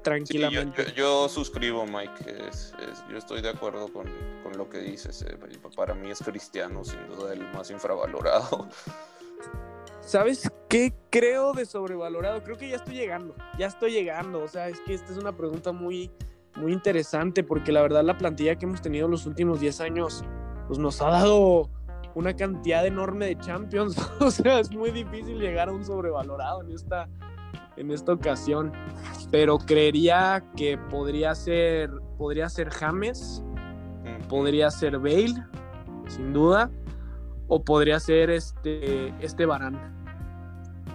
Sí, 0.06 0.38
yo, 0.40 0.50
tranquilamente. 0.50 0.86
yo- 0.88 0.94
yo 1.24 1.30
suscribo, 1.30 1.86
Mike. 1.86 2.48
es- 2.48 2.74
es- 2.80 3.04
yo 3.10 3.18
estoy 3.18 3.42
de 3.42 3.50
acuerdo 3.50 3.92
con, 3.92 4.06
con 4.44 4.56
lo 4.58 4.70
que 4.70 4.78
dices. 4.80 5.24
eh, 5.24 5.38
Para 5.76 5.94
mí 5.96 6.12
es 6.12 6.20
Cristiano, 6.20 6.84
sin 6.84 7.06
duda, 7.08 7.34
el 7.34 7.42
más 7.54 7.70
infravalorado. 7.72 8.68
¿Sabes 10.02 10.52
qué 10.70 10.94
creo 11.10 11.54
de 11.54 11.66
sobrevalorado? 11.66 12.44
Creo 12.44 12.58
que 12.58 12.70
ya 12.70 12.76
estoy 12.76 12.94
llegando, 12.96 13.34
ya 13.58 13.66
estoy 13.68 13.92
llegando. 13.92 14.44
O 14.44 14.48
sea, 14.48 14.68
es 14.70 14.80
que 14.82 14.94
esta 14.94 15.12
es 15.12 15.18
una 15.18 15.36
pregunta 15.36 15.72
muy, 15.72 16.12
muy 16.56 16.72
interesante 16.74 17.44
porque 17.44 17.72
la 17.72 17.82
verdad 17.82 18.04
la 18.04 18.18
plantilla 18.18 18.56
que 18.56 18.66
hemos 18.66 18.82
tenido 18.82 19.08
los 19.08 19.26
últimos 19.26 19.60
10 19.60 19.82
años 19.82 20.24
pues 20.68 20.78
nos 20.80 21.02
ha 21.02 21.10
dado 21.10 21.70
una 22.14 22.36
cantidad 22.36 22.86
enorme 22.86 23.26
de 23.26 23.38
Champions. 23.40 23.96
O 24.22 24.30
sea, 24.32 24.60
es 24.60 24.72
muy 24.72 24.92
difícil 24.92 25.40
llegar 25.40 25.70
a 25.70 25.72
un 25.72 25.84
sobrevalorado 25.84 26.62
en 26.62 26.72
esta, 26.72 27.10
en 27.78 27.92
esta 27.92 28.14
ocasión. 28.14 28.72
Pero 29.32 29.58
creería 29.58 30.44
que 30.56 30.78
podría 30.78 31.34
ser, 31.36 31.90
podría 32.18 32.48
ser 32.50 32.70
James, 32.70 33.44
podría 34.30 34.70
ser 34.72 34.98
Bale, 35.00 35.36
sin 36.08 36.32
duda, 36.34 36.70
o 37.48 37.64
podría 37.64 38.00
ser 38.00 38.30
este, 38.30 39.10
este 39.24 39.46
Barán. 39.46 39.94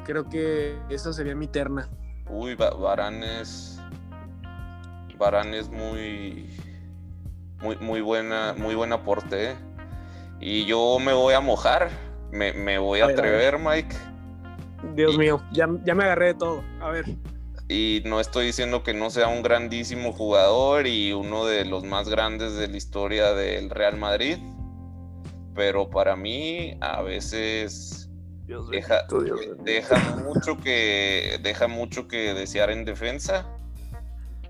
Creo 0.05 0.29
que 0.29 0.79
esa 0.89 1.13
sería 1.13 1.35
mi 1.35 1.47
terna. 1.47 1.89
Uy, 2.29 2.55
Ba- 2.55 2.71
Varane 2.71 3.41
es. 3.43 3.81
Varane 5.19 5.59
es 5.59 5.69
muy. 5.69 6.49
Muy, 7.63 7.77
muy 7.77 8.01
buena, 8.01 8.55
muy 8.57 8.75
buen 8.75 8.93
aporte. 8.93 9.51
eh. 9.51 9.57
Y 10.41 10.65
yo 10.65 10.99
me 10.99 11.13
voy 11.13 11.35
a 11.35 11.41
mojar. 11.41 11.91
Me, 12.33 12.53
me 12.55 12.79
voy 12.79 13.01
a 13.01 13.05
A 13.05 13.07
ver, 13.09 13.19
a 13.19 13.23
ver. 13.23 13.33
atrever, 13.55 13.59
Mike. 13.59 13.97
Dios 14.95 15.15
Y- 15.15 15.19
mío, 15.19 15.43
ya, 15.53 15.69
ya 15.85 15.95
me 15.95 16.05
agarré 16.05 16.27
de 16.29 16.35
todo. 16.35 16.63
A 16.81 16.91
ver, 16.91 17.05
Y 17.69 18.03
no 18.05 18.19
estoy 18.21 18.47
diciendo 18.47 18.83
que 18.83 18.93
no 18.95 19.11
sea 19.11 19.29
un 19.29 19.43
grandísimo 19.43 20.13
jugador 20.13 20.87
y 20.89 21.13
uno 21.13 21.47
de 21.47 21.65
los 21.65 21.85
más 21.85 22.09
grandes 22.09 22.55
de 22.57 22.67
la 22.69 22.77
historia 22.77 23.33
del 23.33 23.71
Real 23.71 23.97
Madrid. 23.97 24.39
Pero 25.55 25.89
para 25.91 26.17
mí, 26.17 26.77
a 26.81 27.03
veces 27.03 28.09
Dios 28.47 28.69
deja, 28.71 29.05
Dios 29.25 29.41
deja 29.63 30.17
mucho 30.17 30.57
que 30.59 31.39
deja 31.43 31.69
mucho 31.69 32.09
que 32.09 32.35
desear 32.35 32.71
en 32.71 32.85
defensa 32.85 33.47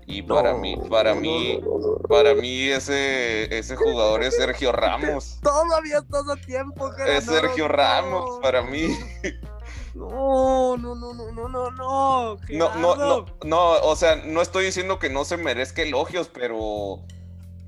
y 0.07 0.23
para 0.23 0.53
No, 0.53 0.59
mí 0.59 0.75
para 0.89 1.13
no, 1.13 1.21
mí 1.21 1.59
no, 1.61 1.97
para 2.09 2.33
mí 2.33 2.63
ese 2.69 3.55
ese 3.55 3.75
jugador 3.75 4.23
es 4.23 4.35
Sergio 4.35 4.71
Ramos 4.83 5.39
Todavía 5.43 5.99
estás 5.99 6.27
a 6.27 6.35
tiempo, 6.37 6.89
Gerardo, 6.91 7.13
es 7.17 7.25
Sergio. 7.25 7.67
Ramos 7.67 8.39
para 8.41 8.63
mí 8.63 8.87
No, 9.93 10.77
no, 10.77 10.95
no, 10.95 11.13
no, 11.13 11.31
no, 11.31 11.49
no, 11.49 11.71
no. 11.71 12.37
no 12.49 12.75
no 12.75 12.95
no 12.95 13.25
no 13.43 13.71
o 13.81 13.95
sea 13.95 14.15
no 14.15 14.41
estoy 14.41 14.65
diciendo 14.65 14.99
que 14.99 15.09
no 15.09 15.25
se 15.25 15.35
merezca 15.35 15.81
elogios 15.81 16.29
pero 16.29 17.01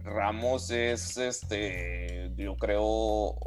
Ramos 0.04 0.70
es 0.72 1.18
este 1.18 2.32
yo 2.36 2.56
creo 2.56 2.82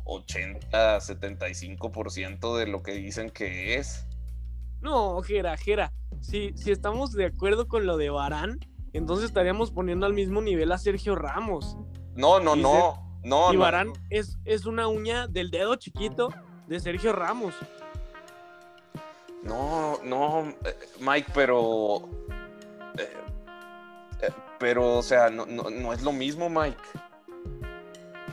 80 0.05 0.99
75% 0.99 2.57
de 2.57 2.67
lo 2.67 2.83
que 2.83 2.93
dicen 2.93 3.31
que 3.31 3.77
es 3.77 4.07
No, 4.81 5.21
Jera, 5.23 5.57
Jera. 5.57 5.93
Si, 6.21 6.53
si 6.57 6.71
estamos 6.71 7.13
de 7.13 7.27
acuerdo 7.27 7.69
con 7.69 7.87
lo 7.87 7.97
de 7.97 8.11
Barán, 8.11 8.59
entonces 8.93 9.27
estaríamos 9.27 9.71
poniendo 9.71 10.07
al 10.07 10.13
mismo 10.13 10.41
nivel 10.41 10.73
a 10.73 10.79
Sergio 10.79 11.15
Ramos. 11.15 11.77
no 12.15 12.41
no 12.41 12.57
Y 12.57 12.63
no 12.63 13.21
no 13.25 13.53
y 13.53 13.57
no, 13.57 13.61
Barán 13.61 13.93
es, 14.11 14.39
es 14.45 14.67
una 14.67 14.87
uña 14.87 15.27
del 15.27 15.51
dedo 15.51 15.77
chiquito 15.77 16.29
de 16.69 16.81
Sergio 16.81 17.13
Ramos. 17.13 17.55
No, 19.47 19.99
no, 20.05 20.49
eh, 20.65 20.77
Mike, 21.01 21.31
pero. 21.35 22.09
eh, 22.99 23.13
eh, 24.23 24.31
pero, 24.59 24.97
o 24.99 25.03
sea, 25.03 25.31
no, 25.31 25.47
no, 25.47 25.71
no 25.71 25.93
es 25.93 26.03
lo 26.03 26.13
mismo, 26.13 26.49
Mike. 26.49 26.77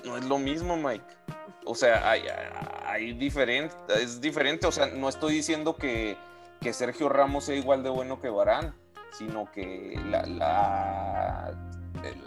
No 0.06 0.18
es 0.18 0.26
lo 0.26 0.38
mismo, 0.38 0.76
Mike. 0.78 1.06
O 1.66 1.76
sea, 1.76 2.10
hay, 2.10 2.24
hay 2.86 3.14
diferente, 3.14 3.76
es 4.02 4.20
diferente. 4.20 4.68
O 4.68 4.72
sea, 4.72 4.88
no 4.88 5.08
estoy 5.10 5.34
diciendo 5.36 5.76
que, 5.76 6.18
que 6.60 6.74
Sergio 6.74 7.08
Ramos 7.10 7.46
sea 7.46 7.56
igual 7.56 7.84
de 7.84 7.90
bueno 7.90 8.20
que 8.20 8.30
Barán, 8.30 8.76
sino 9.18 9.50
que 9.52 10.00
la, 10.10 10.24
la- 10.26 11.54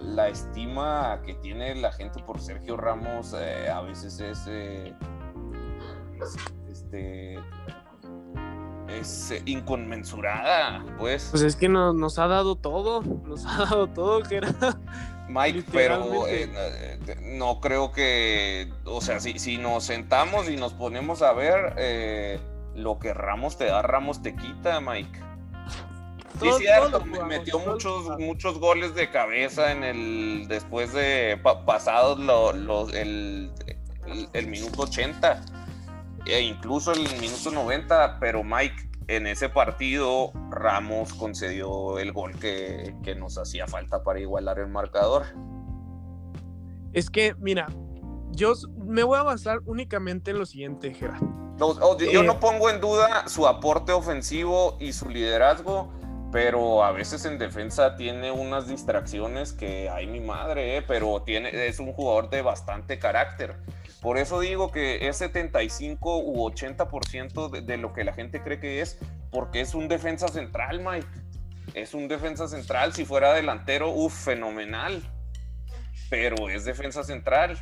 la 0.00 0.28
estima 0.28 1.20
que 1.26 1.34
tiene 1.34 1.74
la 1.74 1.92
gente 1.92 2.22
por 2.22 2.40
Sergio 2.40 2.78
Ramos 2.78 3.34
a 3.34 3.80
veces 3.82 4.18
es, 4.20 4.46
es, 4.46 4.94
este 6.70 7.38
es 8.98 9.30
eh, 9.30 9.42
inconmensurada, 9.46 10.84
pues. 10.98 11.28
Pues 11.30 11.42
es 11.42 11.56
que 11.56 11.68
nos, 11.68 11.94
nos 11.94 12.18
ha 12.18 12.26
dado 12.26 12.56
todo, 12.56 13.02
nos 13.02 13.44
ha 13.46 13.58
dado 13.64 13.86
todo, 13.88 14.24
Gerard. 14.24 14.76
Mike, 15.28 15.64
pero 15.72 16.28
eh, 16.28 16.48
eh, 16.54 17.16
no 17.36 17.60
creo 17.60 17.90
que, 17.90 18.72
o 18.84 19.00
sea, 19.00 19.18
si, 19.18 19.38
si 19.40 19.58
nos 19.58 19.82
sentamos 19.84 20.48
y 20.48 20.56
nos 20.56 20.72
ponemos 20.72 21.20
a 21.22 21.32
ver, 21.32 21.74
eh, 21.78 22.38
lo 22.76 23.00
que 23.00 23.12
Ramos 23.12 23.58
te 23.58 23.64
da, 23.64 23.82
Ramos 23.82 24.22
te 24.22 24.34
quita, 24.36 24.80
Mike. 24.80 25.20
Sí, 26.40 26.50
cierto, 26.58 27.00
jugamos, 27.00 27.26
metió 27.28 27.58
muchos, 27.58 28.18
muchos 28.18 28.58
goles 28.58 28.94
de 28.94 29.10
cabeza 29.10 29.72
en 29.72 29.82
el, 29.82 30.44
después 30.48 30.92
de 30.92 31.40
pa- 31.42 31.64
pasados 31.64 32.18
lo- 32.20 32.90
el- 32.90 33.50
el 34.34 34.46
minuto 34.46 34.82
80, 34.82 35.40
e 36.26 36.40
incluso 36.40 36.92
el 36.92 37.00
minuto 37.20 37.50
90, 37.50 38.18
pero 38.20 38.42
Mike, 38.44 38.90
en 39.08 39.26
ese 39.26 39.48
partido 39.48 40.32
Ramos 40.50 41.14
concedió 41.14 41.98
el 41.98 42.12
gol 42.12 42.32
que, 42.38 42.94
que 43.04 43.14
nos 43.14 43.38
hacía 43.38 43.66
falta 43.66 44.02
para 44.02 44.18
igualar 44.20 44.58
el 44.58 44.66
marcador. 44.68 45.24
Es 46.92 47.10
que, 47.10 47.34
mira, 47.38 47.66
yo 48.32 48.54
me 48.84 49.02
voy 49.02 49.18
a 49.18 49.22
basar 49.22 49.60
únicamente 49.66 50.30
en 50.30 50.38
lo 50.38 50.46
siguiente, 50.46 50.92
Gerard. 50.94 51.22
No, 51.58 51.66
o- 51.68 51.98
yo 51.98 52.20
Eh. 52.22 52.24
no 52.26 52.40
pongo 52.40 52.68
en 52.70 52.80
duda 52.80 53.28
su 53.28 53.46
aporte 53.46 53.92
ofensivo 53.92 54.76
y 54.80 54.92
su 54.92 55.08
liderazgo, 55.08 55.92
pero 56.32 56.82
a 56.84 56.90
veces 56.92 57.24
en 57.24 57.38
defensa 57.38 57.96
tiene 57.96 58.30
unas 58.32 58.66
distracciones 58.66 59.52
que, 59.52 59.88
ay 59.88 60.06
mi 60.06 60.20
madre, 60.20 60.78
eh, 60.78 60.82
pero 60.82 61.22
tiene, 61.22 61.66
es 61.66 61.78
un 61.78 61.92
jugador 61.92 62.28
de 62.30 62.42
bastante 62.42 62.98
carácter. 62.98 63.56
Por 64.00 64.18
eso 64.18 64.40
digo 64.40 64.70
que 64.70 65.08
es 65.08 65.16
75 65.16 66.18
u 66.18 66.48
80% 66.48 67.50
de, 67.50 67.62
de 67.62 67.76
lo 67.76 67.92
que 67.92 68.04
la 68.04 68.12
gente 68.12 68.42
cree 68.42 68.60
que 68.60 68.80
es, 68.80 68.98
porque 69.30 69.60
es 69.60 69.74
un 69.74 69.88
defensa 69.88 70.28
central, 70.28 70.80
Mike. 70.84 71.06
Es 71.74 71.94
un 71.94 72.08
defensa 72.08 72.48
central. 72.48 72.92
Si 72.92 73.04
fuera 73.04 73.34
delantero, 73.34 73.90
uff, 73.90 74.24
fenomenal. 74.24 75.02
Pero 76.10 76.48
es 76.48 76.64
defensa 76.64 77.02
central. 77.02 77.58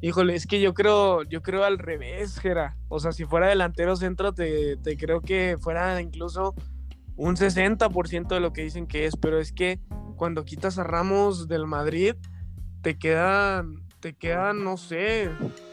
Híjole, 0.00 0.34
es 0.34 0.46
que 0.46 0.60
yo 0.60 0.74
creo, 0.74 1.22
yo 1.22 1.42
creo 1.42 1.62
al 1.64 1.78
revés, 1.78 2.38
Gera. 2.40 2.76
O 2.88 2.98
sea, 2.98 3.12
si 3.12 3.24
fuera 3.24 3.46
delantero 3.46 3.94
centro, 3.94 4.34
te, 4.34 4.76
te 4.78 4.96
creo 4.96 5.20
que 5.20 5.56
fuera 5.60 6.00
incluso 6.00 6.56
un 7.14 7.36
60% 7.36 8.26
de 8.26 8.40
lo 8.40 8.52
que 8.52 8.62
dicen 8.62 8.88
que 8.88 9.06
es, 9.06 9.16
pero 9.16 9.38
es 9.38 9.52
que 9.52 9.78
cuando 10.16 10.44
quitas 10.44 10.78
a 10.78 10.82
Ramos 10.82 11.46
del 11.46 11.66
Madrid, 11.68 12.16
te 12.82 12.98
quedan, 12.98 13.86
te 14.02 14.12
quedan, 14.14 14.62
no 14.64 14.76
sé, 14.76 15.30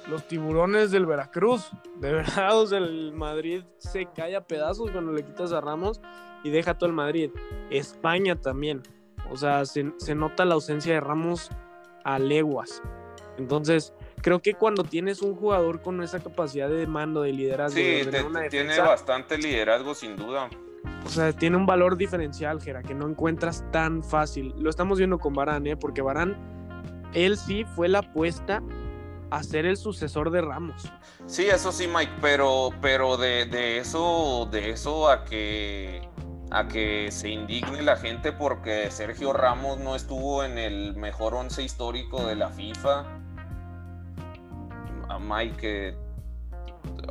los 0.08 0.26
tiburones 0.28 0.92
del 0.92 1.06
Veracruz. 1.08 1.70
De 2.00 2.14
verdad, 2.14 2.58
o 2.62 2.68
sea, 2.68 2.78
el 2.78 3.12
Madrid 3.12 3.64
se 3.80 4.06
cae 4.06 4.36
a 4.36 4.42
pedazos 4.42 4.92
cuando 4.92 5.12
le 5.12 5.24
quitas 5.26 5.52
a 5.52 5.60
Ramos 5.60 6.00
y 6.44 6.52
deja 6.52 6.78
todo 6.78 6.88
el 6.88 6.96
Madrid. 6.96 7.32
España 7.72 8.36
también. 8.40 8.84
O 9.32 9.36
sea, 9.36 9.66
se, 9.66 9.92
se 9.98 10.14
nota 10.16 10.46
la 10.46 10.54
ausencia 10.54 10.94
de 10.94 11.00
Ramos 11.02 11.50
a 12.04 12.20
leguas. 12.20 12.82
Entonces, 13.38 13.94
creo 14.22 14.40
que 14.42 14.54
cuando 14.54 14.84
tienes 14.84 15.22
un 15.22 15.36
jugador 15.36 15.82
con 15.82 16.02
esa 16.04 16.20
capacidad 16.20 16.70
de 16.70 16.86
mando, 16.88 17.22
de 17.24 17.34
liderazgo, 17.34 17.76
de 17.80 18.04
Sí, 18.04 18.10
te- 18.12 18.50
tiene 18.50 18.78
bastante 18.80 19.38
liderazgo, 19.38 19.96
sin 19.96 20.16
duda. 20.16 20.50
o 21.06 21.10
sea, 21.10 21.32
tiene 21.34 21.58
un 21.58 21.66
valor 21.66 21.98
diferencial, 21.98 22.62
Gera, 22.62 22.84
que 22.84 22.94
no 22.94 23.08
encuentras 23.10 23.64
tan 23.72 24.04
fácil. 24.04 24.54
Lo 24.58 24.70
estamos 24.70 24.98
viendo 25.00 25.18
con 25.20 25.34
Barán, 25.34 25.66
¿eh? 25.68 25.78
Porque 25.78 26.02
Barán, 26.02 26.38
él 27.14 27.38
sí 27.38 27.66
fue 27.76 27.88
la 27.88 28.00
apuesta 28.00 28.62
a 29.32 29.44
ser 29.44 29.66
el 29.66 29.78
sucesor 29.78 30.32
de 30.32 30.42
Ramos. 30.42 30.92
Sí, 31.26 31.48
eso 31.48 31.72
sí, 31.72 31.88
Mike, 31.88 32.14
pero, 32.22 32.70
pero 32.82 33.18
de, 33.18 33.78
eso, 33.78 34.48
de 34.52 34.72
eso 34.72 35.10
a 35.10 35.24
que 35.26 36.08
a 36.52 36.68
que 36.68 37.12
se 37.12 37.30
indigne 37.30 37.84
la 37.84 37.96
gente 37.96 38.32
porque 38.32 38.90
Sergio 38.90 39.34
Ramos 39.34 39.78
no 39.80 39.96
estuvo 39.96 40.44
en 40.44 40.58
el 40.58 40.96
mejor 40.96 41.36
once 41.36 41.62
histórico 41.62 42.26
de 42.26 42.36
la 42.36 42.50
FIFA. 42.50 43.06
Mike, 45.20 45.96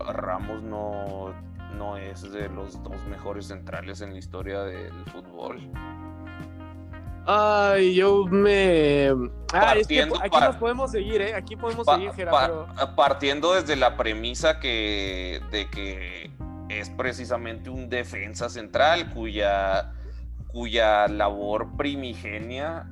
Ramos 0.09 0.63
no, 0.63 1.33
no 1.77 1.97
es 1.97 2.33
de 2.33 2.49
los 2.49 2.83
dos 2.83 3.01
mejores 3.05 3.47
centrales 3.47 4.01
en 4.01 4.13
la 4.13 4.19
historia 4.19 4.63
del 4.63 4.93
fútbol. 5.07 5.71
Ay, 7.31 7.95
yo 7.95 8.25
me. 8.25 9.09
Ay, 9.53 9.81
es 9.83 9.87
que 9.87 10.01
aquí 10.03 10.41
nos 10.41 10.57
podemos 10.57 10.91
seguir, 10.91 11.21
¿eh? 11.21 11.35
Aquí 11.35 11.57
podemos 11.57 11.85
Pa- 11.85 11.97
seguir, 11.97 12.11
Gera, 12.13 12.31
pa- 12.31 12.47
pero. 12.47 12.97
Partiendo 12.97 13.53
desde 13.53 13.77
la 13.77 13.99
premisa 13.99 14.59
que, 14.61 15.43
de 15.51 15.69
que 15.69 16.31
es 16.71 16.89
precisamente 16.89 17.69
un 17.69 17.91
defensa 17.91 18.49
central 18.49 19.13
cuya, 19.13 19.93
cuya 20.47 21.07
labor 21.07 21.77
primigenia 21.77 22.89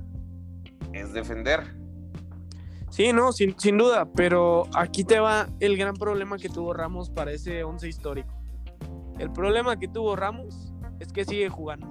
es 0.92 1.14
defender. 1.14 1.74
Sí, 2.90 3.14
no, 3.14 3.32
sin, 3.32 3.58
sin 3.58 3.78
duda, 3.78 4.06
pero 4.14 4.66
aquí 4.74 5.02
te 5.02 5.18
va 5.18 5.48
el 5.60 5.78
gran 5.78 5.94
problema 5.94 6.36
que 6.36 6.50
tuvo 6.50 6.74
Ramos 6.74 7.08
para 7.08 7.32
ese 7.32 7.64
once 7.64 7.88
histórico. 7.88 8.34
El 9.18 9.32
problema 9.32 9.78
que 9.78 9.88
tuvo 9.88 10.14
Ramos 10.14 10.74
es 11.00 11.10
que 11.10 11.24
sigue 11.24 11.48
jugando. 11.48 11.86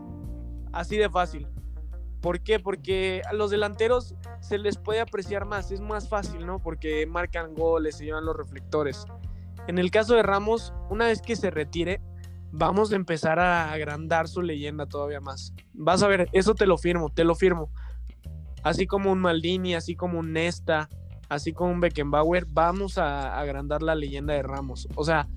Así 0.72 0.96
de 0.98 1.10
fácil. 1.10 1.48
¿Por 2.22 2.42
qué? 2.42 2.60
Porque 2.60 3.22
a 3.30 3.34
los 3.34 3.52
delanteros 3.52 4.16
se 4.40 4.58
les 4.58 4.78
puede 4.78 5.00
apreciar 5.00 5.46
más, 5.46 5.72
es 5.72 5.82
más 5.82 6.10
fácil, 6.10 6.46
¿no? 6.46 6.60
Porque 6.60 7.06
marcan 7.06 7.54
goles, 7.54 7.98
se 7.98 8.06
llevan 8.06 8.26
los 8.26 8.36
reflectores. 8.36 9.06
En 9.68 9.78
el 9.78 9.92
caso 9.92 10.16
de 10.16 10.24
Ramos, 10.24 10.74
una 10.90 11.08
vez 11.08 11.22
que 11.22 11.36
se 11.36 11.52
retire, 11.52 12.02
vamos 12.52 12.92
a 12.92 12.96
empezar 12.96 13.40
a 13.40 13.72
agrandar 13.72 14.28
su 14.28 14.42
leyenda 14.42 14.86
todavía 14.86 15.20
más. 15.20 15.54
Vas 15.74 16.04
a 16.04 16.08
ver, 16.08 16.30
eso 16.32 16.56
te 16.56 16.66
lo 16.66 16.78
firmo, 16.78 17.10
te 17.10 17.24
lo 17.24 17.36
firmo 17.36 17.72
así 18.66 18.88
como 18.88 19.12
un 19.12 19.20
Maldini, 19.20 19.76
así 19.76 19.96
como 19.96 20.20
un 20.20 20.34
Nesta, 20.34 20.90
así 21.30 21.54
como 21.54 21.72
un 21.72 21.80
Beckenbauer, 21.80 22.48
vamos 22.50 22.98
a 22.98 23.40
agrandar 23.40 23.84
la 23.84 23.94
leyenda 23.94 24.34
de 24.34 24.42
Ramos. 24.42 24.88
O 24.96 25.06
sea, 25.06 25.28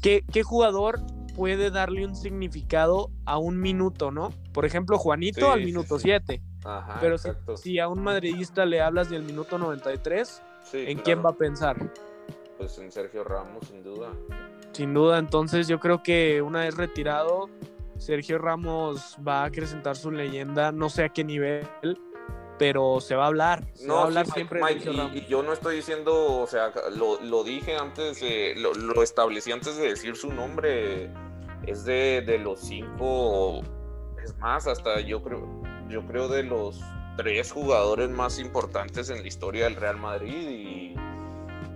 ¿qué, 0.00 0.24
qué 0.32 0.44
jugador 0.44 1.00
puede 1.34 1.70
darle 1.70 2.04
un 2.06 2.14
significado 2.16 3.10
a 3.24 3.38
un 3.38 3.60
minuto, 3.60 4.10
no? 4.10 4.32
Por 4.52 4.64
ejemplo, 4.64 4.98
Juanito 4.98 5.40
Sí, 5.40 5.52
al 5.52 5.58
sí, 5.60 5.64
minuto 5.66 5.98
sí. 5.98 6.04
7, 6.04 6.42
Ajá, 6.64 6.98
pero 7.00 7.16
si, 7.56 7.78
a 7.78 7.88
un 7.88 8.02
madridista 8.02 8.66
le 8.66 8.80
hablas 8.80 9.08
del 9.10 9.22
minuto 9.22 9.58
93, 9.58 10.42
Sí, 10.62 10.78
¿en 10.78 10.84
claro. 10.86 11.02
quién 11.04 11.24
va 11.24 11.30
a 11.30 11.36
pensar? 11.36 11.90
Pues 12.58 12.78
en 12.78 12.92
Sergio 12.92 13.24
Ramos, 13.24 13.66
sin 13.68 13.82
duda. 13.82 14.10
Sin 14.72 14.92
duda, 14.92 15.18
entonces 15.18 15.66
yo 15.68 15.80
creo 15.80 16.02
que 16.02 16.42
una 16.42 16.60
vez 16.60 16.76
retirado, 16.76 17.48
Sergio 17.96 18.38
Ramos 18.38 19.16
va 19.26 19.42
a 19.42 19.44
acrecentar 19.46 19.96
su 19.96 20.10
leyenda, 20.10 20.70
no 20.70 20.88
sé 20.90 21.04
a 21.04 21.08
qué 21.08 21.24
nivel, 21.24 21.66
pero 22.60 23.00
se 23.00 23.16
va 23.16 23.24
a 23.24 23.28
hablar, 23.28 23.64
se 23.72 23.88
va 23.88 23.94
a 23.94 23.96
No, 23.96 24.02
hablar 24.02 24.26
sí, 24.26 24.32
siempre 24.32 24.60
Mike, 24.62 24.90
de 24.90 25.18
y- 25.18 25.26
yo 25.26 25.42
no 25.42 25.54
estoy 25.54 25.76
diciendo, 25.76 26.40
o 26.42 26.46
sea, 26.46 26.70
lo, 26.94 27.18
lo 27.22 27.42
dije 27.42 27.74
antes, 27.74 28.22
lo, 28.56 28.74
lo 28.74 29.02
establecí 29.02 29.50
antes 29.50 29.78
de 29.78 29.88
decir 29.88 30.14
su 30.14 30.30
nombre. 30.30 31.10
Es 31.66 31.84
de, 31.86 32.22
de 32.26 32.38
los 32.38 32.60
cinco, 32.60 33.60
es 34.22 34.36
más, 34.38 34.66
hasta 34.66 35.00
yo 35.00 35.22
creo, 35.22 35.62
yo 35.88 36.06
creo 36.06 36.28
de 36.28 36.42
los 36.42 36.78
tres 37.16 37.50
jugadores 37.50 38.10
más 38.10 38.38
importantes 38.38 39.08
en 39.08 39.22
la 39.22 39.28
historia 39.28 39.64
del 39.64 39.76
Real 39.76 39.96
Madrid 39.96 40.50
y 40.50 40.94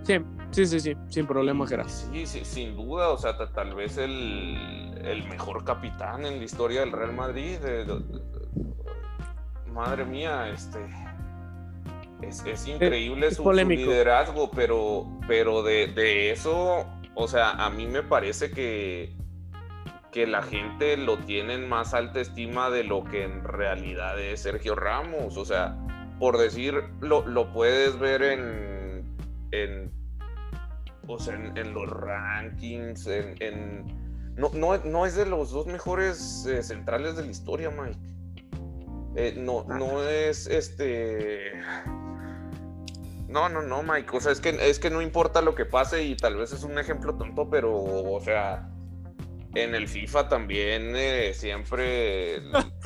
Sí, 0.03 0.19
sí, 0.51 0.67
sí, 0.67 0.81
sí, 0.81 0.95
sin 1.09 1.27
problema, 1.27 1.67
Gerard. 1.67 1.89
Sí, 1.89 2.27
sí, 2.27 2.45
sin 2.45 2.77
duda, 2.77 3.09
o 3.09 3.17
sea, 3.17 3.39
ta- 3.39 3.51
tal 3.51 3.75
vez 3.75 3.97
el, 3.97 4.99
el 5.03 5.27
mejor 5.29 5.65
capitán 5.65 6.27
en 6.27 6.39
la 6.39 6.45
historia 6.45 6.81
del 6.81 6.93
Real 6.93 7.15
Madrid. 7.15 7.57
eh, 7.65 7.87
madre 9.75 10.05
mía, 10.05 10.49
este. 10.49 10.79
Es, 12.23 12.43
es 12.47 12.67
increíble 12.67 13.27
es 13.27 13.37
su, 13.37 13.53
liderazgo, 13.53 14.51
pero, 14.51 15.07
pero 15.29 15.63
de, 15.63 15.89
de 15.89 16.31
eso, 16.31 16.87
o 17.15 17.29
sea, 17.29 17.51
a 17.51 17.69
mí 17.69 17.87
me 17.87 18.03
parece 18.03 18.51
que, 18.51 19.13
que 20.11 20.27
la 20.27 20.43
gente 20.43 20.97
lo 20.97 21.19
tiene 21.19 21.55
en 21.55 21.69
más 21.69 21.93
alta 21.93 22.21
estima 22.21 22.71
de 22.71 22.85
lo 22.85 23.05
que 23.05 23.25
en 23.25 23.45
realidad 23.45 24.19
es 24.19 24.41
Sergio 24.41 24.75
Ramos. 24.75 25.37
O 25.37 25.45
sea, 25.45 25.77
por 26.19 26.39
decir, 26.39 26.83
lo, 27.01 27.27
lo 27.27 27.53
puedes 27.53 27.99
ver 27.99 28.23
en, 28.23 29.05
en, 29.51 29.93
o 31.07 31.19
sea, 31.19 31.35
en, 31.35 31.57
en 31.59 31.75
los 31.75 31.91
rankings, 31.91 33.07
en... 33.07 33.35
en- 33.41 34.05
no, 34.37 34.51
no, 34.53 34.77
no 34.79 35.07
es 35.07 35.15
de 35.15 35.27
los 35.27 35.53
dos 35.53 35.67
mejores 35.67 36.45
eh, 36.47 36.61
centrales 36.63 37.17
de 37.17 37.23
la 37.23 37.31
historia, 37.31 37.71
Mike. 37.71 37.99
Eh, 39.17 39.35
no, 39.37 39.65
no 39.65 40.03
es 40.03 40.47
este... 40.47 41.53
No, 43.29 43.49
no, 43.49 43.63
no, 43.63 43.83
Mike. 43.83 44.17
O 44.17 44.21
sea, 44.21 44.33
es 44.33 44.41
que, 44.41 44.51
es 44.51 44.79
que 44.79 44.91
no 44.91 45.03
importa 45.03 45.41
lo 45.43 45.55
que 45.55 45.65
pase 45.65 46.05
y 46.05 46.17
tal 46.17 46.37
vez 46.37 46.53
es 46.53 46.63
un 46.63 46.79
ejemplo 46.79 47.15
tonto, 47.17 47.49
pero, 47.51 47.75
o 47.75 48.21
sea, 48.21 48.69
En 49.55 49.75
el 49.75 49.87
FIFA 49.89 50.29
también 50.29 50.95
eh, 50.97 51.33
siempre, 51.35 52.43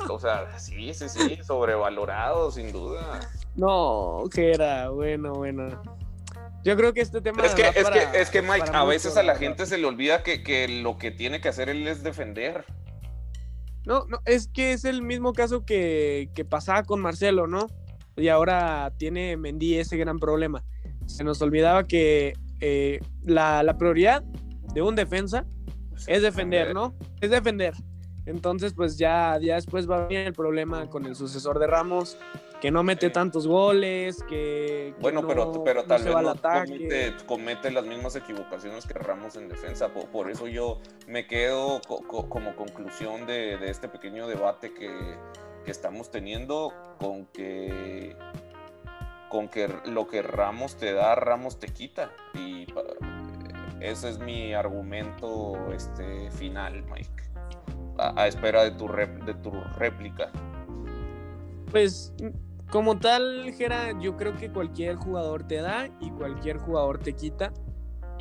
o 0.09 0.19
sea, 0.19 0.57
sí, 0.59 0.93
sí, 0.93 1.09
sí, 1.09 1.39
sobrevalorado, 1.43 2.51
sin 2.51 2.71
duda. 2.71 3.19
No, 3.55 4.23
que 4.33 4.51
era, 4.51 4.89
bueno, 4.89 5.33
bueno. 5.33 5.81
Yo 6.63 6.75
creo 6.75 6.93
que 6.93 7.01
este 7.01 7.21
tema. 7.21 7.43
Es 7.43 7.55
que, 7.55 7.67
es 7.69 7.83
para- 7.83 8.11
que, 8.11 8.19
es 8.21 8.29
que 8.29 8.41
Mike, 8.41 8.69
a 8.73 8.79
mucho, 8.79 8.87
veces 8.87 9.17
a 9.17 9.23
la 9.23 9.35
gente 9.35 9.65
se 9.65 9.77
le 9.77 9.85
olvida 9.87 10.23
que, 10.23 10.43
que 10.43 10.67
lo 10.67 10.97
que 10.97 11.09
tiene 11.11 11.41
que 11.41 11.49
hacer 11.49 11.69
él 11.69 11.87
es 11.87 12.03
defender. 12.03 12.65
No, 13.85 14.05
no, 14.07 14.19
es 14.25 14.47
que 14.47 14.73
es 14.73 14.85
el 14.85 15.01
mismo 15.01 15.33
caso 15.33 15.65
que, 15.65 16.29
que 16.35 16.45
pasaba 16.45 16.83
con 16.83 17.01
Marcelo, 17.01 17.47
¿no? 17.47 17.67
Y 18.17 18.27
ahora 18.27 18.93
tiene 18.97 19.37
Mendy 19.37 19.75
ese 19.75 19.97
gran 19.97 20.19
problema. 20.19 20.63
Se 21.05 21.23
nos 21.23 21.41
olvidaba 21.41 21.85
que 21.85 22.33
eh, 22.59 22.99
la, 23.23 23.63
la 23.63 23.77
prioridad 23.77 24.23
de 24.73 24.81
un 24.81 24.95
defensa 24.95 25.45
es 26.07 26.21
defender, 26.21 26.73
¿no? 26.73 26.95
Es 27.21 27.29
defender. 27.29 27.73
Entonces, 28.25 28.73
pues 28.73 28.97
ya, 28.97 29.37
ya 29.41 29.55
después 29.55 29.89
va 29.89 30.07
bien 30.07 30.27
el 30.27 30.33
problema 30.33 30.89
con 30.89 31.05
el 31.05 31.15
sucesor 31.15 31.57
de 31.59 31.67
Ramos, 31.67 32.17
que 32.61 32.69
no 32.71 32.83
mete 32.83 33.07
Sí. 33.07 33.13
tantos 33.13 33.47
goles, 33.47 34.21
que, 34.23 34.93
que 34.95 35.01
Bueno, 35.01 35.21
no- 35.21 35.27
pero, 35.27 35.63
pero 35.63 35.83
tal 35.85 36.03
vez 36.03 36.13
no 36.13 36.35
comete, 36.35 37.15
comete 37.25 37.71
las 37.71 37.85
mismas 37.85 38.15
equivocaciones 38.15 38.85
que 38.85 38.93
Ramos 38.93 39.35
en 39.37 39.47
defensa. 39.49 39.89
Por, 39.93 40.07
por 40.09 40.29
eso 40.29 40.47
yo 40.47 40.79
me 41.07 41.25
quedo 41.25 41.81
co- 41.87 42.05
co- 42.07 42.29
como 42.29 42.55
conclusión 42.55 43.25
de, 43.25 43.57
de 43.57 43.69
este 43.71 43.87
pequeño 43.89 44.27
debate 44.27 44.73
que, 44.73 44.89
que 45.65 45.71
estamos 45.71 46.11
teniendo 46.11 46.73
con 46.99 47.25
que 47.27 48.15
con 49.29 49.47
que 49.47 49.69
lo 49.85 50.07
que 50.07 50.23
Ramos 50.23 50.75
te 50.77 50.91
da, 50.91 51.13
Ramos 51.15 51.59
te 51.59 51.67
quita. 51.67 52.11
Y 52.33 52.65
pa- 52.65 52.81
ese 53.79 54.09
es 54.09 54.17
mi 54.19 54.53
argumento 54.53 55.71
este, 55.71 56.31
final, 56.31 56.83
Mike. 56.91 57.28
A, 57.99 58.27
espera 58.27 58.63
de 58.63 58.71
tu, 58.71 58.87
rep- 58.87 59.25
de 59.25 59.33
tu 59.33 59.51
réplica. 59.77 60.31
Pues 61.71 62.13
como 62.71 62.97
tal, 62.97 63.51
Jera, 63.57 63.99
yo 63.99 64.15
creo 64.15 64.35
que 64.35 64.49
cualquier 64.49 64.95
jugador 64.95 65.43
te 65.47 65.55
da 65.57 65.89
y 65.99 66.09
cualquier 66.11 66.57
jugador 66.57 66.99
te 66.99 67.13
quita. 67.13 67.51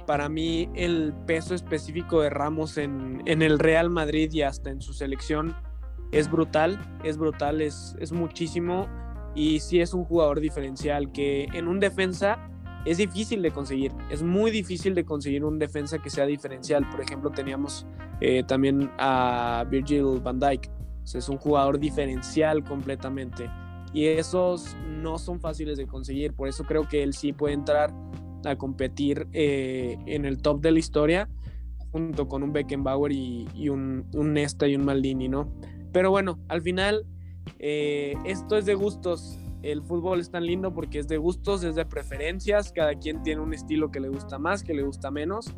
Para 0.07 0.29
mí 0.29 0.71
el 0.75 1.13
peso 1.27 1.55
específico 1.55 2.23
de 2.23 2.31
Ramos 2.31 2.79
en, 2.79 3.23
en 3.27 3.43
el 3.43 3.59
Real 3.59 3.91
Madrid 3.91 4.33
y 4.33 4.43
hasta 4.43 4.71
en 4.71 4.81
su 4.81 4.95
selección 4.95 5.55
es 6.13 6.31
brutal, 6.31 6.81
es 7.05 7.19
brutal, 7.19 7.61
es, 7.61 7.95
es 8.01 8.13
muchísimo 8.13 8.89
y 9.35 9.61
sí 9.61 9.81
es 9.81 9.93
un 9.93 10.05
jugador 10.05 10.41
diferencial 10.41 11.13
que 11.13 11.45
en 11.53 11.69
un 11.69 11.79
defensa 11.79 12.39
es 12.85 12.99
difícil 12.99 13.43
de 13.43 13.51
conseguir, 13.51 13.93
es 14.11 14.23
muy 14.23 14.51
difícil 14.51 14.95
de 14.95 15.05
conseguir 15.05 15.45
un 15.45 15.59
defensa 15.59 15.99
que 15.99 16.11
sea 16.11 16.27
diferencial. 16.27 16.89
Por 16.91 17.01
ejemplo, 17.01 17.31
teníamos 17.31 17.87
eh, 18.21 18.43
también 18.45 18.91
a 18.99 19.65
Virgil 19.71 20.21
van 20.23 20.39
Dijk, 20.39 20.71
es 21.05 21.29
un 21.29 21.39
jugador 21.39 21.79
diferencial 21.79 22.63
completamente 22.65 23.51
y 23.95 24.07
esos 24.07 24.77
no 24.87 25.19
son 25.19 25.41
fáciles 25.41 25.79
de 25.79 25.87
conseguir, 25.87 26.35
por 26.35 26.49
eso 26.49 26.65
creo 26.65 26.87
que 26.87 27.03
él 27.03 27.15
sí 27.15 27.33
puede 27.33 27.55
entrar 27.55 27.93
a 28.45 28.57
competir 28.57 29.27
eh, 29.33 29.97
en 30.07 30.25
el 30.25 30.43
top 30.43 30.61
de 30.61 30.73
la 30.73 30.79
historia 30.79 31.29
junto 31.91 32.29
con 32.29 32.43
un 32.43 32.53
Beckenbauer 32.53 33.13
y, 33.13 33.49
y 33.55 33.71
un, 33.71 34.07
un 34.15 34.35
Nesta 34.35 34.69
y 34.69 34.77
un 34.77 34.85
Maldini, 34.85 35.29
¿no? 35.29 35.51
Pero 35.93 36.11
bueno, 36.11 36.39
al 36.49 36.61
final 36.61 37.07
eh, 37.59 38.15
esto 38.25 38.57
es 38.57 38.67
de 38.67 38.75
gustos. 38.75 39.39
El 39.63 39.83
fútbol 39.83 40.21
es 40.21 40.31
tan 40.31 40.47
lindo 40.47 40.73
porque 40.73 40.99
es 41.01 41.09
de 41.09 41.17
gustos, 41.17 41.65
es 41.65 41.75
de 41.75 41.85
preferencias. 41.85 42.73
Cada 42.73 42.95
quien 42.95 43.23
tiene 43.23 43.41
un 43.43 43.53
estilo 43.53 43.91
que 43.91 44.01
le 44.01 44.09
gusta 44.09 44.39
más, 44.39 44.63
que 44.63 44.73
le 44.75 44.83
gusta 44.83 45.11
menos. 45.11 45.53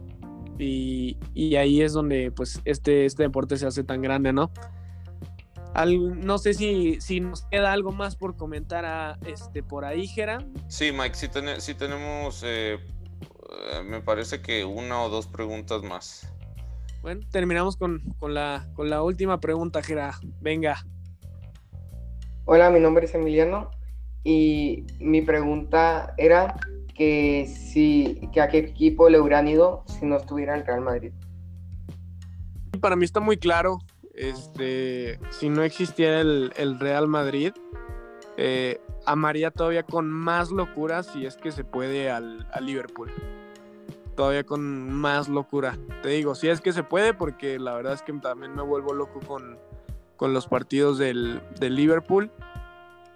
Y, 0.58 1.18
y 1.34 1.56
ahí 1.56 1.80
es 1.82 1.92
donde 1.92 2.30
pues 2.30 2.60
este, 2.64 3.04
este 3.06 3.22
deporte 3.24 3.56
se 3.56 3.66
hace 3.66 3.84
tan 3.84 4.02
grande, 4.02 4.32
¿no? 4.32 4.50
Al- 5.74 6.20
no 6.20 6.38
sé 6.38 6.52
si, 6.54 7.00
si 7.00 7.20
nos 7.20 7.42
queda 7.46 7.72
algo 7.72 7.92
más 7.92 8.16
por 8.16 8.36
comentar 8.36 8.84
a, 8.84 9.18
este, 9.26 9.62
por 9.62 9.84
ahí, 9.84 10.06
Jera. 10.06 10.38
Sí, 10.68 10.92
Mike, 10.92 11.14
sí, 11.14 11.28
tene- 11.28 11.60
sí 11.60 11.74
tenemos, 11.74 12.42
eh, 12.44 12.78
me 13.86 14.00
parece 14.00 14.42
que 14.42 14.64
una 14.64 15.02
o 15.02 15.08
dos 15.08 15.26
preguntas 15.26 15.82
más. 15.82 16.30
Bueno, 17.02 17.22
terminamos 17.30 17.76
con, 17.76 18.00
con 18.18 18.34
la, 18.34 18.68
con 18.74 18.90
la 18.90 19.02
última 19.02 19.40
pregunta, 19.40 19.82
Jera. 19.82 20.18
Venga. 20.40 20.84
Hola, 22.44 22.68
mi 22.70 22.80
nombre 22.80 23.06
es 23.06 23.14
Emiliano 23.14 23.70
y 24.24 24.84
mi 24.98 25.22
pregunta 25.22 26.14
era 26.16 26.56
que 26.94 27.46
si 27.46 28.28
que 28.32 28.40
a 28.40 28.48
qué 28.48 28.58
equipo 28.58 29.08
le 29.08 29.18
hubieran 29.18 29.48
ido 29.48 29.84
si 29.86 30.04
no 30.04 30.16
estuviera 30.16 30.56
en 30.56 30.66
Real 30.66 30.82
Madrid. 30.82 31.12
Para 32.80 32.96
mí 32.96 33.04
está 33.04 33.20
muy 33.20 33.36
claro. 33.36 33.78
Este, 34.14 35.18
si 35.30 35.48
no 35.48 35.62
existiera 35.62 36.20
el, 36.20 36.78
Real 36.78 37.08
Madrid, 37.08 37.52
eh, 38.36 38.80
amaría 39.06 39.50
todavía 39.50 39.82
con 39.82 40.10
más 40.10 40.50
locura 40.50 41.02
si 41.02 41.24
es 41.24 41.36
que 41.36 41.52
se 41.52 41.64
puede 41.64 42.10
al, 42.10 42.46
al 42.52 42.66
Liverpool. 42.66 43.10
Todavía 44.16 44.44
con 44.44 44.92
más 44.92 45.28
locura. 45.28 45.78
Te 46.02 46.10
digo, 46.10 46.34
si 46.34 46.48
es 46.48 46.60
que 46.60 46.72
se 46.72 46.82
puede, 46.82 47.14
porque 47.14 47.58
la 47.58 47.74
verdad 47.74 47.94
es 47.94 48.02
que 48.02 48.12
también 48.12 48.54
me 48.54 48.62
vuelvo 48.62 48.92
loco 48.92 49.20
con, 49.26 49.58
con 50.16 50.34
los 50.34 50.46
partidos 50.46 50.98
del, 50.98 51.40
del 51.58 51.76
Liverpool. 51.76 52.30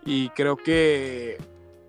Y 0.04 0.28
creo 0.30 0.56
que, 0.56 1.38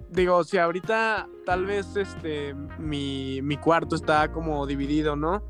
digo, 0.10 0.44
si 0.44 0.58
ahorita 0.58 1.28
tal 1.46 1.66
vez 1.66 1.96
este, 1.98 2.54
mi, 2.80 3.42
mi 3.42 3.58
cuarto 3.58 3.96
está 3.96 4.32
como 4.32 4.66
dividido, 4.66 5.16
¿no? 5.16 5.44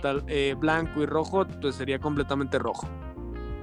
Tal- 0.00 0.24
eh, 0.28 0.54
blanco 0.58 1.02
y 1.02 1.06
rojo, 1.06 1.46
pues 1.60 1.74
sería 1.74 1.98
completamente 1.98 2.58
rojo. 2.58 2.88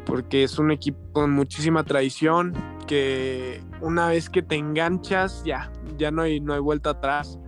Porque 0.06 0.44
es 0.44 0.60
un 0.60 0.72
equipo 0.72 1.00
con 1.14 1.32
muchísima 1.32 1.84
tradición, 1.84 2.54
que 2.88 3.64
una 3.80 4.10
vez 4.10 4.30
que 4.30 4.42
te 4.42 4.56
enganchas, 4.56 5.44
ya, 5.46 5.72
ya 5.98 6.12
no 6.12 6.24
hay, 6.24 6.40
no 6.42 6.54
hay 6.54 6.60
vuelta 6.60 6.90
atrás. 6.92 7.40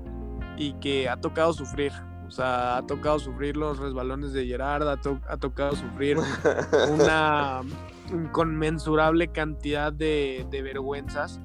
Y 0.56 0.74
que 0.74 1.10
ha 1.10 1.18
tocado 1.18 1.52
sufrir. 1.52 1.92
O 2.28 2.32
sea, 2.32 2.78
ha 2.78 2.88
tocado 2.88 3.20
sufrir 3.20 3.56
los 3.58 3.78
resbalones 3.80 4.34
de 4.34 4.46
Gerard, 4.48 4.88
ha, 4.88 4.98
to- 5.00 5.20
ha 5.30 5.38
tocado 5.38 5.76
sufrir 5.76 6.18
una 6.90 7.62
inconmensurable 8.12 9.28
cantidad 9.30 9.92
de, 9.94 10.46
de 10.50 10.62
vergüenzas. 10.62 11.40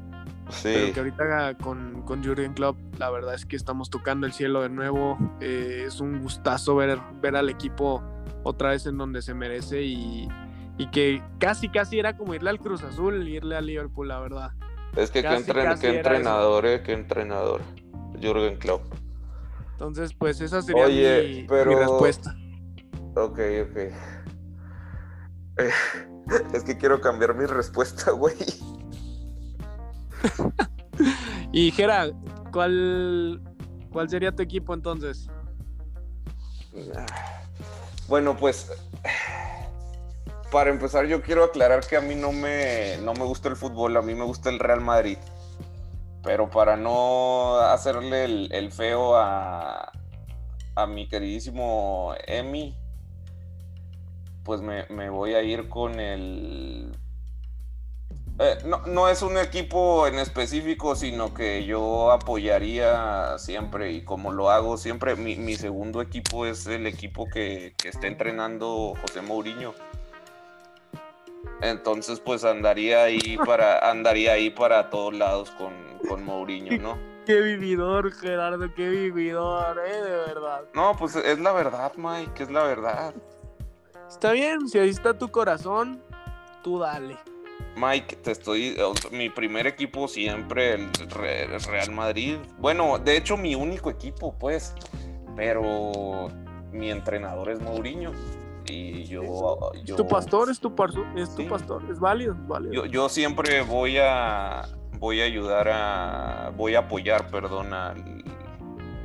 Pero 0.62 0.86
Sí, 0.86 0.92
que 0.92 1.00
ahorita 1.00 1.54
con, 1.58 2.02
con 2.06 2.22
Jürgen 2.24 2.54
Klopp, 2.54 2.78
la 2.98 3.10
verdad 3.10 3.34
es 3.34 3.44
que 3.44 3.54
estamos 3.54 3.90
tocando 3.90 4.26
el 4.26 4.32
cielo 4.32 4.62
de 4.62 4.70
nuevo. 4.70 5.18
Eh, 5.40 5.84
es 5.86 6.00
un 6.00 6.20
gustazo 6.22 6.74
ver, 6.76 6.98
ver 7.20 7.36
al 7.36 7.50
equipo 7.50 8.02
otra 8.44 8.70
vez 8.70 8.86
en 8.86 8.96
donde 8.96 9.20
se 9.20 9.34
merece 9.34 9.82
y, 9.82 10.26
y 10.78 10.86
que 10.90 11.22
casi, 11.38 11.68
casi 11.68 11.98
era 11.98 12.16
como 12.16 12.34
irle 12.34 12.48
al 12.48 12.60
Cruz 12.60 12.82
Azul, 12.82 13.28
irle 13.28 13.56
al 13.56 13.66
Liverpool, 13.66 14.08
la 14.08 14.20
verdad. 14.20 14.52
es 14.96 15.10
que 15.10 15.20
qué, 15.20 15.28
entren- 15.28 15.84
entrenador, 15.84 16.64
eh, 16.64 16.82
qué 16.82 16.92
entrenador. 16.94 17.60
Jürgen 18.18 18.56
Klopp. 18.56 18.82
Entonces, 19.78 20.12
pues 20.12 20.40
esa 20.40 20.60
sería 20.60 20.86
Oye, 20.86 21.42
mi, 21.42 21.44
pero- 21.44 21.70
mi 21.70 21.76
respuesta. 21.76 22.34
Ok, 23.14 23.38
ok. 23.38 23.76
Eh, 25.56 25.56
es 26.52 26.64
que 26.64 26.76
quiero 26.76 27.00
cambiar 27.00 27.36
mi 27.36 27.46
respuesta, 27.46 28.10
güey. 28.10 28.34
Y 31.52 31.70
Jera, 31.70 32.10
¿cuál, 32.52 33.40
¿cuál 33.92 34.10
sería 34.10 34.34
tu 34.34 34.42
equipo 34.42 34.74
entonces? 34.74 35.28
Bueno, 38.08 38.36
pues 38.36 38.68
para 40.50 40.70
empezar 40.70 41.06
yo 41.06 41.22
quiero 41.22 41.44
aclarar 41.44 41.86
que 41.86 41.96
a 41.96 42.00
mí 42.00 42.16
no 42.16 42.32
me, 42.32 42.96
no 42.98 43.14
me 43.14 43.24
gusta 43.24 43.48
el 43.48 43.56
fútbol, 43.56 43.96
a 43.96 44.02
mí 44.02 44.14
me 44.14 44.24
gusta 44.24 44.50
el 44.50 44.58
Real 44.58 44.80
Madrid. 44.80 45.18
Pero 46.22 46.50
para 46.50 46.76
no 46.76 47.58
hacerle 47.58 48.24
el, 48.24 48.72
feo 48.72 49.16
a, 49.16 49.92
a 50.74 50.86
mi 50.86 51.08
queridísimo 51.08 52.14
Emi, 52.26 52.76
pues 54.44 54.60
me, 54.60 54.86
me 54.88 55.10
voy 55.10 55.34
a 55.34 55.42
ir 55.42 55.68
con 55.68 56.00
el... 56.00 56.90
Eh, 58.40 58.56
no, 58.64 58.86
no 58.86 59.08
es 59.08 59.22
un 59.22 59.36
equipo 59.36 60.06
en 60.06 60.18
específico, 60.18 60.94
sino 60.94 61.34
que 61.34 61.64
yo 61.64 62.12
apoyaría 62.12 63.36
siempre 63.38 63.92
y 63.92 64.04
como 64.04 64.32
lo 64.32 64.50
hago 64.50 64.76
siempre, 64.76 65.16
mi, 65.16 65.36
mi 65.36 65.56
segundo 65.56 66.00
equipo 66.00 66.46
es 66.46 66.66
el 66.66 66.86
equipo 66.86 67.26
que, 67.26 67.74
que 67.76 67.88
está 67.88 68.06
entrenando 68.06 68.94
José 69.00 69.22
Mourinho. 69.22 69.74
Entonces, 71.62 72.20
pues 72.20 72.44
andaría 72.44 73.02
ahí 73.04 73.36
para, 73.44 73.90
andaría 73.90 74.32
ahí 74.32 74.50
para 74.50 74.90
todos 74.90 75.14
lados 75.14 75.50
con, 75.52 75.72
con 76.08 76.24
Mourinho, 76.24 76.78
¿no? 76.78 76.98
Qué 77.26 77.42
vividor, 77.42 78.10
Gerardo, 78.12 78.72
qué 78.74 78.88
vividor, 78.88 79.78
eh, 79.86 79.96
de 80.02 80.10
verdad. 80.16 80.62
No, 80.72 80.96
pues 80.96 81.14
es 81.14 81.38
la 81.38 81.52
verdad, 81.52 81.92
Mike, 81.96 82.42
es 82.44 82.50
la 82.50 82.62
verdad. 82.62 83.12
Está 84.08 84.32
bien, 84.32 84.66
si 84.66 84.78
ahí 84.78 84.88
está 84.88 85.12
tu 85.12 85.28
corazón, 85.28 86.02
tú 86.62 86.78
dale. 86.78 87.18
Mike, 87.76 88.16
te 88.16 88.30
estoy. 88.30 88.78
Mi 89.10 89.28
primer 89.28 89.66
equipo 89.66 90.08
siempre, 90.08 90.72
el 90.74 90.90
Re- 91.10 91.54
el 91.54 91.60
Real 91.60 91.90
Madrid. 91.90 92.38
Bueno, 92.56 92.98
de 92.98 93.18
hecho, 93.18 93.36
mi 93.36 93.54
único 93.54 93.90
equipo, 93.90 94.34
pues. 94.38 94.74
Pero 95.36 96.28
mi 96.72 96.90
entrenador 96.90 97.50
es 97.50 97.60
Mourinho. 97.60 98.12
Y 98.68 99.04
yo, 99.04 99.70
Es 99.74 99.82
yo, 99.84 99.96
tu 99.96 100.06
pastor, 100.06 100.50
es 100.50 100.60
tu, 100.60 100.74
par- 100.74 100.90
es 101.16 101.34
tu 101.34 101.42
Sí. 101.42 101.48
pastor, 101.48 101.82
es 101.90 101.98
válido, 101.98 102.32
es 102.34 102.46
válido. 102.46 102.72
yo, 102.72 102.86
yo 102.86 103.08
siempre 103.08 103.62
voy 103.62 103.96
a 103.98 104.62
voy 104.98 105.20
a 105.20 105.24
ayudar 105.24 105.68
a 105.68 106.52
voy 106.56 106.74
a 106.74 106.80
apoyar, 106.80 107.28
perdón, 107.28 107.72
al- 107.72 108.24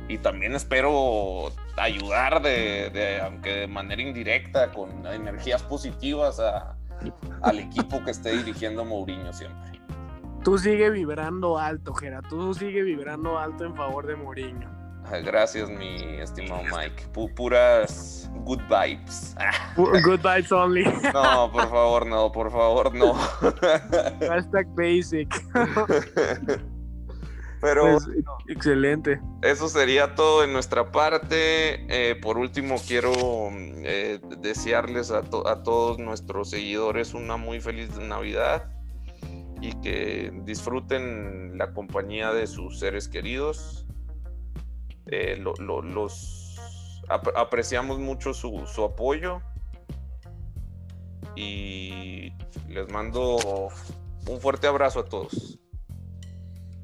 y 0.08 0.18
también 0.18 0.54
espero 0.54 1.50
ayudar 1.76 2.42
de, 2.42 2.90
de- 2.90 3.20
aunque 3.22 3.50
de 3.50 3.66
manera 3.68 4.02
indirecta 4.02 4.70
con 4.72 5.06
energías 5.06 5.62
positivas 5.62 6.40
a- 6.40 6.76
al 7.42 7.58
equipo 7.58 8.02
que 8.04 8.10
esté 8.10 8.36
dirigiendo 8.36 8.84
Mourinho 8.84 9.32
siempre. 9.32 9.80
Tú 10.42 10.58
sigue 10.58 10.90
vibrando 10.90 11.58
alto, 11.58 11.94
Gera, 11.94 12.20
tú 12.22 12.52
sigue 12.52 12.82
vibrando 12.82 13.38
alto 13.38 13.64
en 13.64 13.74
favor 13.74 14.06
de 14.06 14.14
Mourinho. 14.16 14.73
Ah, 15.06 15.18
Gracias, 15.18 15.68
mi 15.68 15.96
estimado 16.20 16.62
Mike. 16.64 17.06
Pu- 17.12 17.32
puras 17.34 18.30
good 18.44 18.60
vibes. 18.68 19.34
Good 19.76 20.20
vibes 20.22 20.50
only. 20.52 20.84
No, 21.12 21.50
por 21.52 21.68
favor, 21.68 22.06
no, 22.06 22.32
por 22.32 22.50
favor, 22.50 22.94
no. 22.94 23.14
Hashtag 24.28 24.66
basic. 24.74 25.28
Pero 27.60 27.82
Pues, 27.82 28.08
excelente. 28.48 29.20
eso 29.42 29.68
sería 29.68 30.14
todo 30.14 30.44
en 30.44 30.52
nuestra 30.52 30.90
parte. 30.92 31.86
Eh, 31.88 32.14
por 32.16 32.36
último, 32.36 32.76
quiero 32.86 33.12
eh, 33.52 34.20
desearles 34.40 35.10
a, 35.10 35.22
to- 35.22 35.46
a 35.48 35.62
todos 35.62 35.98
nuestros 35.98 36.50
seguidores 36.50 37.14
una 37.14 37.36
muy 37.38 37.60
feliz 37.60 37.96
Navidad 37.98 38.70
y 39.62 39.72
que 39.80 40.30
disfruten 40.44 41.56
la 41.56 41.72
compañía 41.72 42.32
de 42.34 42.46
sus 42.46 42.78
seres 42.80 43.08
queridos. 43.08 43.83
Eh, 45.06 45.36
lo- 45.38 45.54
lo- 45.58 45.82
los 45.82 46.56
ap- 47.08 47.36
apreciamos 47.36 47.98
mucho 47.98 48.32
su, 48.32 48.66
su 48.66 48.84
apoyo 48.84 49.40
y 51.36 52.32
les 52.68 52.90
mando 52.90 53.68
un 54.28 54.40
fuerte 54.40 54.66
abrazo 54.66 55.00
a 55.00 55.04
todos. 55.04 55.58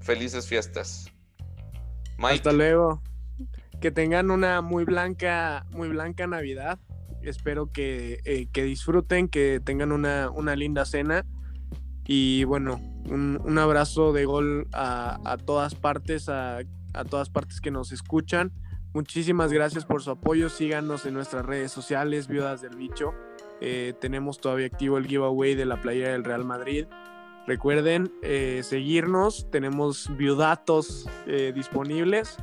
Felices 0.00 0.46
fiestas. 0.46 1.06
Hasta 2.36 2.52
luego. 2.52 3.02
Que 3.80 3.90
tengan 3.90 4.30
una 4.30 4.60
muy 4.60 4.84
blanca, 4.84 5.64
muy 5.70 5.88
blanca 5.88 6.26
Navidad. 6.26 6.78
Espero 7.22 7.70
que, 7.70 8.20
eh, 8.24 8.48
que 8.52 8.64
disfruten, 8.64 9.28
que 9.28 9.60
tengan 9.64 9.92
una, 9.92 10.30
una 10.30 10.56
linda 10.56 10.84
cena. 10.84 11.24
Y 12.06 12.44
bueno, 12.44 12.80
un, 13.08 13.40
un 13.42 13.58
abrazo 13.58 14.12
de 14.12 14.24
gol 14.24 14.68
a, 14.72 15.18
a 15.24 15.36
todas 15.38 15.74
partes, 15.74 16.28
a, 16.28 16.58
a 16.92 17.04
todas 17.04 17.30
partes 17.30 17.60
que 17.60 17.70
nos 17.70 17.92
escuchan. 17.92 18.52
Muchísimas 18.92 19.52
gracias 19.52 19.84
por 19.84 20.02
su 20.02 20.10
apoyo. 20.10 20.48
Síganos 20.48 21.06
en 21.06 21.14
nuestras 21.14 21.44
redes 21.46 21.70
sociales, 21.70 22.26
Viudas 22.26 22.60
del 22.60 22.76
Bicho. 22.76 23.14
Eh, 23.60 23.94
tenemos 24.00 24.40
todavía 24.40 24.66
activo 24.66 24.98
el 24.98 25.06
giveaway 25.06 25.54
de 25.54 25.64
la 25.64 25.80
playera 25.80 26.12
del 26.12 26.24
Real 26.24 26.44
Madrid. 26.44 26.86
Recuerden 27.46 28.12
eh, 28.22 28.62
seguirnos, 28.64 29.48
tenemos 29.50 30.14
viudatos 30.16 31.08
eh, 31.26 31.52
disponibles. 31.54 32.36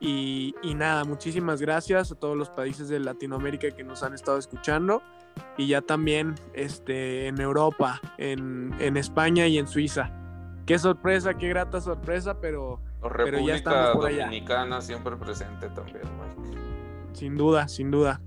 Y, 0.00 0.54
y 0.62 0.74
nada, 0.74 1.04
muchísimas 1.04 1.60
gracias 1.60 2.12
a 2.12 2.14
todos 2.14 2.36
los 2.36 2.50
países 2.50 2.88
de 2.88 3.00
Latinoamérica 3.00 3.70
que 3.70 3.82
nos 3.82 4.02
han 4.02 4.14
estado 4.14 4.38
escuchando. 4.38 5.02
Y 5.56 5.68
ya 5.68 5.80
también 5.80 6.34
este, 6.54 7.28
en 7.28 7.40
Europa, 7.40 8.00
en, 8.16 8.74
en 8.78 8.96
España 8.96 9.46
y 9.46 9.58
en 9.58 9.66
Suiza. 9.66 10.12
Qué 10.66 10.78
sorpresa, 10.78 11.34
qué 11.34 11.48
grata 11.48 11.80
sorpresa, 11.80 12.40
pero 12.40 12.80
Pero 13.00 13.38
ya 13.38 13.54
República 13.54 13.92
por 13.92 14.06
allá. 14.06 14.24
Dominicana 14.24 14.80
siempre 14.80 15.16
presente 15.16 15.68
también, 15.70 16.02
Mike. 16.02 16.58
sin 17.12 17.36
duda, 17.36 17.68
sin 17.68 17.90
duda. 17.90 18.20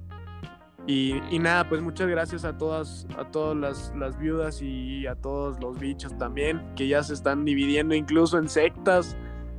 Y, 0.88 1.22
y 1.30 1.38
nada, 1.40 1.70
pues 1.70 1.80
muchas 1.82 2.08
gracias 2.08 2.44
a 2.44 2.58
todas, 2.58 3.06
a 3.18 3.26
todas 3.26 3.56
las, 3.56 3.94
las 3.96 4.18
viudas 4.18 4.62
y 4.64 5.06
a 5.06 5.16
todos 5.16 5.60
los 5.60 5.78
bichos 5.80 6.18
también, 6.18 6.62
que 6.76 6.88
ya 6.88 7.04
se 7.04 7.14
están 7.14 7.46
dividiendo 7.46 7.94
incluso 7.94 8.38
en 8.40 8.50
sectas. 8.50 9.16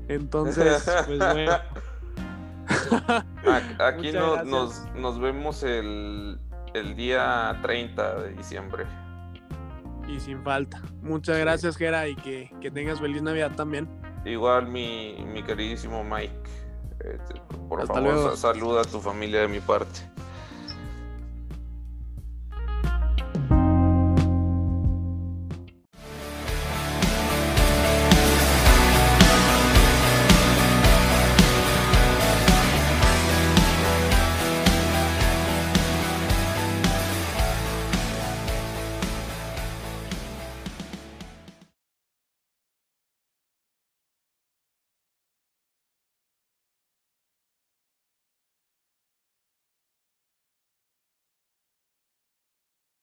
Entonces, 0.08 0.84
pues 1.06 1.18
bueno. 1.18 1.52
Aquí 3.78 4.12
no- 4.12 4.42
nos, 4.44 4.84
nos 4.94 5.20
vemos 5.20 5.62
el, 5.62 6.38
el 6.74 6.96
día 6.96 7.58
30 7.62 8.14
de 8.22 8.30
diciembre. 8.32 8.84
y 10.08 10.18
sin 10.20 10.42
falta. 10.42 10.82
Muchas 11.02 11.38
gracias, 11.38 11.76
Gera, 11.76 12.08
y 12.08 12.16
que, 12.16 12.50
que 12.60 12.70
tengas 12.70 13.00
feliz 13.00 13.22
Navidad 13.22 13.52
también. 13.54 13.88
Igual 14.24 14.66
mi, 14.68 15.16
mi 15.32 15.42
queridísimo 15.42 16.04
Mike. 16.04 16.32
eh, 17.00 17.18
por 17.68 17.80
Hasta 17.80 17.94
favor, 17.94 18.12
luego. 18.14 18.36
saluda 18.36 18.82
a 18.82 18.84
tu 18.84 19.00
familia 19.00 19.40
de 19.40 19.48
mi 19.48 19.60
parte. 19.60 20.00